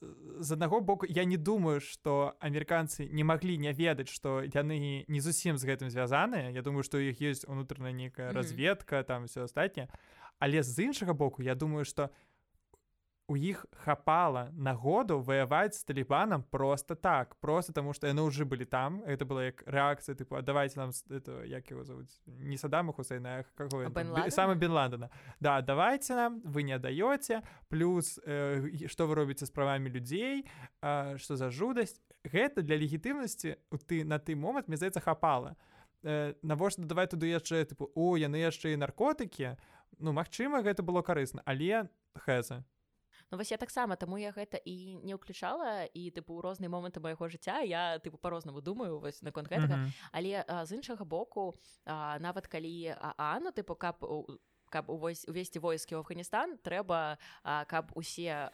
з 0.00 0.52
аднаго 0.52 0.80
боку 0.80 1.06
я 1.08 1.24
не 1.24 1.36
думаю 1.36 1.80
что 1.80 2.34
амерыканцы 2.40 3.08
не 3.10 3.24
маглі 3.24 3.58
не 3.58 3.72
ведаць 3.72 4.08
что 4.08 4.42
яны 4.42 5.04
не 5.08 5.20
зусім 5.20 5.58
з 5.58 5.64
гэтым 5.64 5.90
звязаныя. 5.90 6.50
Я 6.50 6.62
думаю 6.62 6.82
что 6.82 6.98
іх 6.98 7.20
есть 7.20 7.48
унутраная 7.48 7.92
нейкая 7.92 8.32
разведка 8.32 9.02
там 9.04 9.26
все 9.26 9.44
астатняе. 9.44 9.88
Але 10.38 10.62
з 10.62 10.78
іншага 10.78 11.12
боку 11.14 11.42
я 11.42 11.54
думаю 11.54 11.84
что 11.84 12.04
у 12.04 12.33
у 13.26 13.36
іх 13.36 13.66
хапала 13.72 14.50
нагоду 14.52 15.20
ваяваць 15.20 15.78
з 15.78 15.84
талібанам 15.84 16.44
просто 16.50 16.94
так 16.94 17.34
просто 17.40 17.72
таму 17.72 17.94
што 17.96 18.06
яны 18.06 18.20
ўжо 18.20 18.44
былі 18.44 18.64
там. 18.68 19.00
Это 19.08 19.24
была 19.24 19.48
як 19.48 19.64
рэакцыя 19.64 20.12
тыпу 20.12 20.42
давайте 20.42 20.78
нам 20.78 20.90
это 21.08 21.44
як 21.44 21.70
его 21.70 21.84
зовут 21.84 22.08
не 22.26 22.56
садаму 22.56 22.92
хусейна 22.92 23.44
самы 24.28 24.54
бенладана 24.56 25.10
да 25.40 25.62
давайте 25.62 26.14
нам 26.14 26.40
вы 26.44 26.62
не 26.62 26.78
даёце 26.78 27.40
плюс 27.68 28.20
э, 28.26 28.88
што 28.88 29.06
вы 29.06 29.14
робіце 29.14 29.46
з 29.46 29.50
правамі 29.50 29.88
людзей 29.88 30.44
что 31.16 31.36
за 31.36 31.50
жудасць? 31.50 32.00
Гэта 32.24 32.60
для 32.62 32.76
легітымнасці 32.76 33.56
у 33.72 33.76
ты 33.76 34.04
на 34.04 34.18
ты 34.18 34.36
момант 34.36 34.68
мне 34.68 34.76
здаецца 34.76 35.00
хапала. 35.00 35.56
Э, 36.04 36.34
навошта 36.42 36.82
давай 36.84 37.06
туды 37.06 37.32
яшчэ 37.32 37.64
тыпу 37.64 37.88
о 37.94 38.16
яны 38.20 38.36
яшчэ 38.36 38.76
і 38.76 38.80
наркотыкі? 38.84 39.56
Ну 39.98 40.12
магчыма 40.12 40.60
гэта 40.60 40.84
было 40.84 41.00
карысна 41.00 41.40
але 41.44 41.88
хэза 42.12 42.64
Ну, 43.30 43.38
вось 43.38 43.50
я 43.50 43.56
таксама 43.56 43.96
таму 43.96 44.18
я 44.18 44.30
гэта 44.30 44.60
і 44.64 44.98
не 45.02 45.14
ўключала 45.14 45.88
і 45.94 46.10
тыпу 46.10 46.40
розныя 46.40 46.70
моманты 46.70 47.00
майго 47.00 47.28
жыцця 47.28 47.60
я 47.64 47.98
тыпу 47.98 48.18
по-рознаму 48.18 48.60
думаю 48.60 48.98
вось 49.00 49.22
наконт 49.22 49.48
гэтага 49.48 49.76
mm 49.76 49.84
-hmm. 49.84 50.08
але 50.12 50.44
а, 50.48 50.66
з 50.66 50.72
іншага 50.72 51.04
боку 51.04 51.54
а, 51.84 52.18
нават 52.18 52.46
калі 52.46 52.94
а 53.00 53.38
ну 53.40 53.50
тыпу 53.50 53.76
кап 53.76 54.04
каб 54.74 54.90
увесці 54.90 55.58
войскі 55.62 55.94
ў 55.94 56.02
Афганістан 56.02 56.58
трэба 56.66 57.16
а, 57.42 57.64
каб 57.70 57.94
усе 57.94 58.50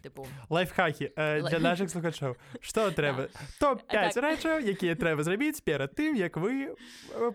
тыпу 0.00 0.24
лайфхакі 0.48 1.12
э, 1.12 1.44
для 1.44 1.60
наших 1.60 1.92
слухачоў 1.92 2.36
что 2.60 2.88
трэба 2.98 3.28
топ-5 3.60 4.16
рэчаў 4.16 4.56
якія 4.64 4.96
трэба 4.96 5.22
зрабіць 5.22 5.60
перад 5.60 5.92
тым 5.92 6.16
як 6.16 6.40
вы 6.40 6.72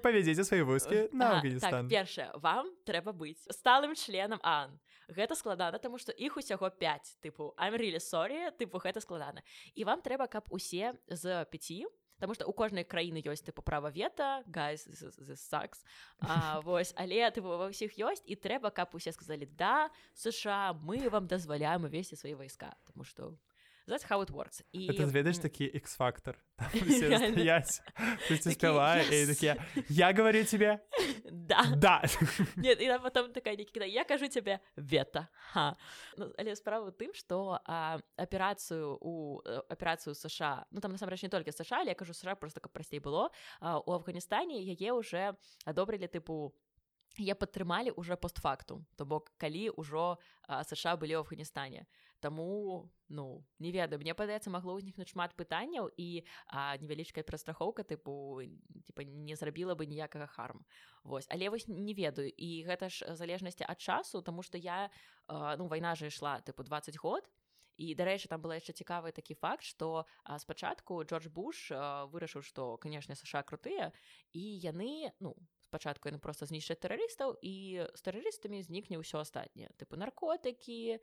павядзеце 0.02 0.44
свае 0.44 0.64
войскі 0.64 1.14
на 1.14 1.38
Афганістан. 1.38 1.86
першае 1.90 2.34
вам 2.42 2.74
трэба 2.90 3.14
быць 3.14 3.46
сталым 3.54 3.94
членам 3.94 4.42
ан 4.42 4.74
гэта 5.08 5.36
складана 5.36 5.80
тому 5.80 5.98
что 5.98 6.12
іх 6.12 6.38
усяго 6.38 6.70
5 6.70 7.18
тыпу 7.24 7.54
амрілі 7.58 8.00
сорі 8.00 8.52
тыпу 8.60 8.80
гэта 8.80 9.02
складана 9.02 9.42
і 9.76 9.84
вам 9.84 10.02
трэба 10.02 10.28
каб 10.28 10.48
усе 10.50 10.94
з 11.08 11.46
5 11.46 11.88
Таму 12.18 12.34
што 12.34 12.50
у 12.50 12.54
кожнай 12.54 12.82
краіны 12.82 13.22
ёсць 13.22 13.46
тыпу 13.46 13.62
права 13.62 13.94
вета 13.94 14.42
guys 14.50 14.90
сакс 15.38 15.86
вось 16.66 16.94
але 16.98 17.30
ты 17.30 17.46
ва 17.46 17.70
ўсіх 17.70 17.94
ёсць 18.02 18.26
і 18.26 18.34
трэба 18.34 18.74
каб 18.74 18.96
усе 18.98 19.14
сказалі 19.14 19.46
да 19.46 19.90
сша 20.18 20.74
мы 20.82 21.10
вам 21.14 21.30
дазваляем 21.30 21.86
увесці 21.86 22.18
свае 22.18 22.34
вайска 22.34 22.74
тому 22.90 23.06
что 23.06 23.38
that's 23.88 24.04
how 24.04 24.22
it 24.22 24.32
works. 24.32 24.62
І 24.72 24.90
ты 25.00 25.06
ведаеш 25.06 25.38
такі 25.38 25.72
x-фактор 25.76 26.36
спявае 28.38 29.06
я 29.90 30.14
говорю 30.14 30.44
тебе? 30.44 30.80
Да 31.32 31.64
да 31.78 32.04
нет 32.58 32.82
і 32.82 33.00
потом 33.04 33.32
такая 33.32 33.56
некіда 33.56 33.86
я 33.86 34.04
кажу 34.04 34.28
тебе 34.28 34.60
вета 34.76 35.28
ха. 35.54 35.76
Ну, 36.18 36.32
але 36.38 36.56
справа 36.56 36.92
тым 36.92 37.14
что 37.14 37.60
аперацыю 38.18 38.98
у 39.02 39.42
аперацыю 39.70 40.16
сша 40.16 40.66
ну 40.72 40.82
там 40.82 40.92
насамрэч 40.92 41.24
не 41.24 41.30
толькі 41.30 41.52
сша 41.52 41.82
я 41.82 41.94
кажу 41.94 42.14
сша 42.14 42.36
просто 42.36 42.60
каб 42.60 42.72
прасцей 42.72 43.00
было 43.00 43.30
а, 43.60 43.80
у 43.80 43.92
афганістане 43.92 44.60
яе 44.62 44.92
уже 44.94 45.36
адобрылі 45.66 46.08
тыпу 46.08 46.54
я 47.20 47.36
падтрымалі 47.36 47.92
уже 47.92 48.16
постфактум 48.16 48.86
то 48.96 49.06
бок 49.06 49.32
калі 49.38 49.70
ўжо 49.78 50.18
сша 50.48 50.96
былі 50.96 51.18
ў 51.18 51.24
афганістане 51.26 51.88
Таму 52.20 52.90
ну 53.10 53.46
не 53.60 53.72
ведаю 53.72 54.02
мне 54.02 54.14
падаецца 54.18 54.50
магло 54.50 54.74
ўзнікнуць 54.74 55.14
шмат 55.14 55.38
пытанняў 55.38 55.94
і 56.02 56.26
невялічкая 56.82 57.22
прастрахоўка 57.22 57.86
тыпу 57.86 58.42
типа 58.90 59.06
не 59.06 59.38
зрабіла 59.38 59.78
бы 59.78 59.86
ніякага 59.86 60.26
харм 60.26 60.66
Вось 61.04 61.30
але 61.30 61.50
вось 61.50 61.68
не 61.68 61.94
ведаю. 61.94 62.34
І 62.34 62.66
гэта 62.66 62.90
ж 62.90 63.14
залежнасці 63.14 63.70
ад 63.70 63.78
часу 63.78 64.22
тому 64.22 64.42
что 64.42 64.58
я 64.58 64.90
ну 65.30 65.68
вайна 65.68 65.94
же 65.96 66.08
ішла 66.08 66.42
тыпу 66.42 66.64
20 66.64 66.98
год. 66.98 67.30
І 67.78 67.94
дарэчы 67.94 68.26
там 68.28 68.42
была 68.42 68.58
яшчэ 68.58 68.74
цікавы 68.74 69.14
такі 69.14 69.38
факт 69.38 69.62
что 69.62 70.10
спачатку 70.42 71.06
Джордж 71.06 71.30
буш 71.30 71.70
вырашыў 72.10 72.42
что 72.42 72.78
канешне 72.82 73.14
сша 73.14 73.46
крутыя 73.46 73.94
і 74.34 74.42
яны 74.42 75.14
ну 75.22 75.38
спачатку 75.78 76.10
яны 76.10 76.18
просто 76.18 76.50
знішчаць 76.50 76.82
тэрарыстаў 76.82 77.38
і 77.46 77.86
з 77.94 78.02
тэрарыстамі 78.02 78.66
знікне 78.66 78.98
ўсё 78.98 79.22
астатняе 79.22 79.70
тыпу 79.78 79.94
наркотыкі 79.94 80.98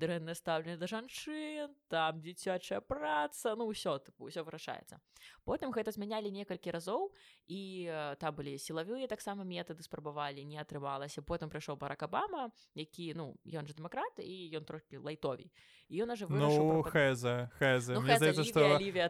дрэнна 0.00 0.32
стаўленне 0.32 0.80
да 0.80 0.88
жанчын 0.88 1.68
там 1.92 2.24
дзіцячая 2.24 2.80
праца 2.80 3.52
ну 3.60 3.68
ўсё 3.68 4.00
тыпу 4.00 4.32
ўсё 4.32 4.40
вырашаецца 4.40 4.96
потым 5.44 5.68
гэта 5.76 5.92
змянялі 5.92 6.32
некалькі 6.32 6.72
разоў 6.72 7.12
і 7.44 7.92
там 8.16 8.32
былі 8.40 8.56
сілавыя 8.56 9.04
таксама 9.04 9.44
метады 9.44 9.84
спрабавалі 9.84 10.40
не 10.48 10.56
атрымалася 10.56 11.20
потым 11.20 11.52
прыйшоў 11.52 11.76
барак 11.76 12.08
Абама 12.08 12.48
які 12.72 13.12
ну 13.12 13.36
ён 13.44 13.68
жа 13.68 13.76
дэмакрат 13.76 14.24
і 14.24 14.56
ён 14.56 14.64
трохі 14.64 15.04
лайтові 15.04 15.52
і 15.92 15.94
ён 16.08 16.16
жа 16.16 16.24
ну, 16.30 16.80
хэза 16.88 17.52
хэза 17.60 18.00
ну, 18.00 18.06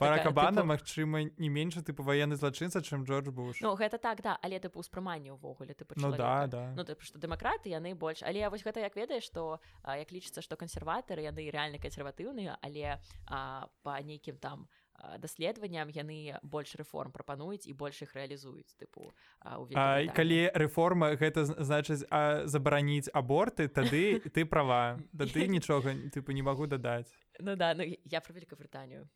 баракабана 0.02 0.66
Мачыма 0.66 1.30
не 1.38 1.48
менш 1.48 1.78
тыпу 1.86 2.02
ваенны 2.02 2.34
злачынца 2.34 2.82
чым 2.82 3.04
Джордж 3.04 3.30
буш. 3.30 3.60
Ну 3.60 3.76
гэта 3.76 3.98
так 3.98 4.22
да. 4.22 4.38
Але 4.42 4.58
ты 4.58 4.70
тыпу 4.70 4.79
ўспрыманне 4.80 5.32
ўвогуле 5.36 5.74
ты 5.74 5.84
ну, 5.96 6.12
да, 6.16 6.46
да. 6.46 6.72
ну, 6.76 6.84
тыпу, 6.84 7.04
што 7.04 7.20
дэмакраты 7.20 7.70
яны 7.70 7.94
больш 7.94 8.22
але 8.22 8.48
вось 8.48 8.64
гэта 8.64 8.80
як 8.80 8.96
ведаеш 8.96 9.28
што 9.28 9.60
як 9.84 10.10
лічыцца 10.10 10.42
што 10.42 10.56
кансерватары 10.56 11.22
яны 11.28 11.48
рэальна 11.50 11.78
кансерватыўныя 11.78 12.58
але 12.60 12.98
а, 13.26 13.68
па 13.82 14.00
нейкім 14.00 14.40
там 14.40 14.68
даследаванням 15.18 15.88
яны 15.88 16.36
больш 16.42 16.74
рэформ 16.76 17.12
прапануюць 17.12 17.66
і 17.66 17.72
больш 17.72 18.02
іх 18.04 18.12
рэалізуюць 18.14 18.76
тыпу 18.76 19.10
калі 20.12 20.40
рэформа 20.54 21.14
гэта 21.16 21.44
значыць 21.48 22.04
забараніць 22.44 23.08
аборты 23.12 23.68
тады 23.68 24.20
ты 24.34 24.44
права. 24.44 25.00
Да 25.12 25.26
ты 25.26 25.48
нічога 25.48 25.94
тыпу 26.12 26.32
не 26.36 26.42
магу 26.42 26.66
дадаць. 26.66 27.08
Ну 27.38 27.56
да 27.56 27.74
ну, 27.74 27.84
я 27.84 28.20
про 28.20 28.34
Великабрытанію 28.34 29.08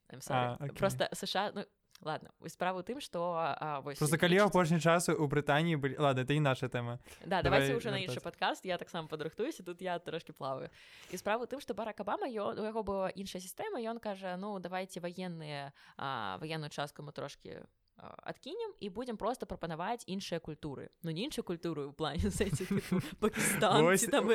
просто 0.77 1.09
сша 1.12 1.53
ну, 1.55 1.64
ладно 2.03 2.31
справа 2.47 2.83
тым 2.83 3.01
что 3.01 3.57
просто 3.83 4.19
калі 4.19 4.39
апошні 4.39 4.81
часу 4.81 5.15
у 5.15 5.27
Брытаніі 5.27 5.77
былі 5.77 5.97
ладно 5.99 6.23
это 6.23 6.33
і 6.33 6.41
наша 6.41 6.69
тэма 6.69 6.99
да 7.25 7.43
давайте 7.43 7.77
уже 7.77 7.91
на 7.91 8.01
іншы 8.01 8.21
падкаст 8.21 8.65
я 8.65 8.79
таксама 8.79 9.09
падрыхтуюся 9.09 9.63
тут 9.63 9.83
я 9.83 9.99
трошки 9.99 10.33
плаваю. 10.33 10.71
І 11.11 11.17
справа 11.17 11.47
тым 11.47 11.61
что 11.61 11.75
барак 11.75 12.01
Абама 12.01 12.27
ён 12.27 12.59
у 12.61 12.65
яго 12.65 12.83
была 12.83 13.09
іншая 13.11 13.41
сістэма 13.41 13.81
ён 13.81 13.99
кажа 13.99 14.37
ну 14.37 14.59
давайте 14.59 15.01
военные 15.01 15.73
военную 15.97 16.71
частку 16.71 17.03
мы 17.03 17.13
трошки 17.13 17.63
адкінем 17.97 18.75
і 18.81 18.91
будзем 18.91 19.17
просто 19.17 19.47
прапанаваць 19.47 20.05
іншыя 20.07 20.41
культуры. 20.41 20.91
Ну 21.03 21.11
не 21.11 21.25
іншай 21.25 21.45
культуры 21.45 21.87
ў 21.89 21.95
плане 21.95 22.31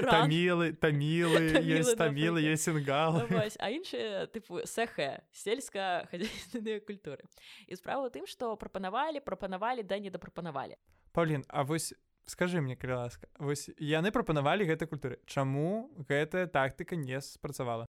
тамілы 0.08 0.74
тамілы 0.80 1.96
тамілы 1.96 2.56
сінгал 2.56 3.20
а 3.60 3.68
іншыя 3.70 4.28
тыпу 4.32 4.64
сэхэ 4.64 5.28
сельска 5.32 6.08
хадзіныя 6.12 6.80
культуры. 6.90 7.24
І 7.68 7.76
справа 7.76 8.10
тым 8.10 8.26
што 8.26 8.56
прапанавалі 8.56 9.20
прапанавалі 9.20 9.84
да 9.84 10.00
не 10.00 10.10
дапрапанавалі 10.10 10.80
Паўлін 11.12 11.44
А 11.50 11.64
вось 11.64 11.94
скажи 12.26 12.62
мне 12.62 12.76
калі 12.76 12.94
ласка 13.04 13.28
вось 13.40 13.70
яны 13.78 14.12
прапанавалі 14.12 14.66
гэтай 14.66 14.88
культуры. 14.88 15.20
Чаму 15.26 15.92
гэтая 16.08 16.48
тактыка 16.48 16.96
не 16.96 17.20
спрацавала? 17.22 17.86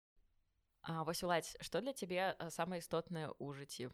А 0.85 1.03
вось 1.03 1.23
уладзь 1.23 1.57
што 1.61 1.81
для 1.81 1.93
цябе 1.93 2.37
самае 2.53 2.79
істотнае 2.85 3.33
ў 3.33 3.53
жыцці 3.57 3.89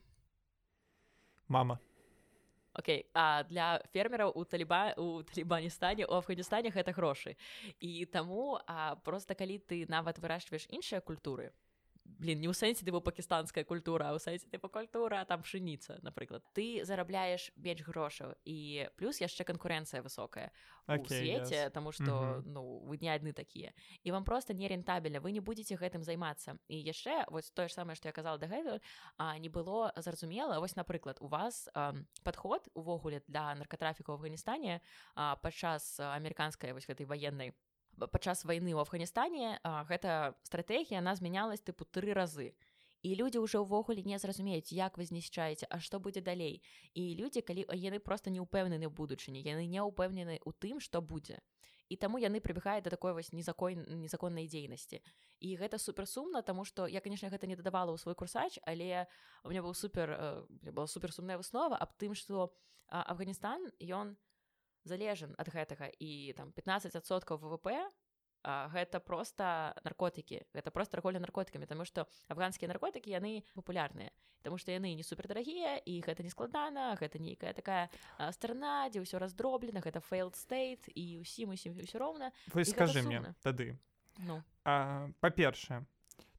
мама. 1.51 1.79
Окей, 2.73 3.05
а 3.13 3.43
для 3.43 3.83
фермераў 3.91 4.31
у 4.31 4.45
таліба 4.47 4.95
у 4.95 5.23
талібаністане 5.27 6.07
у 6.07 6.15
афганістане 6.15 6.71
гэта 6.71 6.95
грошы 6.95 7.35
і 7.83 8.05
таму 8.07 8.59
а 8.63 8.95
просто 9.03 9.35
калі 9.35 9.59
ты 9.59 9.83
нават 9.91 10.23
выращваеш 10.23 10.71
іншыя 10.71 11.03
культуры 11.03 11.51
блин 12.05 12.41
не 12.41 12.47
ў 12.49 12.53
сэнсе 12.53 12.85
ты 12.85 12.91
пакістанская 12.91 13.63
культура 13.63 14.13
ў 14.13 14.19
сэнсе 14.19 14.49
тыпа 14.49 14.69
культура 14.69 15.25
там 15.25 15.41
пшыніца 15.41 15.99
напрыклад 16.01 16.45
ты 16.53 16.85
зарабляеш 16.85 17.51
менш 17.57 17.81
грошаў 17.85 18.33
і 18.45 18.87
плюс 18.97 19.21
яшчэ 19.21 19.43
канкурэнцыя 19.43 20.01
высокая 20.01 20.51
okay, 20.87 21.07
свеце 21.07 21.59
yes. 21.67 21.71
тому 21.71 21.91
что 21.91 22.03
mm 22.03 22.41
-hmm. 22.41 22.43
ну 22.45 22.61
вы 22.85 23.01
не 23.01 23.09
адны 23.09 23.33
такія 23.33 23.73
і 24.03 24.11
вам 24.11 24.23
просто 24.23 24.53
не 24.53 24.67
рентабельна 24.67 25.19
вы 25.19 25.31
не 25.31 25.41
будете 25.41 25.75
гэтым 25.75 26.03
займацца 26.03 26.57
і 26.67 26.75
яшчэ 26.83 27.25
вось 27.29 27.51
тое 27.51 27.67
ж 27.67 27.73
самае 27.73 27.95
што 27.95 28.07
я 28.07 28.13
казала 28.13 28.37
дагэтуль 28.37 28.79
а 29.17 29.37
не 29.37 29.49
было 29.49 29.93
зразумела 29.97 30.59
вось 30.59 30.75
напрыклад 30.75 31.17
у 31.21 31.27
вас 31.27 31.69
а, 31.73 31.93
подход 32.23 32.69
увогуле 32.73 33.21
для 33.27 33.55
наркотрафіка 33.55 34.11
ў 34.11 34.15
афганістане 34.15 34.81
падчас 35.15 35.99
амерыканскай 35.99 36.73
вось 36.73 36.87
гэтай 36.87 37.05
ваеннай 37.05 37.53
падчас 38.07 38.45
вайны 38.45 38.73
ў 38.73 38.81
афганістане 38.81 39.59
гэта 39.89 40.33
стратэгія 40.47 40.99
она 41.03 41.15
змянялась 41.15 41.61
тыпу 41.61 41.85
тры 41.85 42.13
разы. 42.13 42.53
Людзі 43.01 43.41
ўжо 43.41 43.65
ўвогуле 43.65 44.05
не 44.05 44.17
зразумеюць 44.21 44.73
як 44.73 44.97
вы 44.97 45.09
знішчаеце 45.09 45.65
а 45.69 45.81
што 45.81 45.97
будзе 45.97 46.21
далей? 46.21 46.61
І 46.93 47.17
людзі 47.17 47.41
калі 47.41 47.65
яны 47.73 47.99
просто 47.99 48.29
не 48.29 48.41
ўпэўнены 48.41 48.85
ў 48.85 48.93
будучыні 48.93 49.41
яны 49.41 49.65
не 49.65 49.81
ўпэўнены 49.81 50.37
ў 50.41 50.51
тым 50.57 50.77
што 50.79 51.01
будзе 51.01 51.41
і 51.91 51.97
таму 51.99 52.21
яны 52.23 52.39
прыбегаюць 52.39 52.87
да 52.87 52.93
такой 52.93 53.11
вось 53.11 53.33
незакон 53.35 53.83
незаконнай 53.99 54.47
дзейнасці 54.47 55.03
і 55.43 55.49
гэта 55.59 55.75
суперсумна 55.77 56.41
тому 56.41 56.63
что 56.63 56.87
я 56.87 57.01
конечно 57.01 57.27
гэта 57.27 57.47
не 57.51 57.59
дадавала 57.59 57.91
ў 57.91 57.99
свой 57.99 58.15
курсач 58.15 58.61
але 58.63 59.07
у 59.43 59.51
меня 59.51 59.59
быў 59.65 59.75
супер 59.75 60.47
была 60.63 60.87
суперсумная 60.87 61.35
выснова 61.35 61.75
аб 61.75 61.91
тым 61.99 62.15
что 62.15 62.55
Афганістан 62.91 63.71
ён 63.79 64.15
не 64.15 64.30
залежен 64.83 65.35
ад 65.37 65.49
гэтага. 65.49 65.91
І 65.99 66.33
там 66.37 66.53
15соткаў 66.55 67.37
ВВП 67.37 67.91
а, 68.43 68.69
гэта 68.73 68.99
просто 68.99 69.75
наркотыкі. 69.83 70.41
Гэта 70.53 70.71
просто 70.71 70.97
торговля 70.97 71.19
наркотыкамі 71.19 71.65
тому 71.65 71.85
что 71.85 72.07
афганскія 72.27 72.67
наркотыкі 72.69 73.11
яны 73.11 73.43
папулярныя. 73.53 74.11
Таму 74.41 74.57
што 74.57 74.71
яны 74.71 74.95
не 74.95 75.03
супердарагія 75.03 75.77
і 75.85 76.01
гэта 76.01 76.23
не 76.23 76.29
складана 76.29 76.97
гэта 76.97 77.21
нейкая 77.21 77.53
такая 77.53 77.89
страна 78.31 78.89
дзе 78.89 79.05
ўсё 79.05 79.21
раздроблена 79.21 79.81
гэта 79.81 80.01
failed 80.01 80.33
state 80.33 80.89
і 80.95 81.21
усім 81.21 81.53
усім 81.53 81.77
ўсё 81.77 82.01
роўна. 82.01 82.33
Вы 82.53 82.65
скажи 82.65 83.01
мне 83.05 83.35
тады. 83.41 83.77
Ну. 84.17 84.43
па-першае 84.63 85.85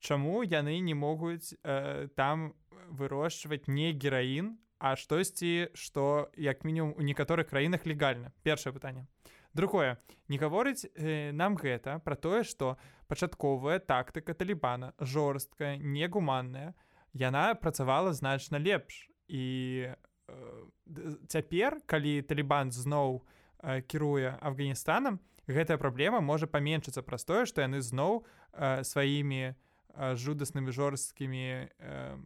Чаму 0.03 0.43
яны 0.43 0.83
не 0.83 0.95
могуць 0.95 1.55
э, 1.63 2.09
там 2.19 2.55
вырошчваць 2.91 3.71
не 3.71 3.93
гераін 3.95 4.59
а 4.83 4.97
штосьці 4.99 5.71
што 5.79 6.27
як 6.35 6.65
мінімум 6.67 6.99
у 6.99 7.07
некаторых 7.07 7.47
краінах 7.55 7.87
легальна 7.87 8.35
першае 8.43 8.75
пытанне. 8.75 9.07
Другое. 9.55 10.03
Не 10.27 10.43
гаворыць 10.43 10.91
э, 10.99 11.31
нам 11.31 11.55
гэта 11.55 12.03
про 12.03 12.17
тое 12.17 12.43
что 12.43 12.79
пачатковая 13.07 13.79
тактыка 13.79 14.35
талібана 14.35 14.93
жорсткая 14.99 15.79
негуманная 15.79 16.75
яна 17.15 17.55
працавала 17.55 18.13
значна 18.13 18.59
лепш. 18.59 19.07
І 19.29 19.95
э, 20.27 21.15
цяпер 21.31 21.79
калі 21.87 22.23
талібан 22.27 22.73
зноў 22.75 23.23
э, 23.63 23.87
кіруе 23.87 24.35
афганістанам 24.43 25.23
гэтая 25.47 25.79
праблема 25.79 26.19
можа 26.19 26.51
паменшыцца 26.51 27.07
праз 27.07 27.23
тое 27.23 27.47
што 27.47 27.63
яны 27.63 27.87
зноў 27.87 28.27
э, 28.51 28.83
сваімі 28.83 29.43
э, 29.47 29.55
жудаснымі 30.19 30.75
жорсткімі 30.75 31.71
э, 31.71 32.19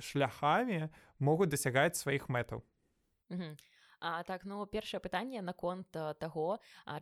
шляхамі 0.00 0.88
могуць 1.18 1.50
дасягаць 1.50 1.96
сваіх 1.96 2.28
мэтаў. 2.28 2.64
А, 4.04 4.22
так 4.22 4.44
ну 4.44 4.66
першае 4.68 5.00
пытанне 5.00 5.40
наконт 5.40 5.88
таго 6.20 6.58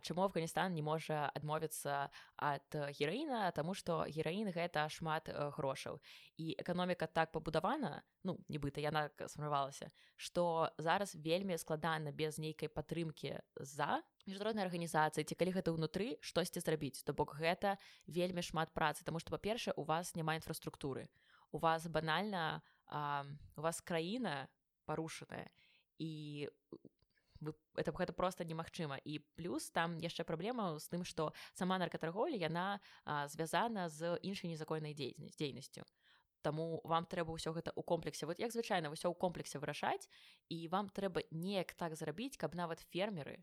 чаму 0.07 0.23
Афганістан 0.23 0.71
не 0.71 0.81
можа 0.81 1.27
адмовіцца 1.35 2.07
ад 2.37 2.77
гераіна 2.95 3.51
Таму 3.51 3.73
што 3.75 4.05
гераін 4.07 4.47
гэта 4.55 4.87
шмат 4.87 5.27
грошаў. 5.57 5.99
І 6.39 6.55
эканоміка 6.55 7.11
так 7.11 7.35
пабудавана 7.35 8.03
ну 8.23 8.37
нібыта 8.47 8.79
яна 8.79 9.09
сфармавалася 9.19 9.91
што 10.15 10.71
зараз 10.77 11.11
вельмі 11.15 11.57
складана 11.57 12.15
без 12.15 12.39
нейкай 12.39 12.71
падтрымкі 12.71 13.35
за 13.59 13.99
міжнароднай 14.23 14.63
арганізацыі 14.63 15.27
ці 15.27 15.35
калі 15.35 15.59
гэта 15.59 15.75
ўнутры 15.75 16.23
штосьці 16.23 16.63
зрабіць. 16.63 17.03
То 17.03 17.11
бок 17.11 17.35
гэта 17.35 17.75
вельмі 18.07 18.39
шмат 18.39 18.71
працы 18.71 19.03
Таму 19.03 19.19
што 19.19 19.35
па-першае 19.35 19.75
у 19.75 19.83
вас 19.83 20.15
няма 20.15 20.39
інфраструктуры. 20.39 21.11
У 21.51 21.59
вас 21.59 21.83
банальна 21.87 22.63
а, 22.93 23.25
у 23.57 23.61
вас 23.61 23.81
краіна 23.81 24.47
парушаная 24.85 25.49
і 25.97 26.47
это 27.75 27.91
гэта 27.91 28.13
просто 28.13 28.45
немагчыма 28.45 29.01
і 29.03 29.19
плюс 29.35 29.69
там 29.73 29.97
яшчэ 29.99 30.23
праблема 30.23 30.77
з 30.79 30.87
тым 30.87 31.03
што 31.03 31.33
сама 31.57 31.81
наркатарголі 31.81 32.37
яна 32.37 32.79
а, 33.03 33.27
звязана 33.27 33.89
з 33.89 34.15
іншай 34.21 34.53
незаконнай 34.53 34.93
дзейнасць 34.93 35.37
дзейнасцю 35.37 35.83
Таму 36.43 36.83
вам 36.83 37.07
трэба 37.07 37.31
ўсё 37.31 37.55
гэта 37.55 37.71
ў 37.71 37.81
комплексе 37.87 38.27
вот 38.27 38.39
як 38.39 38.51
звычайна 38.51 38.91
ўсё 38.91 39.09
ў 39.09 39.15
комплексе 39.15 39.57
вырашаць 39.63 40.07
і 40.51 40.67
вам 40.67 40.91
трэба 40.91 41.23
неяк 41.31 41.73
так 41.73 41.95
зрабіць 41.95 42.37
каб 42.37 42.53
нават 42.55 42.83
фермеры 42.93 43.41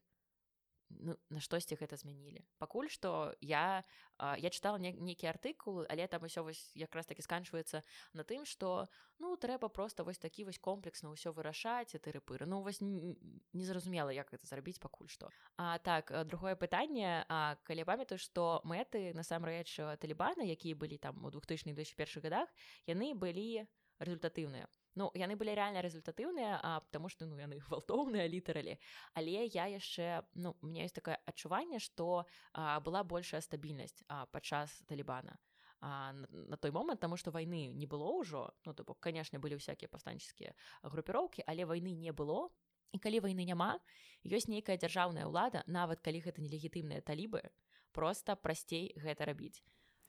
ну, 0.90 1.16
на 1.30 1.40
штосьці 1.40 1.78
гэта 1.78 1.96
змянілі 1.96 2.42
пакуль 2.58 2.88
што 2.90 3.34
я 3.40 3.84
я 4.18 4.50
чытала 4.50 4.76
не, 4.78 4.92
нейкі 4.92 5.30
артыкул 5.30 5.86
але 5.88 6.06
там 6.06 6.24
усё 6.26 6.42
вось 6.42 6.72
якраз 6.74 7.06
таки 7.06 7.22
сканчваецца 7.22 7.82
на 8.12 8.24
тым 8.24 8.44
што 8.44 8.88
ну 9.18 9.36
трэба 9.36 9.68
просто 9.68 10.04
вось 10.04 10.18
такі 10.18 10.44
вось 10.44 10.58
комплексна 10.58 11.10
ўсё 11.10 11.32
вырашаць 11.32 11.94
ты 11.94 12.08
рыпыры. 12.10 12.46
Ну 12.46 12.62
вось 12.62 12.80
незразумела 12.80 14.10
як 14.10 14.30
гэта 14.30 14.46
зрабіць 14.46 14.78
пакуль 14.78 15.08
што 15.08 15.30
А 15.56 15.78
так 15.78 16.12
другое 16.26 16.56
пытанне 16.56 17.24
А 17.28 17.56
калі 17.64 17.84
памятаю 17.84 18.18
што 18.18 18.60
мэты 18.64 19.14
насамрэч 19.14 19.98
талібана 20.00 20.42
якія 20.42 20.74
былі 20.74 20.98
там 20.98 21.24
у 21.24 21.30
2000 21.30 21.70
2001 21.74 22.22
годах 22.22 22.48
яны 22.86 23.14
былі 23.14 23.66
результатыўныя 23.98 24.68
Ну 24.98 25.10
яны 25.14 25.36
былі 25.38 25.54
рэальна 25.54 25.82
результатыўныя 25.82 26.58
а 26.62 26.80
потому 26.80 27.08
что 27.08 27.26
ну 27.26 27.38
яны 27.38 27.60
гвалтоўныя 27.68 28.26
літаралі 28.34 28.78
але 29.14 29.46
я 29.46 29.66
яшчэ 29.70 30.22
ну 30.34 30.56
у 30.62 30.66
меня 30.66 30.82
есть 30.82 30.94
такое 30.94 31.18
адчуванне 31.26 31.78
что 31.78 32.26
была 32.54 33.04
большая 33.04 33.40
стабільнасць 33.40 34.02
падчас 34.32 34.82
талібана 34.86 35.38
на, 35.80 36.26
на 36.32 36.56
той 36.56 36.70
момант 36.70 37.00
таму 37.00 37.16
што 37.16 37.30
вайны 37.30 37.72
не 37.72 37.86
было 37.86 38.10
ўжо 38.18 38.50
ну 38.66 38.74
то 38.74 38.84
бок 38.84 39.00
канешне 39.00 39.38
былі 39.38 39.56
всякие 39.56 39.88
пастанческія 39.88 40.54
групіроўкі 40.82 41.44
але 41.46 41.64
вайны 41.64 41.94
не 41.94 42.12
было. 42.12 42.50
І 42.90 42.98
калі 42.98 43.20
вайны 43.22 43.46
няма 43.46 43.78
ёсць 44.26 44.50
нейкая 44.50 44.74
дзяржаўная 44.74 45.30
ўлада 45.30 45.62
нават 45.70 46.02
калі 46.02 46.20
гэта 46.26 46.42
нелегітымныя 46.42 47.00
талібы 47.00 47.46
просто 47.94 48.34
прасцей 48.34 48.90
гэта 48.98 49.30
рабіць 49.30 49.62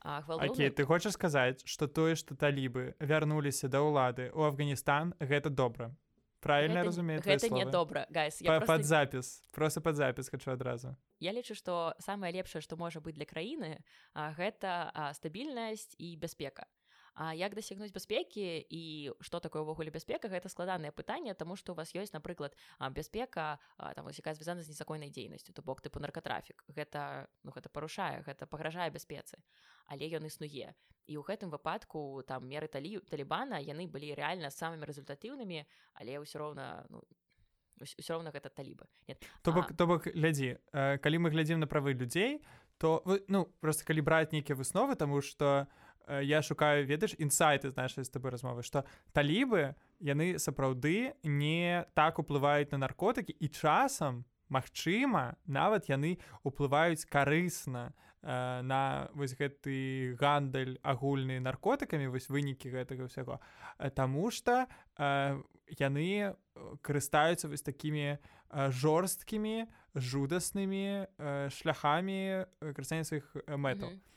гвалтоўны... 0.04 0.52
Окей, 0.52 0.70
ты 0.70 0.86
хочаш 0.86 1.14
сказаць 1.14 1.62
што 1.66 1.88
тое 1.88 2.16
што 2.16 2.36
талібы 2.36 2.96
вярнуліся 3.00 3.70
да 3.70 3.82
ўлады 3.86 4.32
у 4.34 4.44
Афганістан 4.44 5.14
гэта 5.20 5.50
добра 5.50 5.94
правильно 6.42 6.84
разумею 6.84 7.22
гэта 7.22 7.50
не 7.54 7.66
добра 7.66 8.06
гайс 8.10 8.42
па, 8.42 8.58
просто... 8.58 8.68
пад 8.68 8.86
запіс 8.86 9.28
просто 9.54 9.82
пад 9.82 9.96
запіс 9.96 10.30
хачу 10.30 10.52
адразу 10.52 10.96
Я 11.20 11.32
лічу 11.32 11.54
што 11.54 11.94
самае 12.00 12.34
лепшае 12.34 12.62
што 12.62 12.78
можа 12.78 13.00
быць 13.00 13.14
для 13.14 13.30
краіны 13.30 13.78
гэта 14.14 15.14
стабільнасць 15.14 15.94
і 16.02 16.18
бяспека 16.18 16.66
А 17.14 17.34
як 17.34 17.56
дасягнуць 17.56 17.92
бяспекі 17.92 18.64
і 18.72 19.12
што 19.20 19.44
такое 19.44 19.68
ўвогуле 19.68 19.92
бяспека 19.92 20.32
гэта 20.32 20.48
складанае 20.48 20.96
пытанне 20.96 21.36
тому 21.36 21.60
што 21.60 21.74
у 21.74 21.76
вас 21.76 21.92
ёсць 21.92 22.16
напрыклад 22.16 22.56
бяспека 22.96 23.60
там 23.78 24.08
якая 24.08 24.34
звязана 24.34 24.64
з 24.64 24.72
незаконнай 24.72 25.12
дзейнасцю 25.12 25.52
то 25.52 25.62
бок 25.62 25.84
тыпу 25.84 26.00
наркатрафік 26.00 26.64
гэта 26.72 27.28
ну 27.44 27.52
гэта 27.52 27.68
парушае 27.68 28.24
гэта 28.24 28.48
пагражае 28.48 28.88
бяспецы 28.96 29.44
але 29.92 30.08
ён 30.08 30.24
існуе 30.24 30.72
і 31.12 31.14
ў 31.20 31.24
гэтым 31.28 31.52
выпадку 31.52 32.24
там 32.24 32.48
меры 32.48 32.72
талі 32.72 33.04
талібана 33.12 33.60
яны 33.60 33.92
былі 33.92 34.16
рэальна 34.16 34.48
самымі 34.48 34.88
рэзультатыўнымі 34.88 35.68
але 36.00 36.16
ўсё 36.24 36.40
роўна 36.40 36.88
ну, 36.88 37.04
ўсё 37.84 38.16
роўна 38.16 38.32
гэта 38.32 38.48
талібы 38.48 38.88
то 39.44 39.52
бок 39.52 39.76
то 39.76 39.84
бок 39.84 40.08
глядзі 40.08 40.64
калі 40.72 41.18
мы 41.20 41.36
глядзім 41.36 41.60
на 41.60 41.68
правы 41.68 41.92
людзей 41.92 42.40
то 42.80 43.04
ну 43.28 43.52
просто 43.60 43.84
калі 43.84 44.00
браць 44.00 44.32
нейкія 44.32 44.56
высновы 44.56 44.96
тому 44.96 45.20
что 45.20 45.68
у 45.68 45.91
Э, 45.91 45.91
я 46.08 46.42
шукаю 46.42 46.86
ведаеш 46.86 47.16
інсайты 47.20 47.72
знаеш 47.72 48.00
з 48.00 48.10
тобой 48.10 48.32
размовы 48.32 48.64
што 48.64 48.86
талібы 49.14 49.76
яны 50.00 50.40
сапраўды 50.40 51.14
не 51.24 51.86
так 51.94 52.20
уплываюць 52.20 52.72
на 52.72 52.78
наркотыкі 52.78 53.36
і 53.38 53.48
часам 53.48 54.26
Магчыма 54.52 55.40
нават 55.48 55.88
яны 55.88 56.20
уплываюць 56.44 57.08
карысна 57.08 57.96
э, 58.22 58.62
на 58.68 59.08
вось 59.16 59.32
гэты 59.40 60.12
гандаль 60.20 60.76
агульны 60.84 61.40
наркотыкамі 61.40 62.12
вось 62.12 62.28
вынікі 62.28 62.68
гэтага 62.68 63.08
ўсяго 63.08 63.40
э, 63.80 63.90
Таму 63.96 64.28
што 64.28 64.68
э, 65.00 65.40
яны 65.80 66.36
карыстаюцца 66.84 67.48
вось 67.48 67.64
такімі 67.64 68.20
э, 68.20 68.20
жорсткімі 68.52 69.72
жудаснымі 69.96 71.08
э, 71.08 71.48
шляхамі 71.56 72.44
карыстання 72.60 73.08
сваіх 73.08 73.32
мэтаў. 73.48 73.88
Mm 73.88 73.96
-hmm. 73.96 74.12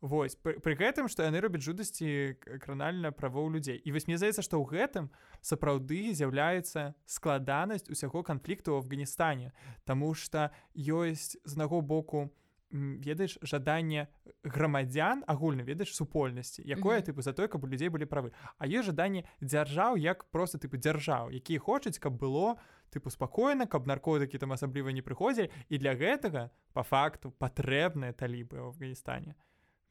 Вось 0.00 0.36
пры, 0.38 0.60
пры 0.62 0.78
гэтым 0.78 1.08
што 1.10 1.26
яны 1.26 1.42
робяць 1.42 1.64
жудасці 1.66 2.38
кранальна 2.62 3.10
правоў 3.10 3.50
людзей. 3.50 3.82
І 3.82 3.90
вось 3.90 4.06
мне 4.06 4.18
здаецца 4.18 4.46
што 4.46 4.62
ў 4.62 4.70
гэтым 4.70 5.10
сапраўды 5.42 6.14
з'яўляецца 6.14 6.94
складанасць 7.02 7.90
усяго 7.90 8.22
канфлікту 8.22 8.78
ў 8.78 8.84
Афганістане. 8.84 9.50
Таму 9.82 10.14
што 10.14 10.54
ёсць 10.74 11.34
з 11.42 11.54
наго 11.58 11.82
боку 11.82 12.30
ведаеш 12.70 13.38
жаданне 13.42 14.06
грамадзян 14.44 15.24
агульна 15.26 15.64
ведаеш 15.64 15.96
супольнасці 15.96 16.62
якое 16.62 16.98
mm 16.98 17.02
-hmm. 17.02 17.08
тыпу 17.10 17.22
за 17.22 17.32
той 17.32 17.48
каб 17.48 17.64
у 17.64 17.66
людзей 17.66 17.88
былі 17.88 18.04
правы. 18.04 18.30
А 18.58 18.66
ёсць 18.66 18.86
жаданне 18.86 19.24
дзяржаў 19.40 19.96
як 19.96 20.24
просто 20.30 20.58
тыпу 20.58 20.76
дзяржаў 20.76 21.32
якія 21.32 21.58
хочуць 21.58 21.98
каб 21.98 22.12
было 22.12 22.56
тыпу 22.92 23.10
спакойна 23.10 23.66
каб 23.66 23.86
наркотыкі 23.86 24.38
там 24.38 24.52
асабліва 24.52 24.92
не 24.92 25.02
прыходзілі. 25.02 25.50
І 25.68 25.78
для 25.78 25.94
гэтага 25.94 26.50
по 26.72 26.82
факту 26.82 27.30
патрэбныя 27.30 28.12
талібы 28.12 28.56
ў 28.60 28.68
Афганістане 28.68 29.34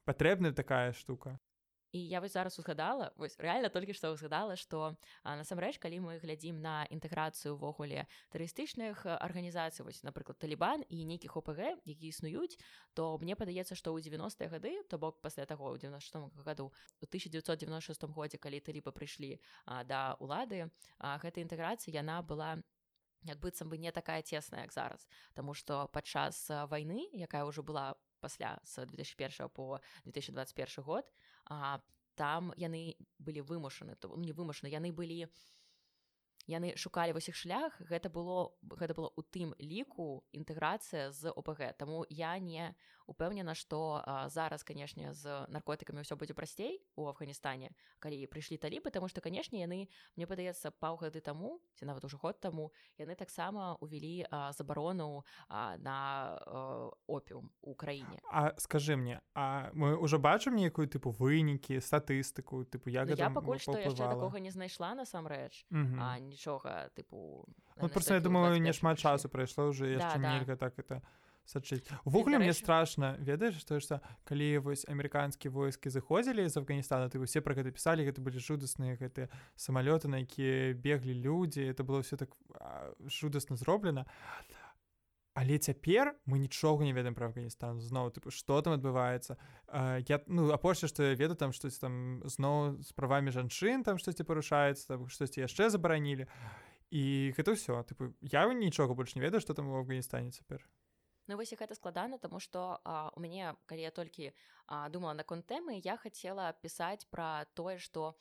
патрэбная 0.07 0.55
такая 0.55 0.93
штука. 0.93 1.37
І 1.91 2.07
я 2.07 2.19
вось 2.19 2.33
зараз 2.33 2.59
узгадала 2.59 3.11
вось 3.15 3.35
реально 3.39 3.69
толькі 3.69 3.93
што 3.95 4.11
узгадала 4.11 4.55
што 4.59 4.97
насамрэч 5.23 5.79
калі 5.79 5.99
мы 6.03 6.19
глядзім 6.19 6.59
на 6.59 6.83
інтэграцыю 6.91 7.55
ўвогуле 7.55 8.03
турыстычных 8.35 9.07
арганізацый 9.07 9.87
вось 9.87 10.03
напрыклад 10.03 10.35
талібан 10.35 10.83
і 10.91 11.07
нейкіх 11.07 11.39
ОПГ 11.39 11.79
які 11.87 12.11
існуюць 12.11 12.59
то 12.93 13.15
мне 13.23 13.39
падаецца 13.39 13.79
што 13.79 13.95
ў 13.95 14.03
90-е 14.03 14.51
гады 14.51 14.73
то 14.91 14.99
бок 14.99 15.23
пасля 15.23 15.47
таго 15.47 15.71
ў 15.71 15.79
96 15.79 16.43
году 16.43 16.75
у 16.99 17.07
1996 17.07 18.03
годзе 18.11 18.37
калі 18.37 18.59
талібы 18.59 18.91
прыйшлі 18.91 19.39
да 19.87 20.19
улады 20.19 20.67
гэта 20.99 21.39
інтэграцыя 21.39 21.95
яна 21.95 22.19
была 22.19 22.59
як 23.23 23.39
быццам 23.39 23.69
бы 23.69 23.77
не 23.77 23.91
такая 23.91 24.21
цесная 24.21 24.61
як 24.61 24.71
зараз. 24.71 25.07
Таму 25.33 25.53
што 25.53 25.87
падчас 25.87 26.47
вайны 26.69 27.07
якая 27.13 27.43
ўжо 27.47 27.63
была 27.63 27.95
пасля 28.19 28.59
з 28.63 28.85
2001 28.85 29.49
по 29.49 29.79
2021 30.05 30.83
год 30.83 31.05
а, 31.45 31.79
там 32.15 32.53
яны 32.57 32.97
былі 33.19 33.41
вымушаны 33.41 33.95
то 33.95 34.15
не 34.17 34.33
вымушаны 34.33 34.69
яны 34.73 34.91
былі 34.91 35.27
яны 36.47 36.75
шукалі 36.79 37.13
вось 37.13 37.29
іх 37.29 37.35
шлях 37.35 37.75
гэта 37.79 38.09
было 38.09 38.51
гэта 38.63 38.95
было 38.95 39.11
у 39.15 39.21
тым 39.21 39.53
ліку 39.59 40.23
інтэграцыя 40.31 41.11
з 41.11 41.31
ОПГ 41.31 41.77
Таму 41.77 42.05
я 42.09 42.39
не 42.39 42.75
упэўнена 43.07 43.55
што 43.55 44.03
зараз 44.27 44.63
канешне 44.67 45.15
з 45.15 45.47
наркотыкамі 45.47 46.03
ўсё 46.03 46.19
будзе 46.19 46.35
прасцей 46.35 46.83
у 46.99 47.07
Афганістане 47.07 47.71
калі 48.03 48.19
прыйшлі 48.27 48.59
талібы 48.59 48.91
таму 48.91 49.07
што 49.07 49.23
канешне 49.23 49.63
яны 49.63 49.87
мне 50.19 50.27
падаецца 50.27 50.75
паўгады 50.75 51.23
таму 51.23 51.63
ці 51.79 51.87
нават 51.87 52.03
ужо 52.03 52.19
год 52.19 52.39
таму 52.43 52.71
яны 52.99 53.15
таксама 53.15 53.79
увялі 53.79 54.27
забарону 54.51 55.23
а, 55.47 55.79
на 55.79 56.37
опіум 57.07 57.49
у 57.61 57.73
краіне 57.73 58.19
А 58.29 58.53
скажы 58.59 58.99
мне 58.99 59.21
А 59.33 59.71
мы 59.73 59.95
ўжо 59.95 60.19
бачым 60.19 60.59
нейкую 60.59 60.87
тыпу 60.91 61.15
вынікі 61.15 61.79
статыстыку 61.79 62.67
тыпу 62.67 62.91
я, 62.91 63.07
ну, 63.07 63.15
я 63.15 63.31
пакуль 63.31 63.59
што 63.59 63.79
яшчэ 63.79 64.03
такога 64.03 64.39
не 64.43 64.51
знайшла 64.51 64.93
насамрэч 64.93 65.65
нічога 65.71 66.91
тыпу 66.93 67.47
ну, 67.79 67.89
просто 67.89 68.15
я 68.15 68.19
думаю 68.19 68.59
не 68.59 68.73
шмат 68.73 68.99
часу 68.99 69.29
прайшло 69.29 69.71
уже 69.71 69.95
яшчэ 69.95 70.19
да, 70.19 70.21
да. 70.21 70.33
нельга 70.35 70.55
так 70.55 70.77
это 70.79 71.01
сачыць 71.47 71.87
увогуле 72.03 72.37
мне 72.37 72.53
страшно. 72.53 73.15
Ведаеш 73.19 73.57
што 73.63 73.79
што 73.79 73.99
калі 74.27 74.59
вось 74.67 74.85
амерыканскія 74.85 75.51
войскі 75.51 75.89
заходзілі 75.89 76.47
з 76.47 76.59
Афганістана 76.59 77.07
ты 77.09 77.23
усе 77.23 77.41
пра 77.41 77.55
гэта 77.55 77.71
пісалі 77.71 78.03
гэта 78.03 78.21
былі 78.21 78.43
жудасныя 78.43 78.99
гэтыя 78.99 79.31
самалёты 79.55 80.11
на 80.11 80.21
якія 80.21 80.75
беглі 80.75 81.15
людзі 81.15 81.63
это 81.63 81.87
было 81.87 82.03
все 82.03 82.17
так 82.19 82.35
жудасна 83.07 83.55
зроблена 83.55 84.05
але 85.37 85.57
цяпер 85.61 86.15
мы 86.25 86.39
нічога 86.41 86.83
не 86.83 86.93
ведаем 86.93 87.13
пра 87.13 87.29
Афганістан 87.29 87.77
зноў 87.77 88.09
тыпу 88.09 88.33
што 88.33 88.57
там 88.65 88.73
адбываецца 88.73 89.37
я 90.09 90.17
ну 90.25 90.49
апошняе 90.49 90.89
што 90.89 91.03
я 91.03 91.13
веду 91.13 91.37
там 91.37 91.53
штось 91.53 91.77
там 91.77 92.25
зноў 92.25 92.81
з 92.81 92.91
правамі 92.97 93.31
жанчын 93.31 93.85
там 93.85 94.01
штосьці 94.01 94.25
парушаецца 94.25 94.97
штосьці 95.07 95.45
яшчэ 95.45 95.69
забаранілі 95.69 96.25
і 96.89 97.03
гэта 97.37 97.53
ўсё 97.53 97.85
тыпу 97.85 98.17
я 98.25 98.49
нічога 98.49 98.97
больш 98.97 99.13
не 99.13 99.21
ведаю 99.21 99.39
што 99.39 99.53
там 99.53 99.69
у 99.69 99.77
афганістане 99.77 100.33
цяпер 100.33 100.65
Ну 101.27 101.35
вось 101.35 101.53
гэта 101.53 101.75
складана 101.75 102.17
тому 102.17 102.39
что 102.39 102.79
а, 102.83 103.11
у 103.15 103.19
мяне 103.19 103.55
калі 103.65 103.81
я 103.81 103.91
толькі 103.91 104.31
а, 104.67 104.89
думала 104.89 105.13
наконт 105.13 105.47
тэмы 105.47 105.81
я 105.83 105.97
хацела 105.97 106.51
пісаць 106.61 107.07
пра 107.11 107.45
тое 107.53 107.77
што 107.77 108.15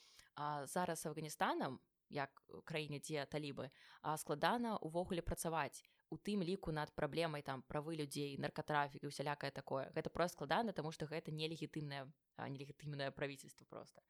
зараз 0.68 1.06
афганістанам 1.06 1.80
як 2.10 2.42
краіне 2.64 2.98
дзе 3.00 3.24
талібы 3.26 3.70
складана 4.18 4.76
увогуле 4.78 5.22
працаваць 5.22 5.82
у 6.10 6.16
тым 6.16 6.42
ліку 6.42 6.70
над 6.70 6.92
праблемай 6.94 7.42
там 7.42 7.62
правы 7.66 7.96
людзей 7.96 8.36
наркатрафік 8.38 9.02
і 9.02 9.10
усялякае 9.10 9.50
такое. 9.50 9.90
Гэта 9.94 10.10
просто 10.10 10.38
складана 10.38 10.72
тому 10.72 10.92
что 10.92 11.06
гэта 11.06 11.32
нелегітымнае 11.32 12.06
нелегітымнае 12.38 13.10
правительство 13.10 13.64
просто. 13.64 14.02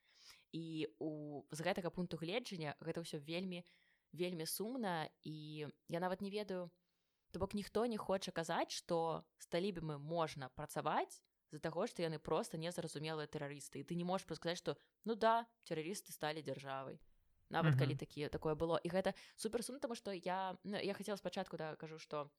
І 0.52 0.88
у 0.98 1.44
з 1.50 1.60
гэтага 1.60 1.90
пункту 1.90 2.16
гледжання 2.16 2.76
гэта 2.80 3.00
ўсё 3.00 3.18
вельмі 3.18 3.64
вельмі 4.12 4.46
сумна 4.46 5.08
і 5.24 5.68
я 5.88 6.00
нават 6.00 6.20
не 6.20 6.30
ведаю 6.30 6.70
То 7.36 7.40
бок 7.40 7.52
ніхто 7.52 7.84
не 7.84 7.98
хоча 8.00 8.32
казаць, 8.32 8.72
што 8.72 9.20
з 9.36 9.46
талібамі 9.52 10.00
можна 10.00 10.48
працаваць 10.56 11.20
з-за 11.52 11.60
таго, 11.60 11.84
што 11.84 12.00
яны 12.00 12.16
проста 12.16 12.56
незразумелыя 12.56 13.28
тэрарысты. 13.28 13.76
І 13.76 13.84
ты 13.84 13.92
не 13.92 14.08
можаш 14.08 14.24
сказаць, 14.40 14.56
што 14.56 14.80
ну 15.04 15.12
да, 15.20 15.44
тэрарысты 15.68 16.16
сталі 16.16 16.40
дзяржавай. 16.40 16.96
Нават 17.52 17.74
mm 17.74 17.76
-hmm. 17.76 17.78
калі 17.78 17.94
такія 17.94 18.28
такое 18.32 18.54
было 18.54 18.80
і 18.80 18.88
гэта 18.88 19.12
супер 19.36 19.62
сум 19.64 19.78
таму 19.78 19.94
што 19.94 20.16
я 20.16 20.56
ну, 20.64 20.80
я 20.80 20.94
хацела 20.94 21.16
спачатку 21.16 21.56
да 21.56 21.76
кажу 21.76 21.98
што 21.98 22.30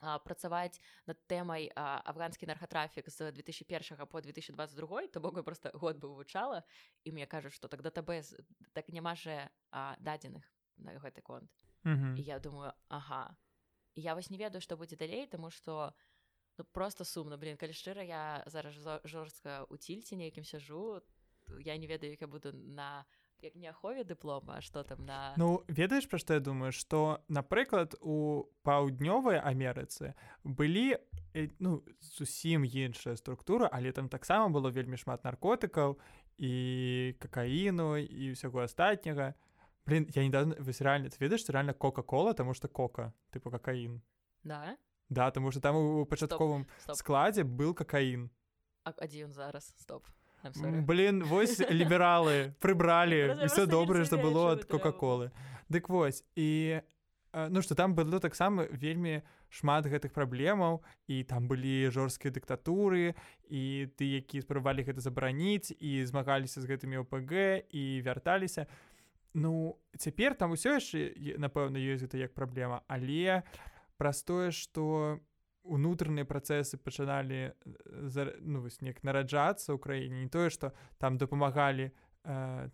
а, 0.00 0.18
працаваць 0.18 0.80
над 1.06 1.16
тэмай 1.26 1.72
афганскі 2.04 2.46
нархатрафік 2.46 3.08
з 3.08 3.32
2001 3.32 4.06
по 4.06 4.20
2022 4.20 5.06
то 5.08 5.20
бок 5.20 5.44
просто 5.44 5.70
год 5.72 5.96
бы 5.96 6.08
вывучала 6.08 6.62
і 7.04 7.12
мне 7.12 7.26
кажуць 7.26 7.54
што 7.54 7.68
тогда 7.68 7.90
таб 7.90 8.12
так 8.72 8.88
няма 8.88 9.14
же 9.14 9.50
дадзеных 9.98 10.44
на 10.76 10.92
гэты 10.92 11.22
конт 11.22 11.50
mm 11.84 11.96
-hmm. 11.96 12.18
і 12.18 12.22
я 12.22 12.38
думаю 12.38 12.72
ага 12.88 13.36
я 13.94 14.14
вось 14.14 14.30
не 14.30 14.38
ведаю 14.38 14.60
што 14.60 14.76
будзе 14.76 14.96
далей 14.96 15.26
тому 15.26 15.50
что 15.50 15.94
ну, 16.58 16.64
просто 16.64 17.04
сумна 17.04 17.36
блин 17.36 17.56
калі 17.56 17.72
шчыра 17.72 18.02
я 18.02 18.42
зараз 18.46 18.74
жорстка 19.04 19.64
у 19.70 19.76
цільце 19.76 20.16
нейкім 20.16 20.44
сяжу 20.44 21.02
я 21.60 21.76
не 21.76 21.86
ведаю 21.86 22.10
як 22.10 22.20
я 22.20 22.26
буду 22.26 22.52
на 22.52 23.04
як 23.40 23.54
не 23.54 23.68
ахове 23.68 24.04
дыплома 24.04 24.60
что 24.60 24.82
там 24.82 25.04
на 25.04 25.34
ну 25.36 25.64
ведаеш 25.68 26.08
пра 26.08 26.18
што 26.18 26.34
я 26.34 26.40
думаю? 26.40 26.72
Что 26.72 27.20
напрыклад 27.28 27.94
у 28.00 28.48
паўднёвай 28.64 29.38
Амерыцы 29.38 30.14
былі 30.44 30.98
э, 31.34 31.50
ну 31.58 31.84
зусім 32.00 32.64
іншая 32.64 33.16
структура 33.16 33.68
але 33.72 33.92
там 33.92 34.08
таксама 34.08 34.48
было 34.48 34.70
вельмі 34.70 34.96
шмат 34.96 35.24
наркотыкаў 35.24 35.98
і 36.38 37.14
какаіну 37.20 37.96
і 37.98 38.32
ўсяго 38.32 38.64
астатняга 38.64 39.34
Блин, 39.86 40.08
я 40.14 40.24
недавно, 40.24 40.56
вы 40.58 40.72
реально, 40.80 41.10
ты 41.10 41.16
ведаешь, 41.20 41.40
что 41.40 41.52
реально 41.52 41.74
Кока-Кола, 41.74 42.30
потому 42.30 42.54
что 42.54 42.68
Кока, 42.68 43.12
типа 43.32 43.50
кокаин. 43.50 44.02
Да? 44.42 44.76
Да, 45.08 45.26
потому 45.26 45.50
что 45.50 45.60
там 45.60 45.76
у 45.76 46.08
стоп. 46.16 46.62
складе 46.94 47.44
был 47.44 47.74
кокаин. 47.74 48.30
А 48.84 48.94
один 48.98 49.32
зараз, 49.32 49.74
стоп. 49.78 50.04
Блин, 50.86 51.24
вось 51.24 51.58
лібералы 51.60 52.52
прыбралі 52.60 53.48
все 53.48 53.64
добрае 53.64 54.04
што 54.04 54.18
было 54.20 54.52
ад 54.52 54.66
кока-колы 54.68 55.30
дык 55.72 55.88
вось 55.88 56.20
і 56.36 56.82
ну 57.32 57.62
што 57.64 57.74
там 57.74 57.94
было 57.96 58.20
таксама 58.20 58.68
вельмі 58.68 59.22
шмат 59.48 59.88
гэтых 59.88 60.12
праблемаў 60.12 60.82
і 61.08 61.24
там 61.24 61.48
былі 61.48 61.88
жорсткія 61.88 62.28
дыктатуры 62.34 63.14
і 63.48 63.88
ты 63.96 64.20
які 64.20 64.44
спрабавалі 64.44 64.84
гэта 64.84 65.00
забараніць 65.00 65.72
і 65.80 66.04
змагаліся 66.04 66.60
з 66.60 66.68
гэтымі 66.68 67.00
ОПГ 67.08 67.64
і 67.72 68.02
вярталіся 68.04 68.68
Ну 69.34 69.78
цяпер 69.98 70.34
там 70.38 70.54
усё 70.54 70.78
яшчэ 70.78 71.14
напэўна 71.42 71.78
ёсць 71.82 72.06
гэта 72.06 72.18
як 72.22 72.34
праблема 72.34 72.82
але 72.86 73.42
праз 73.98 74.22
тое 74.22 74.50
што 74.54 75.18
унутраныя 75.64 76.28
працэсы 76.28 76.78
пачыналі 76.78 77.52
ну, 78.40 78.62
неяк 78.80 79.02
нараджацца 79.02 79.72
ў 79.74 79.78
краіне 79.80 80.22
не 80.22 80.30
тое 80.30 80.50
што 80.54 80.70
там 80.98 81.18
дапамагалі 81.18 81.90
э, 81.90 82.68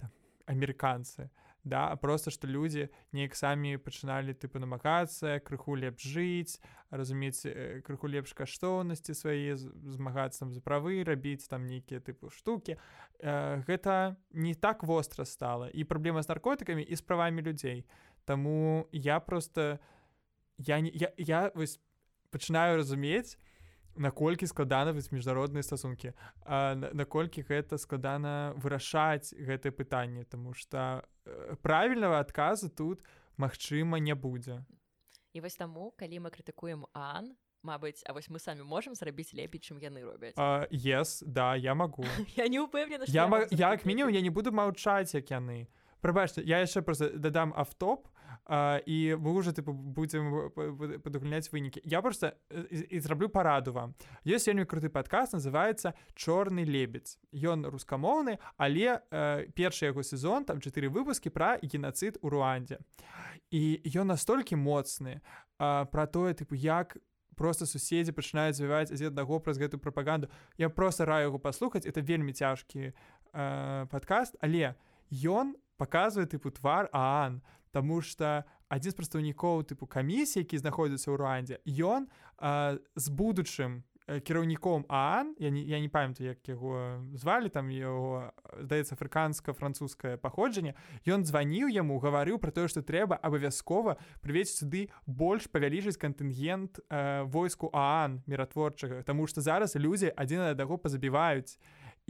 амерыканцы 0.51 1.31
да 1.65 1.95
просто 1.97 2.31
што 2.33 2.49
людзі 2.49 2.89
неяк 3.13 3.37
самі 3.37 3.77
пачыналі 3.77 4.33
тыпу 4.33 4.59
намагацца 4.59 5.39
крыху 5.45 5.77
лепш 5.77 6.03
жыць 6.03 6.57
разумець 6.91 7.45
э, 7.45 7.85
крыху 7.85 8.09
лепш 8.09 8.33
каштоўнасці 8.35 9.15
свае 9.15 9.57
змагацца 9.57 10.49
за 10.49 10.61
правы 10.65 11.05
рабіць 11.05 11.47
там 11.47 11.69
нейкія 11.69 12.01
тыпу 12.01 12.33
штукі 12.33 12.81
э, 13.21 13.63
гэта 13.69 14.17
не 14.33 14.55
так 14.55 14.83
востра 14.83 15.29
стала 15.29 15.69
і 15.69 15.85
праблема 15.85 16.25
з 16.25 16.33
наркотыкамі 16.33 16.83
і 16.83 16.97
з 16.97 17.03
правамі 17.03 17.43
людзей 17.43 17.85
Таму 18.25 18.87
я 18.93 19.19
просто 19.19 19.81
я 20.59 20.81
не 20.81 20.91
я, 20.95 21.13
я 21.17 21.51
вось 21.55 21.81
пачынаю 22.31 22.77
разумець 22.77 23.39
наколькі 23.97 24.47
складана 24.47 24.93
вось 24.93 25.13
міжнародныя 25.13 25.63
стасункі. 25.63 26.13
Наколькі 26.93 27.43
гэта 27.43 27.79
складана 27.79 28.55
вырашаць 28.57 29.35
гэтае 29.35 29.73
пытанне 29.73 30.25
тому 30.25 30.55
что 30.55 31.05
э, 31.25 31.57
правільнага 31.63 32.21
адказу 32.21 32.69
тут 32.69 33.03
магчыма 33.37 33.99
не 33.99 34.15
будзе. 34.15 34.65
І 35.33 35.41
вось 35.41 35.57
таму 35.57 35.95
калі 35.97 36.21
мы 36.21 36.31
крытыкуем 36.31 36.87
ан 36.93 37.37
Мабыць 37.63 38.01
А 38.09 38.13
вось 38.13 38.31
мы 38.31 38.39
самі 38.41 38.65
можемм 38.65 38.95
зрабіць 38.95 39.35
лепей 39.35 39.61
чым 39.61 39.79
яны 39.81 40.01
робяць. 40.01 40.35
Yes 40.73 41.23
да 41.27 41.57
я 41.57 41.75
могу 41.75 42.05
я 42.37 42.49
не 42.49 42.61
упэўнена 42.61 43.05
я, 43.07 43.47
я 43.51 43.71
як 43.71 43.85
мінімум 43.85 44.15
я 44.15 44.21
не 44.21 44.31
буду 44.31 44.53
маўчаць 44.53 45.15
як 45.15 45.31
яны. 45.31 45.69
Прабачце 46.01 46.43
я 46.43 46.61
яшчэ 46.65 46.81
просто 46.83 47.11
дадам 47.11 47.53
автоп 47.57 48.09
і 48.51 49.15
вы 49.15 49.31
уже 49.33 49.53
тыпу 49.55 49.71
будзем 49.73 50.51
падугляняць 51.05 51.53
вынікі 51.53 51.81
я 51.85 52.03
просто 52.03 52.33
і 52.71 53.01
зраблю 53.01 53.29
параду 53.29 53.73
вам. 53.73 53.95
Ёсць 54.27 54.51
вельмі 54.51 54.67
круты 54.67 54.91
падказ 54.91 55.33
называется 55.33 55.95
чорны 56.19 56.67
лебедь 56.67 57.19
ён 57.31 57.63
рускамоўны 57.71 58.39
але 58.59 58.99
э, 59.11 59.47
першы 59.55 59.87
яго 59.87 60.03
сезон 60.03 60.45
там 60.45 60.59
чатыры 60.59 60.91
выпускі 60.91 61.31
пра 61.31 61.63
генацыд 61.63 62.19
у 62.23 62.29
руандзе 62.29 62.83
і 63.55 63.79
ён 63.87 64.11
настолькі 64.11 64.59
моцны 64.59 65.23
э, 65.23 65.87
про 65.87 66.07
тое 66.07 66.35
тыпу 66.35 66.59
як 66.59 66.99
просто 67.37 67.67
суседзі 67.67 68.11
пачынаюць 68.11 68.59
звіваць 68.59 68.91
з 68.91 69.07
аднаго 69.07 69.39
праз 69.39 69.63
гэтую 69.63 69.79
прапаганду 69.79 70.27
я 70.59 70.69
просто 70.69 71.07
раю 71.07 71.31
яго 71.31 71.39
паслухаць 71.39 71.87
это 71.87 72.03
вельмі 72.03 72.35
цяжкі 72.35 72.91
э, 72.91 73.87
падкаст 73.87 74.35
але 74.43 74.75
ён 75.15 75.55
показывае 75.79 76.27
тыпу 76.27 76.51
твар 76.51 76.91
аан 76.93 77.41
Таму 77.71 78.01
што 78.03 78.43
адзін 78.69 78.93
з 78.93 78.99
прадстаўнікоў 78.99 79.67
тыпу 79.71 79.87
камісіі, 79.87 80.43
які 80.43 80.59
знаходзіцца 80.59 81.11
ў 81.11 81.17
Руандзе, 81.19 81.57
ён 81.67 82.11
з 82.95 83.07
будучым 83.15 83.83
кіраўніком 84.19 84.85
Аан 84.89 85.37
я 85.39 85.51
не, 85.51 85.63
я 85.63 85.79
не 85.79 85.89
памятаю, 85.89 86.35
як 86.35 86.49
яго 86.49 86.99
звалі 87.15 87.49
там 87.49 87.71
яго 87.71 88.33
здаецца 88.59 88.99
афрыканска-французскае 88.99 90.19
паходжанне. 90.19 90.75
Ён 91.07 91.23
званіў 91.23 91.71
яму, 91.71 92.01
гаварыў 92.03 92.43
пра 92.43 92.51
тое, 92.51 92.67
што 92.67 92.83
трэба 92.83 93.15
абавязкова 93.23 93.99
прывесці 94.19 94.67
сюды 94.67 94.83
больш 95.07 95.47
павялічыць 95.47 96.01
кантынгент 96.01 96.83
э, 96.91 97.23
войску 97.23 97.71
Аан 97.73 98.23
міратворчага, 98.27 99.03
Таму 99.07 99.31
што 99.31 99.41
зараз 99.41 99.77
людзі 99.77 100.11
адзін 100.17 100.51
аднаго 100.51 100.79
пазабіваюць 100.79 101.59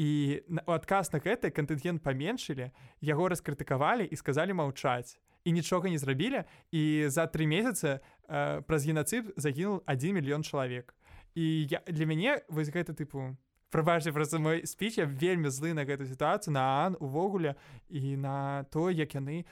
і 0.00 0.40
у 0.64 0.72
адказ 0.72 1.12
на 1.12 1.20
гэты 1.20 1.52
кантынгент 1.52 2.00
паменшылі 2.00 2.72
яго 3.04 3.28
раскрытыкавалі 3.28 4.08
і 4.08 4.16
сказалі 4.16 4.56
маўчаць 4.56 5.20
і 5.44 5.52
нічога 5.52 5.90
не 5.90 5.98
зрабілі 5.98 6.44
і 6.72 7.08
за 7.08 7.26
тры 7.26 7.46
месяцы 7.46 8.00
э, 8.28 8.62
праз 8.62 8.86
генацып 8.86 9.32
загінул 9.36 9.82
1 9.86 10.14
мільён 10.14 10.42
чалавек 10.42 10.94
і 11.34 11.66
я 11.70 11.82
для 11.86 12.06
мяне 12.06 12.42
вось 12.48 12.70
гэта 12.70 12.92
тыпу 12.92 13.36
прабачце 13.70 14.12
просто 14.12 14.38
мой 14.38 14.66
спіч 14.66 14.98
я 14.98 15.06
вельмі 15.06 15.48
злы 15.48 15.72
на 15.72 15.84
гэту 15.84 16.06
сітуацыю 16.06 16.52
на 16.52 16.86
ан 16.86 16.96
увогуле 17.00 17.54
і 17.88 18.16
на 18.16 18.64
то 18.70 18.90
як 18.90 19.14
яны 19.14 19.46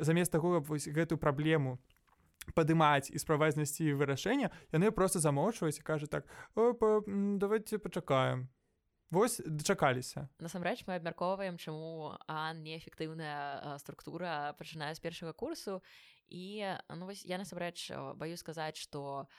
замест 0.00 0.32
таго 0.32 0.60
вось 0.60 0.88
гэтую 0.88 1.18
праблему 1.18 1.78
падымаць 2.54 3.10
і 3.10 3.18
справаць 3.18 3.54
знайсці 3.56 3.96
вырашэння 3.96 4.50
яны 4.72 4.90
просто 4.90 5.18
замоўчваюць 5.18 5.78
і 5.78 5.82
кажа 5.82 6.06
так 6.06 6.28
давайте 6.54 7.78
пачакаем 7.78 8.48
Вось 9.10 9.38
дачакаліся. 9.46 10.28
Насамрэч 10.42 10.82
мы 10.86 10.98
абмяркоўваем, 10.98 11.58
чаму 11.62 12.18
неэфектыўная 12.26 13.78
структура 13.78 14.50
пачынае 14.58 14.94
з 14.98 15.00
першага 15.00 15.30
курсу 15.32 15.78
і 16.26 16.66
ну, 16.90 17.06
вось, 17.06 17.22
я 17.22 17.38
насамрэч 17.38 17.94
баю 18.18 18.34
сказаць, 18.34 18.74
што 18.74 19.30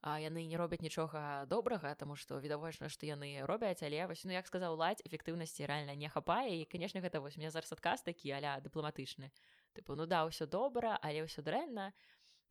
яны 0.00 0.46
не 0.46 0.56
робяць 0.56 0.80
нічога 0.80 1.44
добрага, 1.50 1.94
таму 1.98 2.14
што 2.14 2.38
відавочна, 2.38 2.88
што 2.88 3.04
яны 3.04 3.42
робяць, 3.50 3.82
але 3.82 4.06
вось, 4.06 4.22
ну, 4.24 4.30
як 4.30 4.46
сказаў 4.46 4.78
ладзь 4.78 5.02
эфектыўнасці 5.02 5.66
рэальна 5.66 5.98
не 5.98 6.08
хапае 6.08 6.62
і 6.62 6.70
канешне 6.70 7.02
гэта 7.02 7.18
вось 7.18 7.36
мне 7.36 7.50
зараз 7.50 7.74
адказ 7.74 8.06
такі 8.06 8.30
аля 8.30 8.62
дыпламатычны. 8.62 9.34
Тыпу 9.74 9.98
ну 9.98 10.06
да 10.06 10.22
ўсё 10.22 10.46
добра, 10.46 10.94
але 11.02 11.26
ўсё 11.26 11.42
дрэнна. 11.42 11.90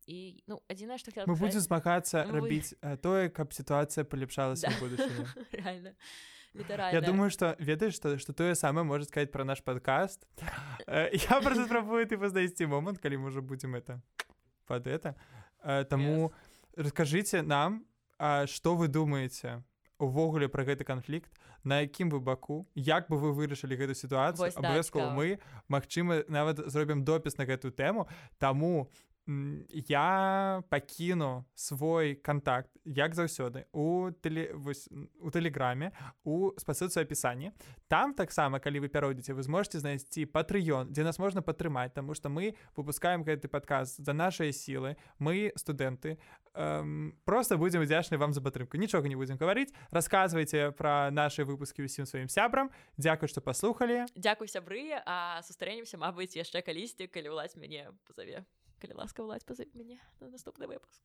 І 0.04 0.44
ну 0.44 0.60
адзінае 0.68 1.00
што 1.00 1.10
мы 1.24 1.40
будзем 1.40 1.64
змагацца 1.64 2.28
рабіць 2.36 2.76
тое, 3.00 3.32
каб 3.32 3.56
сітуацыя 3.56 4.04
палепшалася 4.04 4.68
да. 4.68 4.76
будучыня. 4.76 5.24
Реально 5.56 5.96
літаральна 6.54 6.92
Я 6.92 7.00
думаю 7.00 7.30
что 7.30 7.56
ведаеш 7.58 7.94
что 7.94 8.18
что 8.18 8.32
тое 8.32 8.54
самае 8.54 8.84
можа 8.84 9.04
сказать 9.04 9.32
про 9.32 9.44
наш 9.44 9.62
подкаст? 9.62 10.26
Э, 10.86 11.10
я 11.12 11.40
просто 11.40 11.64
спрабую 11.64 12.06
ты 12.06 12.28
знайсці 12.28 12.66
момант 12.66 12.98
калі 12.98 13.16
мы 13.16 13.26
уже 13.26 13.40
будем 13.40 13.74
это 13.74 14.00
под 14.66 14.86
это. 14.86 15.14
Э, 15.64 15.84
таму 15.84 16.32
расскажите 16.76 17.42
нам 17.42 17.84
а, 18.18 18.46
что 18.46 18.76
вы 18.76 18.88
думаете 18.88 19.62
увогуле 19.98 20.48
про 20.48 20.64
гэты 20.64 20.84
канфлікт 20.84 21.30
на 21.64 21.80
якім 21.80 22.10
вы 22.10 22.20
баку 22.20 22.66
як 22.74 23.08
бы 23.08 23.18
вы 23.20 23.32
вырашылі 23.32 23.76
гэту 23.76 23.94
сітуацыю 23.94 24.50
да, 24.50 24.58
абавязкова 24.58 25.04
цікава. 25.04 25.16
мы 25.16 25.38
Магчыма 25.68 26.24
нават 26.28 26.70
зробім 26.70 27.04
допіс 27.04 27.38
на 27.38 27.44
гэтую 27.44 27.72
тэму. 27.72 28.08
Таму 28.38 28.88
я 29.26 30.62
пакіну 30.68 31.44
свой 31.54 32.14
контакт 32.14 32.70
як 32.84 33.14
заўсёды 33.14 33.66
у 33.72 34.10
тэле 34.10 34.52
вось, 34.54 34.88
у 35.20 35.30
тэлеграме 35.30 35.92
у 36.24 36.50
спасылцы 36.56 37.00
апісанні 37.00 37.52
там 37.88 38.14
таксама 38.14 38.58
калі 38.58 38.80
вы 38.80 38.88
пяродзіце 38.88 39.34
вы 39.34 39.42
зможете 39.42 39.78
знайсці 39.78 40.26
патрыён 40.26 40.90
дзе 40.90 41.04
нас 41.04 41.18
можна 41.18 41.42
падтрымаць 41.42 41.94
тому 41.94 42.14
что 42.14 42.28
мы 42.28 42.54
выпускаем 42.76 43.22
гэты 43.22 43.48
падказ 43.48 43.96
за 43.96 44.12
нашыя 44.12 44.52
сілы 44.52 44.96
мы 45.18 45.52
студэнты 45.56 46.18
эм, 46.54 47.14
просто 47.24 47.56
будзем 47.56 47.82
удзячны 47.82 48.18
вам 48.18 48.32
за 48.32 48.40
падтрымку 48.40 48.76
нічога 48.76 49.08
не 49.08 49.16
будзем 49.16 49.36
гаварыць 49.36 49.72
расказвайце 49.90 50.72
пра 50.72 51.10
нашы 51.10 51.44
выпускі 51.44 51.84
ўсім 51.84 52.06
сваім 52.06 52.28
сябрам. 52.28 52.70
Дзякуй 52.96 53.28
што 53.28 53.40
паслухалі 53.40 54.06
Дзякуй 54.16 54.48
сябры. 54.48 55.02
А 55.06 55.42
сустрэнемся 55.42 55.98
Мабыць 56.00 56.36
яшчэ 56.36 56.62
калісьці 56.62 57.06
калі 57.06 57.36
ўлазь 57.36 57.56
мяне 57.56 57.90
пазаве 58.08 58.46
калі 58.80 58.98
ласка 58.98 59.22
ўладзь 59.22 59.46
пазаве 59.46 59.70
мяне 59.76 60.00
на 60.20 60.32
наступны 60.32 60.66
выпуск 60.66 61.04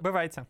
Бывайце. 0.00 0.46